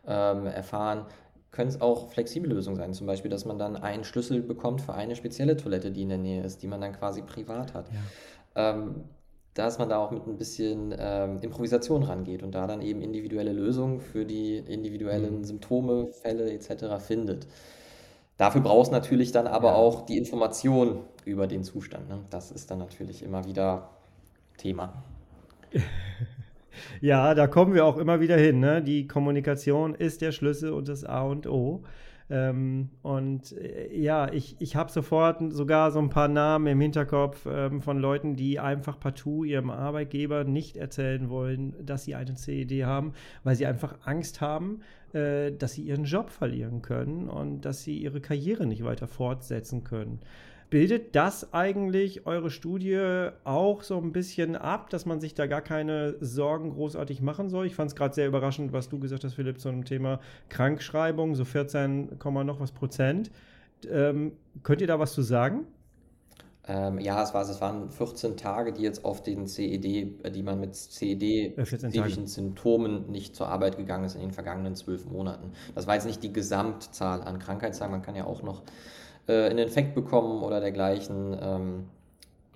ähm, 0.06 0.46
erfahren, 0.46 1.06
können 1.50 1.68
es 1.68 1.80
auch 1.80 2.10
flexible 2.10 2.48
Lösungen 2.50 2.76
sein. 2.76 2.94
Zum 2.94 3.06
Beispiel, 3.06 3.30
dass 3.30 3.44
man 3.44 3.58
dann 3.58 3.76
einen 3.76 4.04
Schlüssel 4.04 4.42
bekommt 4.42 4.80
für 4.80 4.94
eine 4.94 5.14
spezielle 5.16 5.56
Toilette, 5.56 5.92
die 5.92 6.02
in 6.02 6.08
der 6.08 6.18
Nähe 6.18 6.42
ist, 6.42 6.62
die 6.62 6.66
man 6.66 6.80
dann 6.80 6.92
quasi 6.94 7.22
privat 7.22 7.74
hat. 7.74 7.90
Ähm, 8.56 9.04
dass 9.54 9.78
man 9.78 9.88
da 9.88 9.98
auch 9.98 10.10
mit 10.10 10.26
ein 10.26 10.36
bisschen 10.36 10.94
ähm, 10.98 11.38
Improvisation 11.40 12.02
rangeht 12.02 12.42
und 12.42 12.54
da 12.54 12.66
dann 12.66 12.82
eben 12.82 13.02
individuelle 13.02 13.52
Lösungen 13.52 14.00
für 14.00 14.24
die 14.26 14.58
individuellen 14.58 15.42
Mhm. 15.42 15.44
Symptome, 15.44 16.08
Fälle 16.08 16.52
etc. 16.52 16.98
findet. 17.00 17.46
Dafür 18.36 18.62
brauchst 18.62 18.90
du 18.90 18.94
natürlich 18.96 19.30
dann 19.32 19.46
aber 19.46 19.74
Ja. 19.74 19.76
auch 19.76 20.02
die 20.06 20.18
Information 20.18 21.04
über 21.24 21.46
den 21.46 21.62
Zustand. 21.62 22.08
Ne? 22.08 22.18
Das 22.30 22.50
ist 22.50 22.70
dann 22.70 22.78
natürlich 22.78 23.22
immer 23.22 23.44
wieder 23.46 23.90
Thema. 24.56 25.02
Ja, 27.00 27.34
da 27.34 27.46
kommen 27.46 27.74
wir 27.74 27.84
auch 27.84 27.98
immer 27.98 28.20
wieder 28.20 28.36
hin. 28.36 28.60
Ne? 28.60 28.82
Die 28.82 29.06
Kommunikation 29.06 29.94
ist 29.94 30.22
der 30.22 30.32
Schlüssel 30.32 30.72
und 30.72 30.88
das 30.88 31.04
A 31.04 31.22
und 31.22 31.46
O. 31.46 31.84
Ähm, 32.30 32.88
und 33.02 33.52
äh, 33.52 33.94
ja, 33.94 34.32
ich, 34.32 34.56
ich 34.58 34.76
habe 34.76 34.90
sofort 34.90 35.52
sogar 35.52 35.90
so 35.90 35.98
ein 35.98 36.08
paar 36.08 36.28
Namen 36.28 36.66
im 36.66 36.80
Hinterkopf 36.80 37.46
ähm, 37.46 37.82
von 37.82 37.98
Leuten, 37.98 38.34
die 38.34 38.58
einfach 38.58 38.98
partout 38.98 39.44
ihrem 39.44 39.68
Arbeitgeber 39.68 40.44
nicht 40.44 40.78
erzählen 40.78 41.28
wollen, 41.28 41.74
dass 41.84 42.04
sie 42.04 42.14
eine 42.14 42.34
CED 42.34 42.84
haben, 42.84 43.12
weil 43.42 43.56
sie 43.56 43.66
einfach 43.66 43.98
Angst 44.04 44.40
haben, 44.40 44.80
äh, 45.12 45.52
dass 45.52 45.74
sie 45.74 45.82
ihren 45.82 46.04
Job 46.04 46.30
verlieren 46.30 46.80
können 46.80 47.28
und 47.28 47.60
dass 47.66 47.82
sie 47.82 47.98
ihre 47.98 48.22
Karriere 48.22 48.66
nicht 48.66 48.84
weiter 48.84 49.06
fortsetzen 49.06 49.84
können. 49.84 50.20
Bildet 50.70 51.14
das 51.14 51.52
eigentlich 51.52 52.26
eure 52.26 52.50
Studie 52.50 53.28
auch 53.44 53.82
so 53.82 53.98
ein 53.98 54.12
bisschen 54.12 54.56
ab, 54.56 54.90
dass 54.90 55.06
man 55.06 55.20
sich 55.20 55.34
da 55.34 55.46
gar 55.46 55.62
keine 55.62 56.16
Sorgen 56.20 56.70
großartig 56.70 57.20
machen 57.20 57.48
soll? 57.48 57.66
Ich 57.66 57.74
fand 57.74 57.90
es 57.90 57.96
gerade 57.96 58.14
sehr 58.14 58.26
überraschend, 58.26 58.72
was 58.72 58.88
du 58.88 58.98
gesagt 58.98 59.24
hast, 59.24 59.34
Philipp, 59.34 59.60
zu 59.60 59.70
dem 59.70 59.84
Thema 59.84 60.20
Krankschreibung, 60.48 61.34
so 61.34 61.44
14, 61.44 62.18
noch 62.24 62.60
was 62.60 62.72
Prozent. 62.72 63.30
Ähm, 63.90 64.32
könnt 64.62 64.80
ihr 64.80 64.86
da 64.86 64.98
was 64.98 65.12
zu 65.12 65.22
sagen? 65.22 65.66
Ähm, 66.66 66.98
ja, 66.98 67.22
es, 67.22 67.34
war, 67.34 67.42
es 67.42 67.60
waren 67.60 67.90
14 67.90 68.38
Tage, 68.38 68.72
die 68.72 68.82
jetzt 68.82 69.04
auf 69.04 69.22
den 69.22 69.46
CED, 69.46 69.84
äh, 69.84 70.30
die 70.30 70.42
man 70.42 70.60
mit 70.60 70.74
14 70.74 71.18
Tage. 71.18 71.52
CED-spezifischen 71.54 72.26
Symptomen 72.26 73.10
nicht 73.10 73.36
zur 73.36 73.48
Arbeit 73.48 73.76
gegangen 73.76 74.04
ist 74.04 74.14
in 74.14 74.22
den 74.22 74.32
vergangenen 74.32 74.74
zwölf 74.74 75.04
Monaten. 75.04 75.52
Das 75.74 75.86
war 75.86 75.94
jetzt 75.94 76.06
nicht 76.06 76.22
die 76.22 76.32
Gesamtzahl 76.32 77.20
an 77.22 77.38
Krankheitstagen. 77.38 77.92
Man 77.92 78.00
kann 78.00 78.16
ja 78.16 78.24
auch 78.24 78.42
noch 78.42 78.62
äh, 79.26 79.46
einen 79.46 79.58
Infekt 79.58 79.94
bekommen 79.94 80.42
oder 80.42 80.60
dergleichen, 80.60 81.36
ähm, 81.40 81.84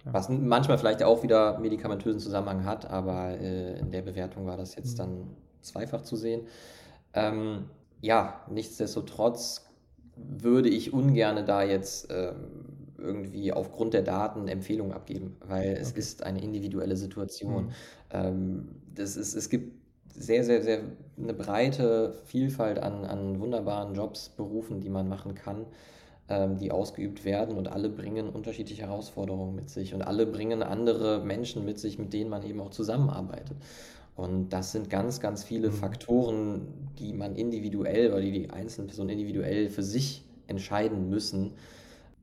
Klar. 0.02 0.14
was 0.14 0.28
manchmal 0.28 0.78
vielleicht 0.78 1.02
auch 1.02 1.22
wieder 1.22 1.58
medikamentösen 1.58 2.20
Zusammenhang 2.20 2.64
hat, 2.64 2.90
aber 2.90 3.30
äh, 3.40 3.78
in 3.78 3.90
der 3.90 4.02
Bewertung 4.02 4.46
war 4.46 4.56
das 4.56 4.74
jetzt 4.76 4.94
Mhm. 4.94 5.00
dann 5.00 5.36
zweifach 5.60 6.02
zu 6.02 6.16
sehen. 6.16 6.42
Ähm, 7.14 7.70
ja, 8.00 8.40
nichtsdestotrotz 8.50 9.66
würde 10.16 10.68
ich 10.68 10.92
ungern 10.92 11.44
da 11.46 11.62
jetzt 11.62 12.08
ähm, 12.10 12.36
irgendwie 12.96 13.52
aufgrund 13.52 13.94
der 13.94 14.02
Daten 14.02 14.48
Empfehlungen 14.48 14.92
abgeben, 14.92 15.36
weil 15.46 15.76
es 15.80 15.90
Okay. 15.90 15.98
ist 15.98 16.22
eine 16.24 16.42
individuelle 16.42 16.96
Situation. 16.96 17.66
Mhm. 17.66 17.74
Ähm, 18.10 18.68
das 18.94 19.16
ist, 19.16 19.34
es 19.34 19.48
gibt 19.48 19.72
sehr, 20.14 20.42
sehr, 20.44 20.62
sehr 20.62 20.80
eine 21.16 21.34
breite 21.34 22.12
Vielfalt 22.26 22.78
an, 22.80 23.04
an 23.04 23.40
wunderbaren 23.40 23.94
Jobs, 23.94 24.30
Berufen, 24.30 24.80
die 24.80 24.90
man 24.90 25.08
machen 25.08 25.34
kann, 25.34 25.66
die 26.28 26.70
ausgeübt 26.70 27.24
werden 27.24 27.56
und 27.56 27.68
alle 27.68 27.88
bringen 27.88 28.28
unterschiedliche 28.28 28.82
Herausforderungen 28.82 29.54
mit 29.54 29.70
sich 29.70 29.94
und 29.94 30.02
alle 30.02 30.26
bringen 30.26 30.62
andere 30.62 31.24
Menschen 31.24 31.64
mit 31.64 31.78
sich, 31.78 31.98
mit 31.98 32.12
denen 32.12 32.28
man 32.28 32.42
eben 32.42 32.60
auch 32.60 32.70
zusammenarbeitet. 32.70 33.56
Und 34.14 34.50
das 34.50 34.72
sind 34.72 34.90
ganz, 34.90 35.20
ganz 35.20 35.44
viele 35.44 35.68
mhm. 35.68 35.74
Faktoren, 35.74 36.66
die 36.98 37.12
man 37.12 37.36
individuell 37.36 38.10
oder 38.10 38.20
die 38.20 38.32
die 38.32 38.50
einzelnen 38.50 38.88
Personen 38.88 39.10
individuell 39.10 39.70
für 39.70 39.84
sich 39.84 40.24
entscheiden 40.48 41.08
müssen, 41.08 41.52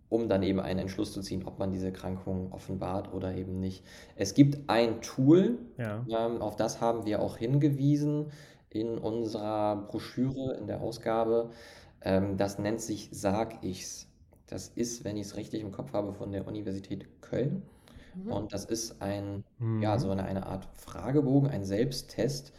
um 0.10 0.28
dann 0.28 0.44
eben 0.44 0.60
einen 0.60 0.80
Entschluss 0.80 1.14
zu 1.14 1.22
ziehen, 1.22 1.44
ob 1.46 1.58
man 1.58 1.72
diese 1.72 1.88
Erkrankung 1.88 2.52
offenbart 2.52 3.14
oder 3.14 3.36
eben 3.36 3.60
nicht. 3.60 3.84
Es 4.18 4.34
gibt 4.34 4.70
ein 4.70 5.02
Tool, 5.02 5.58
ja. 5.78 6.06
ähm, 6.10 6.42
auf 6.42 6.56
das 6.58 6.82
haben 6.82 7.06
wir 7.06 7.22
auch 7.22 7.38
hingewiesen 7.38 8.28
in 8.70 8.98
unserer 8.98 9.88
Broschüre, 9.88 10.58
in 10.60 10.68
der 10.68 10.82
Ausgabe. 10.82 11.52
Ähm, 12.02 12.38
das 12.38 12.60
nennt 12.60 12.82
sich 12.82 13.10
Sag 13.12 13.64
ich's. 13.64 14.08
Das 14.48 14.70
ist, 14.70 15.04
wenn 15.04 15.18
ich 15.18 15.28
es 15.28 15.38
richtig 15.38 15.62
im 15.62 15.72
Kopf 15.72 15.94
habe, 15.94 16.14
von 16.14 16.32
der 16.32 16.48
Universität 16.48 17.22
Köln. 17.22 17.64
Mhm. 18.16 18.32
Und 18.32 18.54
das 18.54 18.66
ist 18.66 19.02
ein, 19.02 19.44
mhm. 19.60 19.82
ja, 19.82 19.98
so 19.98 20.12
eine, 20.12 20.24
eine 20.24 20.46
Art 20.46 20.68
Fragebogen, 20.74 21.50
ein 21.50 21.66
Selbsttest, 21.66 22.54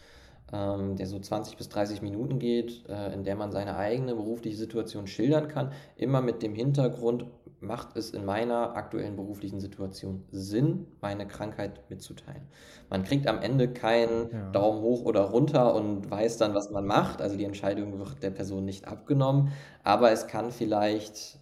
ähm, 0.53 0.97
der 0.97 1.07
so 1.07 1.19
20 1.19 1.57
bis 1.57 1.69
30 1.69 2.03
Minuten 2.03 2.39
geht, 2.39 2.85
äh, 2.89 3.13
in 3.13 3.25
der 3.25 3.37
man 3.37 3.53
seine 3.53 3.77
eigene 3.77 4.15
berufliche 4.15 4.57
Situation 4.57 5.07
schildern 5.07 5.49
kann, 5.49 5.73
immer 5.97 6.21
mit 6.21 6.43
dem 6.43 6.55
Hintergrund, 6.55 7.27
macht 7.67 7.97
es 7.97 8.11
in 8.11 8.25
meiner 8.25 8.77
aktuellen 8.77 9.17
beruflichen 9.17 9.61
Situation 9.61 10.25
Sinn, 10.31 10.87
meine 11.01 11.27
Krankheit 11.27 11.89
mitzuteilen. 11.91 12.43
Man 12.89 13.05
kriegt 13.05 13.27
am 13.27 13.41
Ende 13.41 13.73
keinen 13.73 14.31
ja. 14.31 14.51
Daumen 14.51 14.81
hoch 14.83 15.05
oder 15.05 15.23
runter 15.23 15.75
und 15.75 16.11
weiß 16.11 16.39
dann, 16.39 16.55
was 16.55 16.71
man 16.71 16.87
macht. 16.87 17.21
Also 17.21 17.37
die 17.37 17.45
Entscheidung 17.45 17.99
wird 17.99 18.23
der 18.23 18.31
Person 18.31 18.65
nicht 18.65 18.87
abgenommen, 18.87 19.53
aber 19.83 20.13
es 20.13 20.27
kann 20.27 20.51
vielleicht 20.51 21.39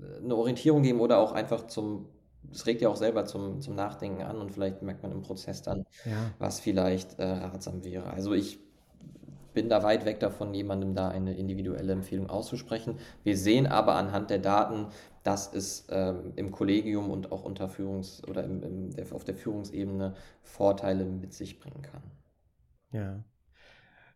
äh, 0.00 0.22
eine 0.22 0.34
Orientierung 0.34 0.82
geben 0.82 1.00
oder 1.00 1.18
auch 1.18 1.32
einfach 1.32 1.66
zum 1.66 2.06
es 2.50 2.66
regt 2.66 2.80
ja 2.80 2.88
auch 2.88 2.96
selber 2.96 3.26
zum, 3.26 3.60
zum 3.60 3.74
Nachdenken 3.74 4.22
an 4.22 4.38
und 4.38 4.52
vielleicht 4.52 4.80
merkt 4.80 5.02
man 5.02 5.12
im 5.12 5.20
Prozess 5.20 5.60
dann, 5.60 5.84
ja. 6.06 6.30
was 6.38 6.60
vielleicht 6.60 7.18
äh, 7.18 7.24
ratsam 7.24 7.84
wäre. 7.84 8.10
Also 8.10 8.32
ich 8.32 8.58
bin 9.54 9.68
da 9.68 9.82
weit 9.82 10.04
weg 10.04 10.20
davon, 10.20 10.54
jemandem 10.54 10.94
da 10.94 11.08
eine 11.08 11.34
individuelle 11.34 11.92
Empfehlung 11.92 12.30
auszusprechen. 12.30 12.98
Wir 13.24 13.36
sehen 13.36 13.66
aber 13.66 13.96
anhand 13.96 14.30
der 14.30 14.38
Daten, 14.38 14.86
dass 15.28 15.52
es 15.52 15.86
ähm, 15.90 16.32
im 16.36 16.50
Kollegium 16.50 17.10
und 17.10 17.32
auch 17.32 17.44
unter 17.44 17.68
Führungs- 17.68 18.26
oder 18.26 18.44
im, 18.44 18.62
im, 18.62 19.12
auf 19.12 19.24
der 19.24 19.34
Führungsebene 19.34 20.14
Vorteile 20.42 21.04
mit 21.04 21.34
sich 21.34 21.60
bringen 21.60 21.82
kann. 21.82 22.02
Ja. 22.92 23.22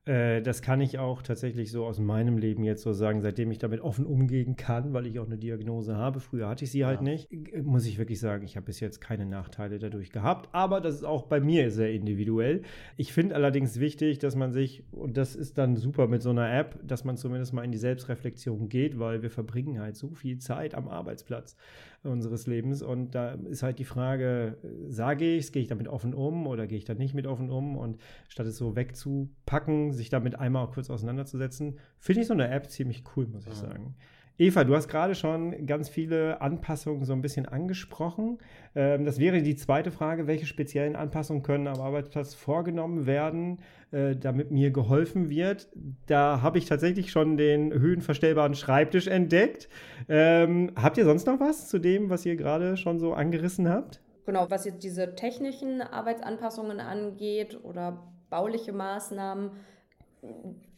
Äh, 0.04 0.42
das 0.42 0.62
kann 0.62 0.80
ich 0.80 0.98
auch 0.98 1.22
tatsächlich 1.22 1.70
so 1.70 1.86
aus 1.86 2.00
meinem 2.00 2.36
Leben 2.36 2.64
jetzt 2.64 2.82
so 2.82 2.92
sagen, 2.92 3.20
seitdem 3.20 3.52
ich 3.52 3.58
damit 3.58 3.80
offen 3.80 4.04
umgehen 4.04 4.56
kann, 4.56 4.92
weil 4.92 5.06
ich 5.06 5.20
auch 5.20 5.26
eine 5.26 5.38
Diagnose 5.38 5.96
habe. 5.96 6.18
Früher 6.18 6.48
hatte 6.48 6.64
ich 6.64 6.72
sie 6.72 6.84
halt 6.84 7.00
ja. 7.00 7.04
nicht. 7.04 7.28
Muss 7.62 7.86
ich 7.86 7.98
wirklich 7.98 8.18
sagen, 8.18 8.44
ich 8.44 8.56
habe 8.56 8.66
bis 8.66 8.80
jetzt 8.80 9.00
keine 9.00 9.26
Nachteile 9.26 9.78
dadurch 9.78 10.10
gehabt. 10.10 10.48
Aber 10.52 10.80
das 10.80 10.96
ist 10.96 11.04
auch 11.04 11.24
bei 11.24 11.38
mir 11.38 11.70
sehr 11.70 11.92
individuell. 11.92 12.62
Ich 12.96 13.12
finde 13.12 13.36
allerdings 13.36 13.78
wichtig, 13.78 14.18
dass 14.18 14.34
man 14.34 14.52
sich, 14.52 14.82
und 14.90 15.16
das 15.16 15.36
ist 15.36 15.56
dann 15.56 15.76
super 15.76 16.08
mit 16.08 16.22
so 16.22 16.30
einer 16.30 16.52
App, 16.52 16.80
dass 16.82 17.04
man 17.04 17.16
zumindest 17.16 17.52
mal 17.52 17.64
in 17.64 17.70
die 17.70 17.78
Selbstreflexion 17.78 18.68
geht, 18.68 18.98
weil 18.98 19.22
wir 19.22 19.30
verbringen 19.30 19.80
halt 19.80 19.96
so 19.96 20.10
viel 20.10 20.38
Zeit 20.38 20.74
am 20.74 20.88
Arbeitsplatz 20.88 21.56
unseres 22.04 22.46
Lebens. 22.46 22.82
Und 22.82 23.14
da 23.14 23.32
ist 23.32 23.62
halt 23.62 23.78
die 23.78 23.84
Frage, 23.84 24.58
sage 24.88 25.24
ich 25.24 25.44
es, 25.44 25.52
gehe 25.52 25.62
ich 25.62 25.68
damit 25.68 25.88
offen 25.88 26.14
um 26.14 26.46
oder 26.46 26.66
gehe 26.66 26.78
ich 26.78 26.84
da 26.84 26.94
nicht 26.94 27.14
mit 27.14 27.26
offen 27.26 27.50
um? 27.50 27.76
Und 27.76 27.98
statt 28.28 28.46
es 28.46 28.56
so 28.56 28.76
wegzupacken, 28.76 29.92
sich 29.92 30.08
damit 30.08 30.38
einmal 30.38 30.64
auch 30.64 30.72
kurz 30.72 30.90
auseinanderzusetzen, 30.90 31.78
finde 31.98 32.20
ich 32.22 32.26
so 32.26 32.34
eine 32.34 32.48
App 32.48 32.70
ziemlich 32.70 33.04
cool, 33.16 33.26
muss 33.26 33.46
ich 33.46 33.54
sagen. 33.54 33.94
Eva, 34.42 34.64
du 34.64 34.74
hast 34.74 34.88
gerade 34.88 35.14
schon 35.14 35.66
ganz 35.66 35.88
viele 35.88 36.40
Anpassungen 36.40 37.04
so 37.04 37.12
ein 37.12 37.22
bisschen 37.22 37.46
angesprochen. 37.46 38.38
Ähm, 38.74 39.04
das 39.04 39.20
wäre 39.20 39.40
die 39.40 39.54
zweite 39.54 39.92
Frage. 39.92 40.26
Welche 40.26 40.46
speziellen 40.46 40.96
Anpassungen 40.96 41.44
können 41.44 41.68
am 41.68 41.80
Arbeitsplatz 41.80 42.34
vorgenommen 42.34 43.06
werden, 43.06 43.60
äh, 43.92 44.16
damit 44.16 44.50
mir 44.50 44.72
geholfen 44.72 45.30
wird? 45.30 45.68
Da 46.06 46.42
habe 46.42 46.58
ich 46.58 46.64
tatsächlich 46.64 47.12
schon 47.12 47.36
den 47.36 47.72
höhenverstellbaren 47.72 48.56
Schreibtisch 48.56 49.06
entdeckt. 49.06 49.68
Ähm, 50.08 50.72
habt 50.74 50.98
ihr 50.98 51.04
sonst 51.04 51.28
noch 51.28 51.38
was 51.38 51.68
zu 51.68 51.78
dem, 51.78 52.10
was 52.10 52.26
ihr 52.26 52.34
gerade 52.34 52.76
schon 52.76 52.98
so 52.98 53.12
angerissen 53.12 53.68
habt? 53.68 54.00
Genau, 54.26 54.50
was 54.50 54.64
jetzt 54.64 54.82
diese 54.82 55.14
technischen 55.14 55.82
Arbeitsanpassungen 55.82 56.80
angeht 56.80 57.60
oder 57.62 58.02
bauliche 58.28 58.72
Maßnahmen, 58.72 59.52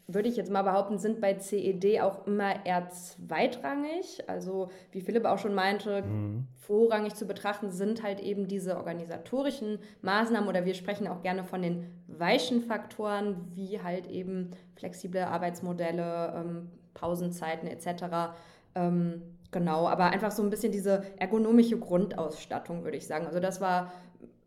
würde 0.06 0.28
ich 0.28 0.36
jetzt 0.36 0.50
mal 0.50 0.62
behaupten, 0.62 0.98
sind 0.98 1.20
bei 1.20 1.34
CED 1.34 2.00
auch 2.02 2.26
immer 2.26 2.66
eher 2.66 2.90
zweitrangig. 2.90 4.28
Also 4.28 4.70
wie 4.92 5.00
Philipp 5.00 5.24
auch 5.24 5.38
schon 5.38 5.54
meinte, 5.54 6.02
mhm. 6.02 6.46
vorrangig 6.56 7.14
zu 7.14 7.26
betrachten 7.26 7.70
sind 7.70 8.02
halt 8.02 8.20
eben 8.20 8.46
diese 8.46 8.76
organisatorischen 8.76 9.78
Maßnahmen 10.02 10.48
oder 10.48 10.66
wir 10.66 10.74
sprechen 10.74 11.08
auch 11.08 11.22
gerne 11.22 11.44
von 11.44 11.62
den 11.62 11.86
weichen 12.06 12.60
Faktoren, 12.60 13.48
wie 13.54 13.80
halt 13.80 14.06
eben 14.06 14.50
flexible 14.76 15.24
Arbeitsmodelle, 15.24 16.34
ähm, 16.36 16.70
Pausenzeiten 16.92 17.66
etc. 17.66 18.34
Ähm, 18.74 19.22
genau, 19.50 19.88
aber 19.88 20.04
einfach 20.10 20.32
so 20.32 20.42
ein 20.42 20.50
bisschen 20.50 20.72
diese 20.72 21.02
ergonomische 21.16 21.78
Grundausstattung, 21.78 22.84
würde 22.84 22.98
ich 22.98 23.06
sagen. 23.06 23.26
Also 23.26 23.40
das 23.40 23.62
war 23.62 23.90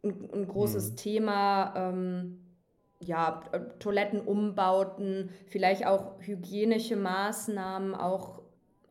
ein, 0.03 0.29
ein 0.33 0.47
großes 0.47 0.91
mhm. 0.91 0.95
Thema. 0.97 1.73
Ähm, 1.75 2.39
ja, 2.99 3.43
äh, 3.51 3.59
Toilettenumbauten, 3.79 5.29
vielleicht 5.47 5.85
auch 5.85 6.15
hygienische 6.19 6.95
Maßnahmen, 6.95 7.95
auch 7.95 8.41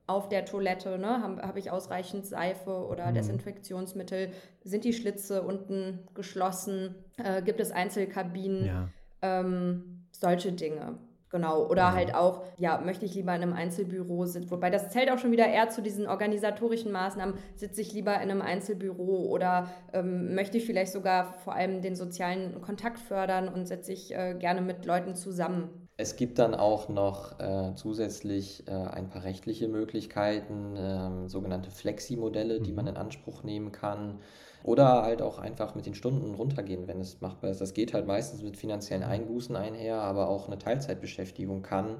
auf 0.06 0.28
der 0.28 0.44
Toilette, 0.44 0.98
ne? 0.98 1.20
habe 1.22 1.42
hab 1.42 1.56
ich 1.56 1.70
ausreichend 1.70 2.26
Seife 2.26 2.86
oder 2.86 3.10
mhm. 3.10 3.14
Desinfektionsmittel, 3.14 4.30
sind 4.62 4.84
die 4.84 4.92
Schlitze 4.92 5.42
unten 5.42 6.06
geschlossen, 6.14 6.94
äh, 7.16 7.42
gibt 7.42 7.60
es 7.60 7.72
Einzelkabinen, 7.72 8.64
ja. 8.64 8.88
ähm, 9.22 10.06
solche 10.12 10.52
Dinge. 10.52 10.98
Genau, 11.36 11.66
oder 11.66 11.92
halt 11.92 12.14
auch, 12.14 12.44
ja, 12.56 12.78
möchte 12.78 13.04
ich 13.04 13.14
lieber 13.14 13.34
in 13.34 13.42
einem 13.42 13.52
Einzelbüro 13.52 14.24
sitzen, 14.24 14.50
wobei 14.50 14.70
das 14.70 14.88
zählt 14.88 15.10
auch 15.10 15.18
schon 15.18 15.32
wieder 15.32 15.46
eher 15.46 15.68
zu 15.68 15.82
diesen 15.82 16.06
organisatorischen 16.06 16.90
Maßnahmen, 16.90 17.34
sitze 17.56 17.82
ich 17.82 17.92
lieber 17.92 18.14
in 18.14 18.30
einem 18.30 18.40
Einzelbüro 18.40 19.28
oder 19.28 19.68
ähm, 19.92 20.34
möchte 20.34 20.56
ich 20.56 20.64
vielleicht 20.64 20.92
sogar 20.92 21.34
vor 21.44 21.54
allem 21.54 21.82
den 21.82 21.94
sozialen 21.94 22.62
Kontakt 22.62 22.98
fördern 22.98 23.50
und 23.50 23.68
setze 23.68 23.92
ich 23.92 24.14
äh, 24.14 24.34
gerne 24.38 24.62
mit 24.62 24.86
Leuten 24.86 25.14
zusammen. 25.14 25.88
Es 25.98 26.16
gibt 26.16 26.38
dann 26.38 26.54
auch 26.54 26.88
noch 26.88 27.38
äh, 27.38 27.74
zusätzlich 27.74 28.66
äh, 28.66 28.70
ein 28.70 29.10
paar 29.10 29.24
rechtliche 29.24 29.68
Möglichkeiten, 29.68 30.74
ähm, 30.78 31.28
sogenannte 31.28 31.70
Flexi-Modelle, 31.70 32.60
mhm. 32.60 32.62
die 32.64 32.72
man 32.72 32.86
in 32.86 32.96
Anspruch 32.96 33.42
nehmen 33.42 33.72
kann. 33.72 34.20
Oder 34.66 35.02
halt 35.02 35.22
auch 35.22 35.38
einfach 35.38 35.74
mit 35.74 35.86
den 35.86 35.94
Stunden 35.94 36.34
runtergehen, 36.34 36.88
wenn 36.88 37.00
es 37.00 37.20
machbar 37.20 37.50
ist. 37.50 37.60
Das 37.60 37.72
geht 37.72 37.94
halt 37.94 38.06
meistens 38.06 38.42
mit 38.42 38.56
finanziellen 38.56 39.04
Einbußen 39.04 39.54
einher, 39.54 40.00
aber 40.00 40.28
auch 40.28 40.48
eine 40.48 40.58
Teilzeitbeschäftigung 40.58 41.62
kann 41.62 41.96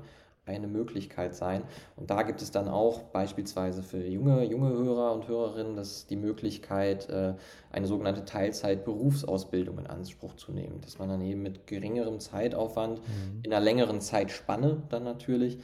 eine 0.47 0.69
Möglichkeit 0.69 1.35
sein. 1.35 1.62
Und 1.97 2.11
da 2.11 2.23
gibt 2.23 2.41
es 2.41 2.51
dann 2.51 2.69
auch 2.69 3.03
beispielsweise 3.03 3.83
für 3.83 4.05
junge, 4.07 4.45
junge 4.45 4.71
Hörer 4.71 5.12
und 5.12 5.27
Hörerinnen 5.29 5.77
das 5.77 6.07
die 6.07 6.17
Möglichkeit, 6.17 7.09
äh, 7.09 7.35
eine 7.71 7.87
sogenannte 7.87 8.25
Teilzeit-Berufsausbildung 8.25 9.79
in 9.79 9.87
Anspruch 9.87 10.35
zu 10.37 10.53
nehmen. 10.53 10.81
Dass 10.81 10.99
man 10.99 11.09
dann 11.09 11.21
eben 11.21 11.43
mit 11.43 11.67
geringerem 11.67 12.21
Zeitaufwand, 12.21 13.01
mhm. 13.01 13.41
in 13.43 13.53
einer 13.53 13.64
längeren 13.64 14.01
Zeitspanne 14.01 14.83
dann 14.89 15.03
natürlich, 15.03 15.59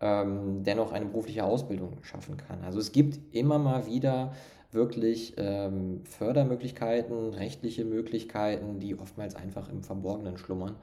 ähm, 0.00 0.62
dennoch 0.62 0.92
eine 0.92 1.06
berufliche 1.06 1.44
Ausbildung 1.44 1.98
schaffen 2.02 2.36
kann. 2.36 2.62
Also 2.64 2.78
es 2.78 2.92
gibt 2.92 3.34
immer 3.34 3.58
mal 3.58 3.86
wieder 3.86 4.32
wirklich 4.70 5.34
ähm, 5.38 6.02
Fördermöglichkeiten, 6.04 7.34
rechtliche 7.34 7.84
Möglichkeiten, 7.84 8.80
die 8.80 8.98
oftmals 8.98 9.34
einfach 9.34 9.68
im 9.68 9.82
Verborgenen 9.82 10.36
schlummern. 10.36 10.76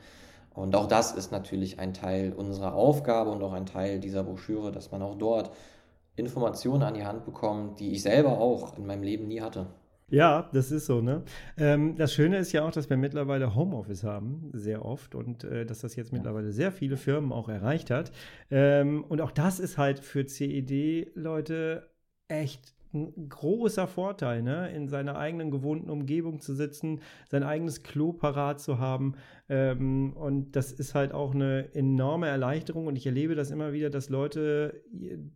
Und 0.54 0.76
auch 0.76 0.88
das 0.88 1.12
ist 1.12 1.32
natürlich 1.32 1.80
ein 1.80 1.94
Teil 1.94 2.34
unserer 2.34 2.74
Aufgabe 2.74 3.30
und 3.30 3.44
auch 3.44 3.54
ein 3.54 3.66
Teil 3.66 4.00
dieser 4.00 4.24
Broschüre, 4.24 4.72
dass 4.72 4.92
man 4.92 5.02
auch 5.02 5.16
dort 5.16 5.52
Informationen 6.16 6.84
an 6.84 6.94
die 6.94 7.06
Hand 7.06 7.26
bekommt, 7.26 7.80
die 7.80 7.92
ich 7.92 8.02
selber 8.02 8.40
auch 8.40 8.78
in 8.78 8.86
meinem 8.86 9.04
Leben 9.04 9.28
nie 9.28 9.42
hatte. 9.42 9.68
Ja, 10.12 10.50
das 10.54 10.72
ist 10.72 10.86
so, 10.86 11.02
ne? 11.02 11.24
Ähm, 11.58 11.96
das 11.96 12.14
Schöne 12.14 12.38
ist 12.38 12.52
ja 12.52 12.64
auch, 12.64 12.72
dass 12.72 12.90
wir 12.92 12.98
mittlerweile 12.98 13.56
Homeoffice 13.56 14.04
haben, 14.04 14.52
sehr 14.54 14.86
oft, 14.86 15.16
und 15.16 15.44
äh, 15.44 15.66
dass 15.66 15.80
das 15.80 15.96
jetzt 15.96 16.14
mittlerweile 16.14 16.52
sehr 16.52 16.72
viele 16.72 16.96
Firmen 16.96 17.32
auch 17.32 17.50
erreicht 17.50 17.90
hat. 17.90 18.12
Ähm, 18.52 19.04
und 19.04 19.20
auch 19.20 19.32
das 19.32 19.60
ist 19.60 19.80
halt 19.80 20.00
für 20.00 20.28
CED-Leute 20.28 21.90
echt 22.28 22.75
ein 22.96 23.30
großer 23.30 23.88
Vorteil, 23.88 24.42
ne? 24.42 24.72
in 24.72 24.88
seiner 24.88 25.18
eigenen 25.18 25.52
gewohnten 25.52 25.90
Umgebung 25.90 26.40
zu 26.40 26.56
sitzen, 26.56 27.02
sein 27.30 27.44
eigenes 27.44 27.84
Klo 27.84 28.14
parat 28.14 28.60
zu 28.60 28.80
haben. 28.80 29.16
Ähm, 29.48 30.14
und 30.14 30.56
das 30.56 30.72
ist 30.72 30.96
halt 30.96 31.14
auch 31.14 31.36
eine 31.36 31.74
enorme 31.76 32.28
Erleichterung. 32.28 32.88
Und 32.88 32.96
ich 32.96 33.06
erlebe 33.06 33.36
das 33.36 33.52
immer 33.52 33.74
wieder, 33.74 33.90
dass 33.90 34.10
Leute 34.10 34.82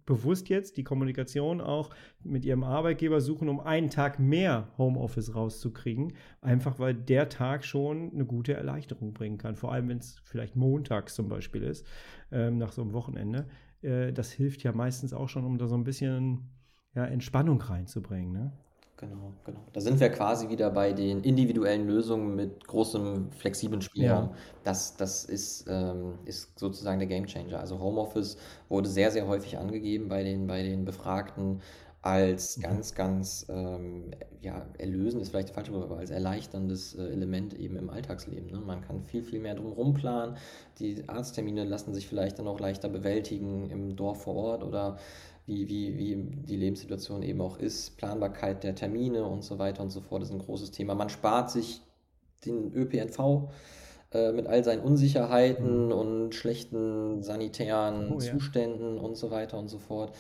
bewusst 0.06 0.50
jetzt 0.50 0.78
die 0.78 0.84
Kommunikation 0.84 1.62
auch 1.62 1.92
mit 2.24 2.46
ihrem 2.46 2.64
Arbeitgeber 2.64 3.22
suchen, 3.22 3.50
um 3.50 3.60
einen 3.60 3.90
Tag 3.90 4.20
mehr 4.20 4.70
Homeoffice 4.78 5.36
rauszukriegen. 5.36 6.14
Einfach 6.42 6.80
weil 6.80 6.96
der 6.96 7.30
Tag 7.30 7.64
schon 7.66 8.12
eine 8.14 8.26
gute 8.26 8.54
Erleichterung 8.54 9.14
bringen 9.14 9.38
kann. 9.38 9.56
Vor 9.56 9.72
allem, 9.72 9.90
wenn 9.90 10.00
es 10.00 10.20
vielleicht 10.24 10.56
montags 10.56 11.14
zum 11.14 11.28
Beispiel 11.28 11.64
ist, 11.64 11.86
ähm, 12.32 12.58
nach 12.58 12.72
so 12.72 12.82
einem 12.82 12.94
Wochenende. 12.94 13.46
Äh, 13.82 14.14
das 14.14 14.32
hilft 14.32 14.64
ja 14.64 14.72
meistens 14.72 15.14
auch 15.14 15.30
schon, 15.30 15.46
um 15.46 15.58
da 15.58 15.68
so 15.68 15.76
ein 15.76 15.84
bisschen 15.84 16.50
ja, 16.96 17.06
Entspannung 17.06 17.62
reinzubringen. 17.62 18.32
Ne? 18.32 18.52
Genau, 18.98 19.34
genau. 19.46 19.60
Da 19.72 19.80
sind 19.80 20.00
wir 20.02 20.10
quasi 20.10 20.50
wieder 20.50 20.70
bei 20.72 20.92
den 20.92 21.22
individuellen 21.24 21.88
Lösungen 21.88 22.36
mit 22.36 22.68
großem 22.68 23.32
flexiblen 23.32 23.82
Spielraum. 23.82 24.26
Ja. 24.26 24.36
Das, 24.66 24.98
das 24.98 25.24
ist, 25.24 25.66
ähm, 25.70 26.16
ist 26.26 26.60
sozusagen 26.60 27.00
der 27.00 27.08
Gamechanger. 27.08 27.60
Also 27.60 27.80
Homeoffice 27.80 28.38
wurde 28.68 28.90
sehr, 28.90 29.10
sehr 29.12 29.26
häufig 29.26 29.58
angegeben 29.58 30.10
bei 30.10 30.24
den, 30.24 30.48
bei 30.48 30.64
den 30.64 30.84
Befragten 30.84 31.62
als 32.02 32.58
mhm. 32.58 32.62
ganz, 32.62 32.96
ganz 32.96 33.46
ähm, 33.50 34.12
ja, 34.42 34.66
erlösend 34.78 35.22
ist 35.22 35.30
vielleicht 35.30 35.50
der 35.50 35.56
falsche 35.56 35.74
Wort, 35.74 35.84
aber 35.84 35.98
als 35.98 36.12
erleichterndes 36.12 36.96
äh, 36.96 37.08
Element 37.08 37.54
eben 37.54 37.76
im 37.76 37.90
Alltagsleben. 37.90 38.50
Ne? 38.52 38.60
Man 38.60 38.82
kann 38.82 39.04
viel, 39.04 39.24
viel 39.24 39.40
mehr 39.40 39.56
drumherum 39.56 39.94
planen. 39.94 40.38
Die 40.80 41.04
Arzttermine 41.08 41.66
lassen 41.66 41.94
sich 41.94 42.08
vielleicht 42.08 42.40
dann 42.40 42.48
auch 42.48 42.60
leichter 42.60 42.88
bewältigen 42.88 43.70
im 43.70 43.96
Dorf 43.98 44.24
vor 44.24 44.36
Ort 44.36 44.64
oder 44.64 44.98
wie, 45.50 45.68
wie, 45.68 45.98
wie 45.98 46.16
die 46.16 46.56
Lebenssituation 46.56 47.24
eben 47.24 47.42
auch 47.42 47.58
ist, 47.58 47.98
Planbarkeit 47.98 48.64
der 48.64 48.76
Termine 48.76 49.26
und 49.26 49.44
so 49.44 49.58
weiter 49.58 49.82
und 49.82 49.90
so 49.90 50.00
fort 50.00 50.22
ist 50.22 50.32
ein 50.32 50.40
großes 50.40 50.72
Thema. 50.72 50.94
Man 50.94 51.10
spart 51.10 51.50
sich 51.50 51.82
den 52.46 52.72
ÖPNV 52.74 53.50
äh, 54.12 54.32
mit 54.32 54.46
all 54.48 54.64
seinen 54.64 54.82
Unsicherheiten 54.82 55.88
mhm. 55.88 55.92
und 55.92 56.36
schlechten 56.36 57.24
sanitären 57.24 58.12
oh, 58.14 58.20
Zuständen 58.20 58.98
ja. 58.98 59.02
und 59.02 59.18
so 59.18 59.32
weiter 59.32 59.58
und 59.58 59.70
so 59.70 59.80
fort. 59.80 60.16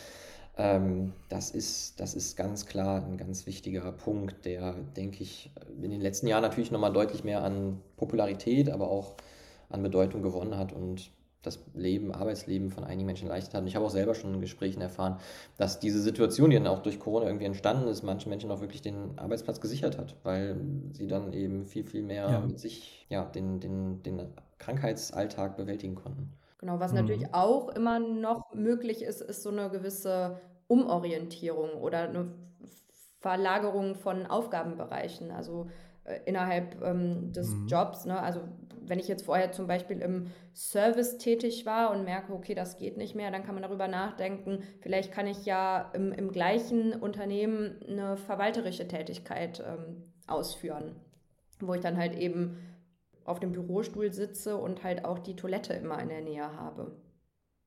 Ähm, 0.58 1.14
das, 1.30 1.52
ist, 1.52 2.00
das 2.00 2.16
ist 2.16 2.36
ganz 2.36 2.66
klar 2.66 3.06
ein 3.06 3.18
ganz 3.18 3.46
wichtiger 3.46 3.92
Punkt, 3.92 4.46
der, 4.46 4.74
denke 4.98 5.22
ich, 5.24 5.52
in 5.82 5.92
den 5.92 6.02
letzten 6.02 6.28
Jahren 6.28 6.42
natürlich 6.42 6.72
nochmal 6.72 6.92
deutlich 6.92 7.24
mehr 7.24 7.44
an 7.44 7.80
Popularität, 7.98 8.70
aber 8.70 8.90
auch 8.90 9.14
an 9.70 9.84
Bedeutung 9.84 10.24
gewonnen 10.24 10.58
hat 10.58 10.74
und 10.74 11.12
das 11.42 11.60
Leben, 11.74 12.12
Arbeitsleben 12.12 12.70
von 12.70 12.84
einigen 12.84 13.06
Menschen 13.06 13.28
erleichtert 13.28 13.54
hat. 13.54 13.62
Und 13.62 13.68
ich 13.68 13.76
habe 13.76 13.86
auch 13.86 13.92
selber 13.92 14.14
schon 14.14 14.34
in 14.34 14.42
Gesprächen 14.42 14.82
erfahren, 14.82 15.20
dass 15.58 15.80
diese 15.80 16.02
Situation, 16.02 16.50
die 16.50 16.58
dann 16.58 16.68
auch 16.68 16.82
durch 16.82 17.00
Corona 17.00 17.28
irgendwie 17.28 17.46
entstanden 17.46 17.88
ist, 17.88 18.04
manchen 18.04 18.30
Menschen 18.30 18.52
auch 18.52 18.60
wirklich 18.60 18.82
den 18.82 19.18
Arbeitsplatz 19.18 19.62
gesichert 19.62 19.98
hat, 19.98 20.16
weil 20.24 20.58
sie 20.92 21.08
dann 21.08 21.32
eben 21.32 21.66
viel, 21.66 21.86
viel 21.86 22.04
mehr 22.04 22.30
ja. 22.30 22.40
mit 22.42 22.60
sich 22.60 23.06
ja, 23.10 23.24
den, 23.24 23.60
den, 23.60 24.04
den 24.04 24.22
Krankheitsalltag 24.58 25.56
bewältigen 25.56 25.96
konnten. 25.96 26.34
Genau, 26.60 26.80
was 26.80 26.92
mhm. 26.92 27.00
natürlich 27.00 27.34
auch 27.34 27.70
immer 27.70 28.00
noch 28.00 28.54
möglich 28.54 29.02
ist, 29.02 29.22
ist 29.22 29.44
so 29.44 29.50
eine 29.50 29.70
gewisse 29.70 30.42
Umorientierung 30.68 31.72
oder 31.82 32.10
eine 32.10 32.34
Verlagerung 33.22 33.96
von 33.96 34.26
Aufgabenbereichen. 34.26 35.32
Also 35.32 35.68
äh, 36.04 36.20
innerhalb 36.26 36.82
ähm, 36.84 37.32
des 37.32 37.50
mhm. 37.50 37.68
Jobs. 37.68 38.06
Ne? 38.06 38.20
Also 38.20 38.42
wenn 38.90 39.00
ich 39.00 39.08
jetzt 39.08 39.26
vorher 39.26 39.52
zum 39.52 39.68
Beispiel 39.68 40.02
im 40.02 40.32
Service 40.54 41.18
tätig 41.18 41.66
war 41.66 41.92
und 41.92 42.04
merke, 42.04 42.34
okay, 42.34 42.56
das 42.56 42.78
geht 42.78 42.98
nicht 42.98 43.16
mehr, 43.16 43.32
dann 43.32 43.44
kann 43.44 43.56
man 43.56 43.64
darüber 43.64 43.88
nachdenken, 43.88 44.64
vielleicht 44.82 45.12
kann 45.12 45.28
ich 45.28 45.46
ja 45.46 45.92
im, 45.94 46.12
im 46.12 46.32
gleichen 46.32 46.94
Unternehmen 46.94 47.80
eine 47.88 48.18
verwalterische 48.18 48.88
Tätigkeit 48.88 49.64
ähm, 49.66 50.04
ausführen, 50.28 50.96
wo 51.60 51.74
ich 51.74 51.82
dann 51.82 51.98
halt 51.98 52.16
eben 52.16 52.58
auf 53.26 53.40
dem 53.40 53.52
Bürostuhl 53.52 54.12
sitze 54.12 54.58
und 54.58 54.84
halt 54.84 55.06
auch 55.06 55.20
die 55.20 55.36
Toilette 55.36 55.74
immer 55.74 56.02
in 56.02 56.10
der 56.10 56.22
Nähe 56.22 56.56
habe. 56.56 56.98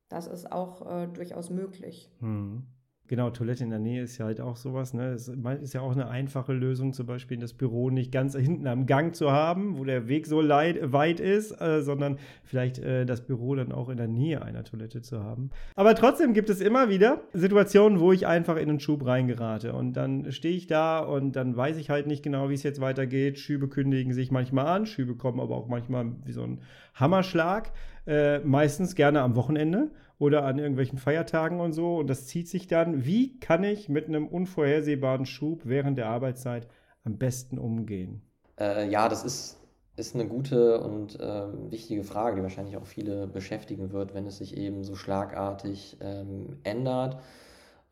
Das 0.09 0.27
ist 0.27 0.51
auch 0.51 0.85
äh, 0.91 1.07
durchaus 1.07 1.51
möglich. 1.51 2.11
Mhm. 2.20 2.66
Genau, 3.09 3.31
Toilette 3.31 3.65
in 3.65 3.71
der 3.71 3.79
Nähe 3.79 4.03
ist 4.03 4.17
ja 4.19 4.27
halt 4.27 4.41
auch 4.41 4.57
sowas. 4.57 4.95
Ne? 4.95 5.13
Es 5.13 5.29
ist 5.29 5.75
ja 5.75 5.81
auch 5.81 5.93
eine 5.93 6.09
einfache 6.09 6.53
Lösung, 6.53 6.93
zum 6.93 7.07
Beispiel 7.07 7.37
das 7.37 7.53
Büro 7.53 7.91
nicht 7.91 8.13
ganz 8.13 8.35
hinten 8.37 8.67
am 8.67 8.87
Gang 8.87 9.15
zu 9.15 9.33
haben, 9.33 9.77
wo 9.77 9.85
der 9.85 10.09
Weg 10.09 10.27
so 10.27 10.41
leid, 10.41 10.93
weit 10.93 11.21
ist, 11.21 11.61
äh, 11.61 11.83
sondern 11.83 12.19
vielleicht 12.45 12.79
äh, 12.79 13.05
das 13.05 13.21
Büro 13.23 13.55
dann 13.55 13.73
auch 13.73 13.89
in 13.89 13.97
der 13.97 14.09
Nähe 14.09 14.43
einer 14.43 14.65
Toilette 14.65 15.03
zu 15.03 15.23
haben. 15.23 15.51
Aber 15.75 15.95
trotzdem 15.95 16.33
gibt 16.33 16.49
es 16.49 16.61
immer 16.61 16.89
wieder 16.89 17.21
Situationen, 17.33 18.01
wo 18.01 18.13
ich 18.13 18.27
einfach 18.27 18.57
in 18.57 18.69
einen 18.69 18.81
Schub 18.81 19.05
reingerate. 19.05 19.73
Und 19.73 19.95
dann 19.95 20.31
stehe 20.31 20.55
ich 20.57 20.67
da 20.67 21.01
und 21.01 21.37
dann 21.37 21.57
weiß 21.57 21.77
ich 21.79 21.91
halt 21.91 22.07
nicht 22.07 22.23
genau, 22.23 22.51
wie 22.51 22.55
es 22.55 22.63
jetzt 22.63 22.81
weitergeht. 22.81 23.39
Schübe 23.39 23.69
kündigen 23.69 24.13
sich 24.13 24.31
manchmal 24.31 24.67
an, 24.67 24.87
Schübe 24.87 25.17
kommen 25.17 25.41
aber 25.41 25.57
auch 25.57 25.67
manchmal 25.67 26.13
wie 26.25 26.33
so 26.33 26.45
ein 26.45 26.61
Hammerschlag. 26.95 27.73
Äh, 28.07 28.39
meistens 28.41 28.95
gerne 28.95 29.21
am 29.21 29.37
Wochenende 29.37 29.91
oder 30.23 30.45
an 30.45 30.61
irgendwelchen 30.61 30.99
Feiertagen 30.99 31.59
und 31.59 31.73
so. 31.73 31.97
Und 31.97 32.07
das 32.09 32.29
zieht 32.29 32.47
sich 32.47 32.68
dann. 32.68 33.05
Wie 33.05 33.41
kann 33.41 33.64
ich 33.64 33.89
mit 33.89 34.07
einem 34.07 34.29
unvorhersehbaren 34.29 35.27
Schub 35.27 35.62
während 35.64 35.99
der 35.99 36.07
Arbeitszeit 36.07 36.68
am 37.03 37.18
besten 37.18 37.59
umgehen? 37.59 38.23
Äh, 38.57 38.89
ja, 38.89 39.09
das 39.09 39.25
ist, 39.25 39.59
ist 39.97 40.14
eine 40.14 40.29
gute 40.29 40.81
und 40.81 41.18
äh, 41.18 41.73
wichtige 41.73 42.05
Frage, 42.05 42.37
die 42.37 42.43
wahrscheinlich 42.45 42.77
auch 42.77 42.87
viele 42.87 43.27
beschäftigen 43.27 43.93
wird, 43.93 44.14
wenn 44.14 44.25
es 44.25 44.39
sich 44.39 44.57
eben 44.57 44.85
so 44.85 44.95
schlagartig 44.95 45.97
ähm, 46.01 46.57
ändert. 46.62 47.18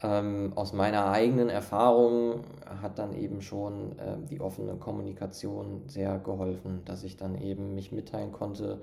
Ähm, 0.00 0.52
aus 0.54 0.72
meiner 0.72 1.10
eigenen 1.10 1.48
Erfahrung 1.48 2.44
hat 2.80 3.00
dann 3.00 3.12
eben 3.12 3.42
schon 3.42 3.98
äh, 3.98 4.18
die 4.30 4.40
offene 4.40 4.76
Kommunikation 4.76 5.82
sehr 5.88 6.20
geholfen, 6.20 6.82
dass 6.84 7.02
ich 7.02 7.16
dann 7.16 7.34
eben 7.34 7.74
mich 7.74 7.90
mitteilen 7.90 8.30
konnte, 8.30 8.82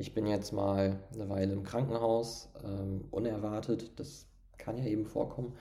ich 0.00 0.14
bin 0.14 0.26
jetzt 0.26 0.52
mal 0.52 0.98
eine 1.12 1.28
Weile 1.28 1.52
im 1.52 1.62
Krankenhaus, 1.62 2.48
ähm, 2.64 3.04
unerwartet, 3.10 3.92
das 3.96 4.26
kann 4.56 4.78
ja 4.78 4.86
eben 4.86 5.04
vorkommen, 5.04 5.52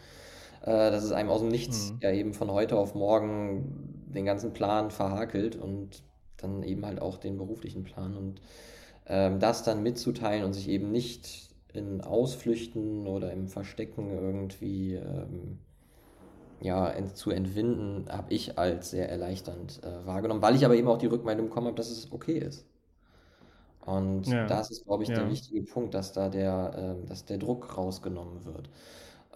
äh, 0.62 0.92
dass 0.92 1.04
es 1.04 1.12
einem 1.12 1.30
aus 1.30 1.42
dem 1.42 1.50
Nichts 1.50 1.92
mhm. 1.92 2.00
ja 2.02 2.12
eben 2.12 2.34
von 2.34 2.50
heute 2.50 2.78
auf 2.78 2.96
morgen 2.96 4.06
den 4.08 4.26
ganzen 4.26 4.54
Plan 4.54 4.92
verhakelt 4.92 5.58
und 5.58 6.04
dann 6.38 6.64
eben 6.64 6.86
halt 6.86 7.02
auch 7.02 7.18
den 7.18 7.38
beruflichen 7.38 7.84
Plan 7.84 8.16
und 8.16 8.42
ähm, 9.08 9.40
das 9.40 9.64
dann 9.64 9.84
mitzuteilen 9.84 10.46
und 10.46 10.54
sich 10.54 10.70
eben 10.70 10.90
nicht 10.92 11.50
in 11.74 12.02
Ausflüchten 12.02 13.08
oder 13.08 13.32
im 13.34 13.48
Verstecken 13.48 14.10
irgendwie 14.10 14.96
ähm, 14.96 15.60
ja, 16.62 16.90
ent 16.90 17.16
zu 17.16 17.30
entwinden, 17.32 18.06
habe 18.10 18.34
ich 18.34 18.58
als 18.58 18.92
sehr 18.92 19.10
erleichternd 19.10 19.82
äh, 19.84 20.06
wahrgenommen, 20.06 20.42
weil 20.42 20.56
ich 20.56 20.66
aber 20.66 20.76
eben 20.76 20.88
auch 20.88 20.98
die 20.98 21.08
Rückmeldung 21.08 21.48
bekommen 21.48 21.68
habe, 21.68 21.78
dass 21.78 21.92
es 21.92 22.12
okay 22.12 22.38
ist. 22.38 22.69
Und 23.90 24.28
ja. 24.28 24.46
das 24.46 24.72
ist, 24.72 24.86
glaube 24.86 25.04
ich, 25.04 25.10
ja. 25.10 25.16
der 25.16 25.30
wichtige 25.30 25.64
Punkt, 25.64 25.94
dass 25.94 26.14
da 26.14 26.30
der, 26.30 26.98
äh, 27.02 27.08
dass 27.08 27.26
der 27.26 27.38
Druck 27.38 27.78
rausgenommen 27.78 28.46
wird. 28.46 28.70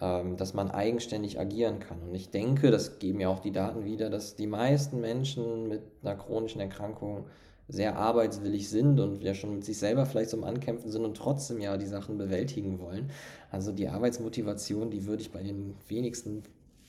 Ähm, 0.00 0.36
dass 0.36 0.54
man 0.54 0.72
eigenständig 0.72 1.38
agieren 1.38 1.78
kann. 1.78 2.02
Und 2.02 2.16
ich 2.16 2.30
denke, 2.30 2.72
das 2.72 2.98
geben 2.98 3.20
ja 3.20 3.28
auch 3.28 3.38
die 3.38 3.52
Daten 3.52 3.84
wieder, 3.84 4.10
dass 4.10 4.34
die 4.34 4.48
meisten 4.48 5.00
Menschen 5.00 5.68
mit 5.68 5.82
einer 6.02 6.16
chronischen 6.16 6.60
Erkrankung 6.60 7.26
sehr 7.68 7.96
arbeitswillig 7.96 8.68
sind 8.68 8.98
und 8.98 9.22
ja 9.22 9.34
schon 9.34 9.54
mit 9.54 9.64
sich 9.64 9.78
selber 9.78 10.04
vielleicht 10.04 10.30
zum 10.30 10.42
Ankämpfen 10.42 10.90
sind 10.90 11.04
und 11.04 11.16
trotzdem 11.16 11.60
ja 11.60 11.76
die 11.76 11.86
Sachen 11.86 12.18
bewältigen 12.18 12.80
wollen. 12.80 13.10
Also 13.52 13.70
die 13.70 13.88
Arbeitsmotivation, 13.88 14.90
die 14.90 15.06
würde 15.06 15.22
ich 15.22 15.30
bei 15.30 15.44
den 15.44 15.76
wenigsten 15.88 16.42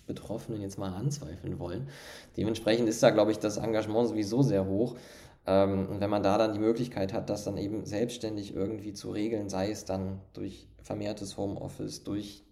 Betroffenen 0.07 0.61
jetzt 0.61 0.77
mal 0.77 0.93
anzweifeln 0.93 1.59
wollen. 1.59 1.87
Dementsprechend 2.37 2.89
ist 2.89 3.01
da, 3.01 3.11
glaube 3.11 3.31
ich, 3.31 3.39
das 3.39 3.57
Engagement 3.57 4.09
sowieso 4.09 4.41
sehr 4.41 4.65
hoch. 4.65 4.95
Ähm, 5.47 5.87
und 5.89 6.01
wenn 6.01 6.09
man 6.09 6.23
da 6.23 6.37
dann 6.37 6.53
die 6.53 6.59
Möglichkeit 6.59 7.13
hat, 7.13 7.29
das 7.29 7.43
dann 7.43 7.57
eben 7.57 7.85
selbstständig 7.85 8.55
irgendwie 8.55 8.93
zu 8.93 9.11
regeln, 9.11 9.49
sei 9.49 9.69
es 9.71 9.85
dann 9.85 10.21
durch 10.33 10.67
vermehrtes 10.81 11.37
Homeoffice, 11.37 12.03
durch, 12.03 12.43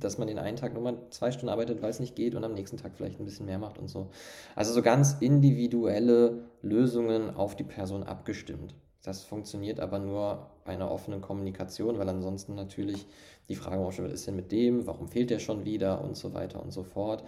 dass 0.00 0.18
man 0.18 0.28
den 0.28 0.38
einen 0.38 0.56
Tag 0.56 0.74
nur 0.74 0.82
mal 0.82 0.96
zwei 1.10 1.32
Stunden 1.32 1.48
arbeitet, 1.48 1.82
weil 1.82 1.90
es 1.90 2.00
nicht 2.00 2.14
geht 2.14 2.34
und 2.34 2.44
am 2.44 2.54
nächsten 2.54 2.76
Tag 2.76 2.92
vielleicht 2.96 3.20
ein 3.20 3.24
bisschen 3.24 3.46
mehr 3.46 3.58
macht 3.58 3.78
und 3.78 3.88
so. 3.88 4.10
Also 4.54 4.72
so 4.72 4.82
ganz 4.82 5.16
individuelle 5.20 6.44
Lösungen 6.62 7.34
auf 7.34 7.56
die 7.56 7.64
Person 7.64 8.04
abgestimmt. 8.04 8.74
Das 9.02 9.22
funktioniert 9.22 9.80
aber 9.80 9.98
nur 9.98 10.46
bei 10.64 10.72
einer 10.72 10.90
offenen 10.90 11.20
Kommunikation, 11.20 11.98
weil 11.98 12.08
ansonsten 12.08 12.54
natürlich 12.54 13.06
die 13.48 13.54
Frage 13.54 13.84
auch 13.84 13.92
schon, 13.92 14.06
was 14.06 14.12
ist 14.12 14.26
denn 14.26 14.36
mit 14.36 14.50
dem, 14.50 14.86
warum 14.86 15.08
fehlt 15.08 15.30
der 15.30 15.40
schon 15.40 15.64
wieder 15.64 16.02
und 16.02 16.16
so 16.16 16.32
weiter 16.32 16.62
und 16.62 16.72
so 16.72 16.84
fort. 16.84 17.22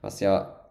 Was 0.00 0.18
ja 0.18 0.61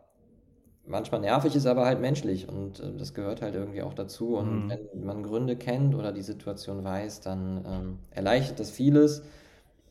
manchmal 0.86 1.22
nervig 1.22 1.56
ist, 1.56 1.66
aber 1.66 1.86
halt 1.86 2.02
menschlich 2.02 2.48
und 2.48 2.80
äh, 2.80 2.94
das 2.98 3.14
gehört 3.14 3.42
halt 3.42 3.56
irgendwie 3.56 3.82
auch 3.82 3.94
dazu. 3.94 4.36
Und 4.38 4.66
mhm. 4.66 4.70
wenn 4.70 5.06
man 5.06 5.24
Gründe 5.24 5.56
kennt 5.56 5.96
oder 5.96 6.12
die 6.12 6.22
Situation 6.22 6.84
weiß, 6.84 7.22
dann 7.22 7.66
ähm, 7.68 8.00
erleichtert 8.12 8.60
das 8.60 8.72
vieles. 8.72 9.24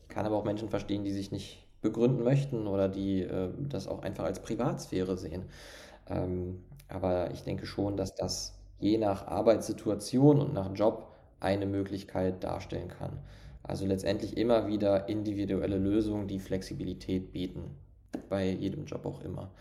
Ich 0.03 0.13
kann 0.13 0.25
aber 0.25 0.37
auch 0.37 0.45
Menschen 0.45 0.69
verstehen, 0.69 1.03
die 1.03 1.11
sich 1.11 1.31
nicht 1.31 1.65
begründen 1.81 2.23
möchten 2.23 2.67
oder 2.67 2.87
die 2.87 3.21
äh, 3.21 3.49
das 3.69 3.87
auch 3.87 4.01
einfach 4.03 4.25
als 4.25 4.41
Privatsphäre 4.41 5.17
sehen. 5.17 5.45
Ähm, 6.09 6.63
aber 6.87 7.31
ich 7.31 7.43
denke 7.43 7.65
schon, 7.65 7.97
dass 7.97 8.15
das 8.15 8.59
je 8.79 8.97
nach 8.97 9.27
Arbeitssituation 9.27 10.41
und 10.41 10.53
nach 10.53 10.73
Job 10.75 11.07
eine 11.39 11.65
Möglichkeit 11.65 12.43
darstellen 12.43 12.89
kann. 12.89 13.19
Also 13.63 13.85
letztendlich 13.85 14.37
immer 14.37 14.67
wieder 14.67 15.07
individuelle 15.07 15.77
Lösungen, 15.77 16.27
die 16.27 16.39
Flexibilität 16.39 17.31
bieten. 17.31 17.75
bei 18.29 18.49
jedem 18.49 18.85
Job 18.85 19.05
auch 19.05 19.21
immer. 19.21 19.51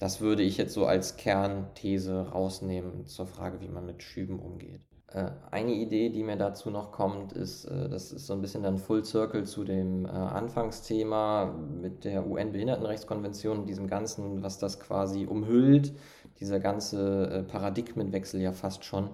Das 0.00 0.22
würde 0.22 0.42
ich 0.42 0.56
jetzt 0.56 0.72
so 0.72 0.86
als 0.86 1.16
Kernthese 1.16 2.30
rausnehmen 2.30 3.06
zur 3.06 3.26
Frage, 3.26 3.60
wie 3.60 3.68
man 3.68 3.84
mit 3.84 4.02
Schüben 4.02 4.40
umgeht. 4.40 4.80
Äh, 5.12 5.26
eine 5.50 5.72
Idee, 5.72 6.08
die 6.08 6.22
mir 6.22 6.36
dazu 6.36 6.70
noch 6.70 6.90
kommt, 6.90 7.34
ist, 7.34 7.66
äh, 7.66 7.88
das 7.88 8.10
ist 8.10 8.26
so 8.26 8.32
ein 8.32 8.40
bisschen 8.40 8.62
dann 8.62 8.78
Full 8.78 9.04
Circle 9.04 9.44
zu 9.44 9.62
dem 9.62 10.06
äh, 10.06 10.08
Anfangsthema 10.08 11.54
mit 11.82 12.04
der 12.04 12.26
UN-Behindertenrechtskonvention 12.26 13.58
und 13.58 13.66
diesem 13.68 13.88
Ganzen, 13.88 14.42
was 14.42 14.58
das 14.58 14.80
quasi 14.80 15.26
umhüllt, 15.26 15.92
dieser 16.40 16.60
ganze 16.60 17.44
Paradigmenwechsel 17.48 18.40
ja 18.40 18.52
fast 18.52 18.86
schon 18.86 19.10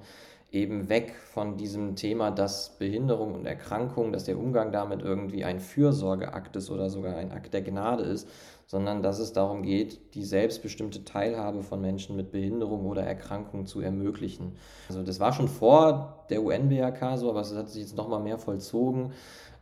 eben 0.52 0.88
weg 0.88 1.14
von 1.14 1.56
diesem 1.56 1.96
Thema, 1.96 2.30
dass 2.30 2.78
Behinderung 2.78 3.34
und 3.34 3.46
Erkrankung, 3.46 4.12
dass 4.12 4.24
der 4.24 4.38
Umgang 4.38 4.70
damit 4.70 5.02
irgendwie 5.02 5.44
ein 5.44 5.58
Fürsorgeakt 5.58 6.54
ist 6.54 6.70
oder 6.70 6.88
sogar 6.88 7.16
ein 7.16 7.32
Akt 7.32 7.52
der 7.52 7.62
Gnade 7.62 8.04
ist, 8.04 8.28
sondern 8.66 9.02
dass 9.02 9.18
es 9.20 9.32
darum 9.32 9.62
geht, 9.62 10.14
die 10.14 10.24
selbstbestimmte 10.24 11.04
Teilhabe 11.04 11.62
von 11.62 11.80
Menschen 11.80 12.16
mit 12.16 12.32
Behinderung 12.32 12.86
oder 12.86 13.02
Erkrankung 13.02 13.66
zu 13.66 13.80
ermöglichen. 13.80 14.56
Also 14.88 15.02
das 15.02 15.20
war 15.20 15.32
schon 15.32 15.48
vor 15.48 16.26
der 16.30 16.42
UN-BRK 16.42 17.16
so, 17.16 17.30
aber 17.30 17.40
es 17.40 17.54
hat 17.54 17.70
sich 17.70 17.82
jetzt 17.82 17.96
nochmal 17.96 18.20
mehr 18.20 18.38
vollzogen, 18.38 19.12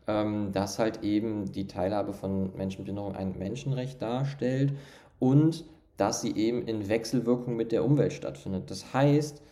ähm, 0.07 0.53
dass 0.53 0.79
halt 0.79 1.03
eben 1.03 1.53
die 1.53 1.67
Teilhabe 1.67 2.13
von 2.15 2.57
Menschen 2.57 2.81
mit 2.81 2.87
Behinderung 2.87 3.15
ein 3.15 3.39
Menschenrecht 3.39 4.01
darstellt 4.01 4.73
und 5.19 5.65
dass 5.97 6.23
sie 6.23 6.35
eben 6.35 6.67
in 6.67 6.89
Wechselwirkung 6.89 7.57
mit 7.57 7.73
der 7.73 7.85
Umwelt 7.85 8.13
stattfindet. 8.13 8.71
Das 8.71 8.93
heißt, 8.93 9.43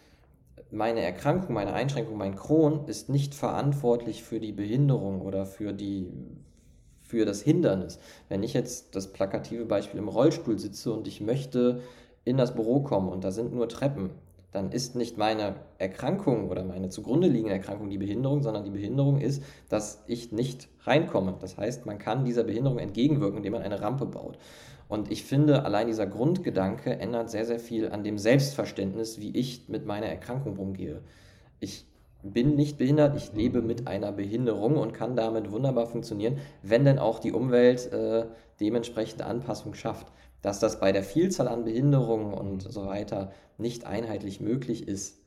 meine 0.70 1.00
Erkrankung, 1.00 1.55
meine 1.55 1.74
Einschränkung, 1.74 2.16
mein 2.16 2.34
Kron 2.34 2.86
ist 2.86 3.09
nicht 3.11 3.34
verantwortlich 3.34 4.22
für 4.22 4.40
die 4.40 4.53
Behinderung 4.53 5.20
oder 5.20 5.44
für, 5.44 5.72
die, 5.72 6.11
für 7.12 7.26
das 7.26 7.42
Hindernis. 7.42 7.98
Wenn 8.30 8.42
ich 8.42 8.54
jetzt 8.54 8.96
das 8.96 9.12
plakative 9.12 9.66
Beispiel 9.66 10.00
im 10.00 10.08
Rollstuhl 10.08 10.58
sitze 10.58 10.94
und 10.94 11.06
ich 11.06 11.20
möchte 11.20 11.80
in 12.24 12.38
das 12.38 12.54
Büro 12.54 12.80
kommen 12.80 13.10
und 13.10 13.22
da 13.22 13.30
sind 13.30 13.52
nur 13.52 13.68
Treppen, 13.68 14.12
dann 14.50 14.72
ist 14.72 14.96
nicht 14.96 15.18
meine 15.18 15.56
Erkrankung 15.76 16.48
oder 16.48 16.64
meine 16.64 16.88
zugrunde 16.88 17.28
liegende 17.28 17.52
Erkrankung 17.52 17.90
die 17.90 17.98
Behinderung, 17.98 18.42
sondern 18.42 18.64
die 18.64 18.70
Behinderung 18.70 19.20
ist, 19.20 19.42
dass 19.68 20.02
ich 20.06 20.32
nicht 20.32 20.68
reinkomme. 20.84 21.34
Das 21.38 21.58
heißt, 21.58 21.84
man 21.84 21.98
kann 21.98 22.24
dieser 22.24 22.44
Behinderung 22.44 22.78
entgegenwirken, 22.78 23.36
indem 23.36 23.52
man 23.52 23.62
eine 23.62 23.82
Rampe 23.82 24.06
baut. 24.06 24.38
Und 24.88 25.12
ich 25.12 25.24
finde, 25.24 25.66
allein 25.66 25.88
dieser 25.88 26.06
Grundgedanke 26.06 26.98
ändert 26.98 27.28
sehr, 27.28 27.44
sehr 27.44 27.60
viel 27.60 27.90
an 27.90 28.04
dem 28.04 28.16
Selbstverständnis, 28.16 29.20
wie 29.20 29.36
ich 29.36 29.68
mit 29.68 29.84
meiner 29.84 30.06
Erkrankung 30.06 30.56
umgehe. 30.56 31.02
Ich 31.60 31.84
bin 32.22 32.54
nicht 32.54 32.78
behindert, 32.78 33.16
ich 33.16 33.32
lebe 33.32 33.62
mit 33.62 33.88
einer 33.88 34.12
Behinderung 34.12 34.76
und 34.76 34.94
kann 34.94 35.16
damit 35.16 35.50
wunderbar 35.50 35.86
funktionieren, 35.86 36.38
wenn 36.62 36.84
denn 36.84 36.98
auch 36.98 37.18
die 37.18 37.32
Umwelt 37.32 37.92
äh, 37.92 38.26
dementsprechende 38.60 39.26
Anpassung 39.26 39.74
schafft. 39.74 40.06
Dass 40.40 40.58
das 40.58 40.80
bei 40.80 40.92
der 40.92 41.04
Vielzahl 41.04 41.48
an 41.48 41.64
Behinderungen 41.64 42.34
und 42.34 42.62
so 42.62 42.86
weiter 42.86 43.32
nicht 43.58 43.86
einheitlich 43.86 44.40
möglich 44.40 44.88
ist, 44.88 45.20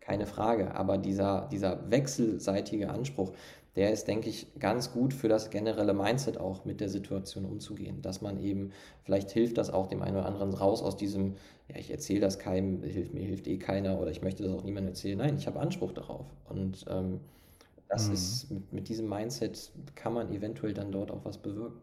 keine 0.00 0.26
Frage. 0.26 0.74
Aber 0.74 0.98
dieser, 0.98 1.48
dieser 1.50 1.90
wechselseitige 1.90 2.90
Anspruch, 2.90 3.32
der 3.76 3.90
ist, 3.90 4.06
denke 4.06 4.28
ich, 4.28 4.46
ganz 4.58 4.92
gut 4.92 5.14
für 5.14 5.28
das 5.28 5.50
generelle 5.50 5.94
Mindset 5.94 6.36
auch 6.38 6.64
mit 6.64 6.80
der 6.80 6.90
Situation 6.90 7.46
umzugehen. 7.46 8.02
Dass 8.02 8.20
man 8.20 8.38
eben, 8.38 8.70
vielleicht 9.04 9.30
hilft 9.30 9.56
das 9.56 9.70
auch 9.70 9.86
dem 9.86 10.02
einen 10.02 10.16
oder 10.16 10.26
anderen 10.26 10.52
raus 10.52 10.82
aus 10.82 10.96
diesem, 10.96 11.36
ja, 11.68 11.76
ich 11.76 11.90
erzähle 11.90 12.20
das 12.20 12.38
keinem, 12.38 12.82
hilft, 12.82 13.14
mir 13.14 13.24
hilft 13.24 13.46
eh 13.46 13.56
keiner 13.56 13.98
oder 13.98 14.10
ich 14.10 14.20
möchte 14.20 14.42
das 14.42 14.52
auch 14.52 14.64
niemandem 14.64 14.90
erzählen. 14.92 15.18
Nein, 15.18 15.36
ich 15.38 15.46
habe 15.46 15.58
Anspruch 15.58 15.92
darauf. 15.92 16.26
Und 16.50 16.84
ähm, 16.88 17.20
das 17.88 18.08
mhm. 18.08 18.14
ist, 18.14 18.50
mit, 18.50 18.72
mit 18.72 18.88
diesem 18.88 19.08
Mindset 19.08 19.72
kann 19.94 20.12
man 20.12 20.30
eventuell 20.32 20.74
dann 20.74 20.92
dort 20.92 21.10
auch 21.10 21.24
was 21.24 21.38
bewirken. 21.38 21.80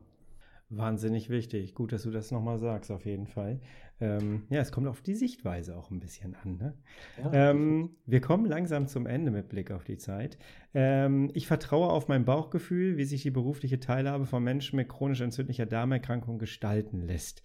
Wahnsinnig 0.69 1.31
wichtig. 1.31 1.73
Gut, 1.73 1.91
dass 1.91 2.03
du 2.03 2.11
das 2.11 2.29
nochmal 2.29 2.59
sagst, 2.59 2.91
auf 2.91 3.05
jeden 3.05 3.25
Fall. 3.25 3.59
Ähm, 4.01 4.43
ja, 4.49 4.61
es 4.61 4.71
kommt 4.71 4.87
auf 4.87 5.01
die 5.01 5.15
Sichtweise 5.15 5.75
auch 5.75 5.91
ein 5.91 5.99
bisschen 5.99 6.35
an. 6.35 6.57
Ne? 6.57 6.73
Ja, 7.17 7.51
ähm, 7.51 7.91
wir 8.05 8.21
kommen 8.21 8.45
langsam 8.45 8.87
zum 8.87 9.05
Ende 9.05 9.31
mit 9.31 9.49
Blick 9.49 9.71
auf 9.71 9.83
die 9.83 9.97
Zeit. 9.97 10.37
Ähm, 10.73 11.29
ich 11.33 11.47
vertraue 11.47 11.89
auf 11.89 12.07
mein 12.07 12.23
Bauchgefühl, 12.23 12.97
wie 12.97 13.05
sich 13.05 13.23
die 13.23 13.31
berufliche 13.31 13.79
Teilhabe 13.79 14.25
von 14.25 14.43
Menschen 14.43 14.77
mit 14.77 14.87
chronisch 14.87 15.21
entzündlicher 15.21 15.65
Darmerkrankung 15.65 16.39
gestalten 16.39 17.01
lässt. 17.01 17.43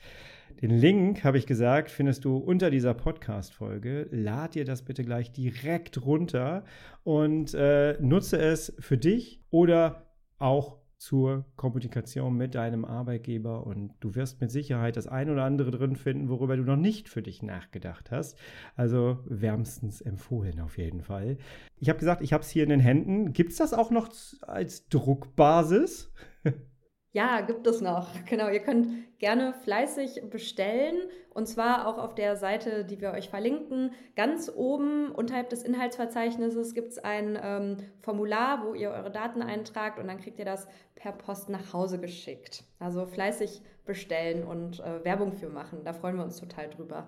Den 0.62 0.70
Link, 0.70 1.24
habe 1.24 1.38
ich 1.38 1.46
gesagt, 1.46 1.90
findest 1.90 2.24
du 2.24 2.36
unter 2.36 2.70
dieser 2.70 2.94
Podcast-Folge. 2.94 4.08
Lad 4.12 4.54
dir 4.54 4.64
das 4.64 4.82
bitte 4.82 5.02
gleich 5.02 5.32
direkt 5.32 6.04
runter 6.04 6.64
und 7.02 7.52
äh, 7.54 8.00
nutze 8.00 8.38
es 8.38 8.72
für 8.78 8.96
dich 8.96 9.42
oder 9.50 10.06
auch 10.38 10.83
zur 10.98 11.44
Kommunikation 11.56 12.36
mit 12.36 12.54
deinem 12.54 12.84
Arbeitgeber 12.84 13.66
und 13.66 13.92
du 14.00 14.14
wirst 14.14 14.40
mit 14.40 14.50
Sicherheit 14.50 14.96
das 14.96 15.06
ein 15.06 15.30
oder 15.30 15.44
andere 15.44 15.70
drin 15.70 15.96
finden, 15.96 16.28
worüber 16.28 16.56
du 16.56 16.62
noch 16.62 16.76
nicht 16.76 17.08
für 17.08 17.22
dich 17.22 17.42
nachgedacht 17.42 18.10
hast. 18.10 18.38
Also 18.76 19.18
wärmstens 19.26 20.00
empfohlen 20.00 20.60
auf 20.60 20.78
jeden 20.78 21.02
Fall. 21.02 21.38
Ich 21.78 21.88
habe 21.88 21.98
gesagt, 21.98 22.22
ich 22.22 22.32
habe 22.32 22.42
es 22.42 22.50
hier 22.50 22.64
in 22.64 22.70
den 22.70 22.80
Händen. 22.80 23.32
Gibt 23.32 23.52
es 23.52 23.58
das 23.58 23.74
auch 23.74 23.90
noch 23.90 24.10
als 24.42 24.88
Druckbasis? 24.88 26.12
Ja, 27.14 27.42
gibt 27.42 27.64
es 27.68 27.80
noch. 27.80 28.08
Genau, 28.28 28.48
ihr 28.48 28.58
könnt 28.58 28.88
gerne 29.20 29.52
fleißig 29.52 30.22
bestellen 30.30 30.96
und 31.30 31.46
zwar 31.46 31.86
auch 31.86 31.96
auf 31.96 32.16
der 32.16 32.34
Seite, 32.34 32.84
die 32.84 33.00
wir 33.00 33.12
euch 33.12 33.28
verlinken. 33.28 33.92
Ganz 34.16 34.50
oben 34.52 35.12
unterhalb 35.12 35.48
des 35.48 35.62
Inhaltsverzeichnisses 35.62 36.74
gibt 36.74 36.88
es 36.88 36.98
ein 36.98 37.38
ähm, 37.40 37.76
Formular, 38.00 38.66
wo 38.66 38.74
ihr 38.74 38.90
eure 38.90 39.12
Daten 39.12 39.42
eintragt 39.42 40.00
und 40.00 40.08
dann 40.08 40.18
kriegt 40.18 40.40
ihr 40.40 40.44
das 40.44 40.66
per 40.96 41.12
Post 41.12 41.50
nach 41.50 41.72
Hause 41.72 42.00
geschickt. 42.00 42.64
Also 42.80 43.06
fleißig 43.06 43.62
bestellen 43.84 44.42
und 44.42 44.80
äh, 44.80 45.04
Werbung 45.04 45.34
für 45.34 45.48
machen. 45.48 45.84
Da 45.84 45.92
freuen 45.92 46.16
wir 46.16 46.24
uns 46.24 46.40
total 46.40 46.68
drüber. 46.68 47.06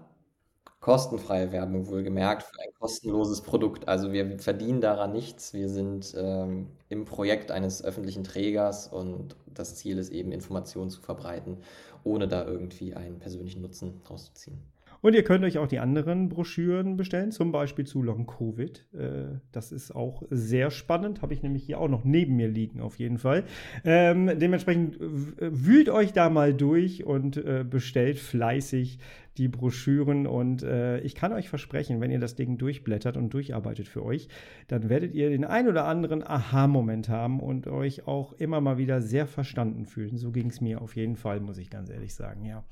Kostenfreie 0.80 1.50
Werbung 1.50 1.88
wohlgemerkt 1.88 2.44
für 2.44 2.60
ein 2.60 2.72
kostenloses 2.78 3.40
Produkt. 3.40 3.88
Also 3.88 4.12
wir 4.12 4.38
verdienen 4.38 4.80
daran 4.80 5.12
nichts. 5.12 5.52
Wir 5.52 5.68
sind 5.68 6.14
ähm, 6.16 6.68
im 6.88 7.04
Projekt 7.04 7.50
eines 7.50 7.84
öffentlichen 7.84 8.22
Trägers 8.22 8.86
und 8.86 9.34
das 9.52 9.74
Ziel 9.74 9.98
ist 9.98 10.10
eben, 10.12 10.30
Informationen 10.30 10.90
zu 10.90 11.00
verbreiten, 11.00 11.58
ohne 12.04 12.28
da 12.28 12.44
irgendwie 12.44 12.94
einen 12.94 13.18
persönlichen 13.18 13.62
Nutzen 13.62 14.00
rauszuziehen. 14.08 14.58
Und 15.02 15.14
ihr 15.14 15.24
könnt 15.24 15.44
euch 15.44 15.58
auch 15.58 15.66
die 15.66 15.78
anderen 15.78 16.28
Broschüren 16.28 16.96
bestellen, 16.96 17.30
zum 17.30 17.52
Beispiel 17.52 17.84
zu 17.84 18.02
Long 18.02 18.26
Covid. 18.26 18.86
Äh, 18.92 19.38
das 19.52 19.72
ist 19.72 19.94
auch 19.94 20.22
sehr 20.30 20.70
spannend, 20.70 21.22
habe 21.22 21.34
ich 21.34 21.42
nämlich 21.42 21.64
hier 21.64 21.80
auch 21.80 21.88
noch 21.88 22.04
neben 22.04 22.36
mir 22.36 22.48
liegen, 22.48 22.80
auf 22.80 22.98
jeden 22.98 23.18
Fall. 23.18 23.44
Ähm, 23.84 24.38
dementsprechend 24.38 24.96
wühlt 25.00 25.90
euch 25.90 26.12
da 26.12 26.30
mal 26.30 26.54
durch 26.54 27.04
und 27.04 27.36
äh, 27.36 27.64
bestellt 27.68 28.18
fleißig 28.18 28.98
die 29.38 29.48
Broschüren. 29.48 30.26
Und 30.26 30.62
äh, 30.62 30.98
ich 31.00 31.14
kann 31.14 31.32
euch 31.32 31.48
versprechen, 31.48 32.00
wenn 32.00 32.10
ihr 32.10 32.20
das 32.20 32.34
Ding 32.34 32.58
durchblättert 32.58 33.16
und 33.16 33.30
durcharbeitet 33.32 33.88
für 33.88 34.04
euch, 34.04 34.28
dann 34.68 34.88
werdet 34.88 35.14
ihr 35.14 35.30
den 35.30 35.44
ein 35.44 35.68
oder 35.68 35.86
anderen 35.86 36.26
Aha-Moment 36.26 37.08
haben 37.08 37.40
und 37.40 37.66
euch 37.66 38.06
auch 38.06 38.32
immer 38.34 38.60
mal 38.60 38.78
wieder 38.78 39.00
sehr 39.00 39.26
verstanden 39.26 39.86
fühlen. 39.86 40.16
So 40.16 40.32
ging 40.32 40.48
es 40.48 40.60
mir 40.60 40.80
auf 40.80 40.96
jeden 40.96 41.16
Fall, 41.16 41.40
muss 41.40 41.58
ich 41.58 41.70
ganz 41.70 41.90
ehrlich 41.90 42.14
sagen, 42.14 42.44
ja. 42.44 42.64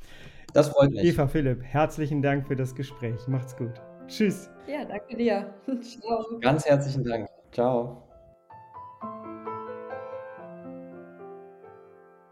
Das 0.52 0.68
freut 0.68 0.90
mich. 0.90 1.04
Eva 1.04 1.26
Philipp, 1.26 1.62
herzlichen 1.62 2.22
Dank 2.22 2.46
für 2.46 2.56
das 2.56 2.74
Gespräch. 2.74 3.26
Macht's 3.26 3.56
gut. 3.56 3.72
Tschüss. 4.06 4.50
Ja, 4.68 4.84
danke 4.84 5.16
dir. 5.16 5.54
Ciao. 5.80 6.38
Ganz 6.40 6.64
herzlichen 6.64 7.04
Dank. 7.04 7.28
Ciao. 7.52 8.13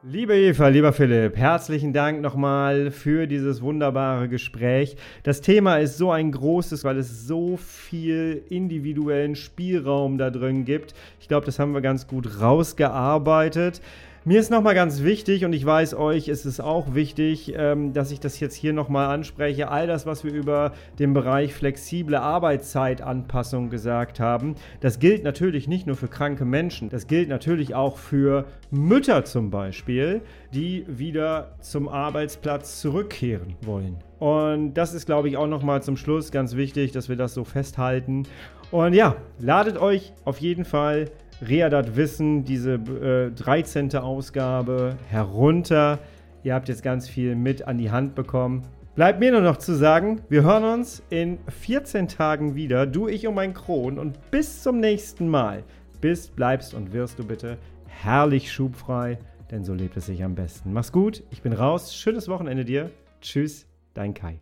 Liebe 0.04 0.34
Eva, 0.36 0.66
lieber 0.66 0.92
Philipp, 0.92 1.36
herzlichen 1.36 1.92
Dank 1.92 2.22
nochmal 2.22 2.90
für 2.90 3.28
dieses 3.28 3.62
wunderbare 3.62 4.28
Gespräch. 4.28 4.96
Das 5.22 5.42
Thema 5.42 5.76
ist 5.76 5.96
so 5.96 6.10
ein 6.10 6.32
großes, 6.32 6.82
weil 6.82 6.98
es 6.98 7.28
so 7.28 7.56
viel 7.56 8.42
individuellen 8.48 9.36
Spielraum 9.36 10.18
da 10.18 10.30
drin 10.30 10.64
gibt. 10.64 10.94
Ich 11.20 11.28
glaube, 11.28 11.46
das 11.46 11.60
haben 11.60 11.72
wir 11.72 11.82
ganz 11.82 12.08
gut 12.08 12.40
rausgearbeitet. 12.40 13.80
Mir 14.24 14.38
ist 14.38 14.52
nochmal 14.52 14.76
ganz 14.76 15.02
wichtig 15.02 15.44
und 15.44 15.52
ich 15.52 15.66
weiß 15.66 15.94
euch, 15.94 16.28
ist 16.28 16.44
es 16.44 16.60
auch 16.60 16.94
wichtig, 16.94 17.54
ähm, 17.56 17.92
dass 17.92 18.12
ich 18.12 18.20
das 18.20 18.38
jetzt 18.38 18.54
hier 18.54 18.72
nochmal 18.72 19.12
anspreche. 19.12 19.68
All 19.68 19.88
das, 19.88 20.06
was 20.06 20.22
wir 20.22 20.32
über 20.32 20.74
den 21.00 21.12
Bereich 21.12 21.52
flexible 21.54 22.14
Arbeitszeitanpassung 22.14 23.68
gesagt 23.68 24.20
haben, 24.20 24.54
das 24.78 25.00
gilt 25.00 25.24
natürlich 25.24 25.66
nicht 25.66 25.88
nur 25.88 25.96
für 25.96 26.06
kranke 26.06 26.44
Menschen, 26.44 26.88
das 26.88 27.08
gilt 27.08 27.28
natürlich 27.28 27.74
auch 27.74 27.96
für 27.96 28.44
Mütter 28.70 29.24
zum 29.24 29.50
Beispiel, 29.50 30.20
die 30.54 30.84
wieder 30.86 31.56
zum 31.58 31.88
Arbeitsplatz 31.88 32.80
zurückkehren 32.80 33.56
wollen. 33.62 33.96
Und 34.20 34.74
das 34.74 34.94
ist, 34.94 35.06
glaube 35.06 35.30
ich, 35.30 35.36
auch 35.36 35.48
nochmal 35.48 35.82
zum 35.82 35.96
Schluss 35.96 36.30
ganz 36.30 36.54
wichtig, 36.54 36.92
dass 36.92 37.08
wir 37.08 37.16
das 37.16 37.34
so 37.34 37.42
festhalten. 37.42 38.22
Und 38.70 38.94
ja, 38.94 39.16
ladet 39.40 39.78
euch 39.78 40.12
auf 40.24 40.38
jeden 40.38 40.64
Fall 40.64 41.10
Readat 41.42 41.96
Wissen, 41.96 42.44
diese 42.44 42.74
äh, 42.74 43.30
13. 43.30 43.94
Ausgabe 43.96 44.96
herunter. 45.08 45.98
Ihr 46.42 46.54
habt 46.54 46.68
jetzt 46.68 46.82
ganz 46.82 47.08
viel 47.08 47.34
mit 47.34 47.66
an 47.66 47.78
die 47.78 47.90
Hand 47.90 48.14
bekommen. 48.14 48.62
Bleibt 48.94 49.20
mir 49.20 49.32
nur 49.32 49.40
noch 49.40 49.56
zu 49.56 49.74
sagen, 49.74 50.20
wir 50.28 50.42
hören 50.42 50.64
uns 50.64 51.02
in 51.10 51.38
14 51.48 52.08
Tagen 52.08 52.54
wieder, 52.54 52.86
du, 52.86 53.08
ich 53.08 53.26
und 53.26 53.34
mein 53.34 53.54
Kron. 53.54 53.98
Und 53.98 54.30
bis 54.30 54.62
zum 54.62 54.80
nächsten 54.80 55.28
Mal. 55.28 55.64
Bist, 56.00 56.34
bleibst 56.34 56.74
und 56.74 56.92
wirst 56.92 57.18
du 57.18 57.24
bitte 57.24 57.58
herrlich 57.86 58.50
schubfrei 58.50 59.18
denn 59.52 59.64
so 59.64 59.74
lebt 59.74 59.96
es 59.96 60.06
sich 60.06 60.24
am 60.24 60.34
besten. 60.34 60.72
Mach's 60.72 60.90
gut, 60.90 61.22
ich 61.30 61.42
bin 61.42 61.52
raus. 61.52 61.94
Schönes 61.94 62.26
Wochenende 62.26 62.64
dir. 62.64 62.90
Tschüss, 63.20 63.66
dein 63.94 64.14
Kai. 64.14 64.40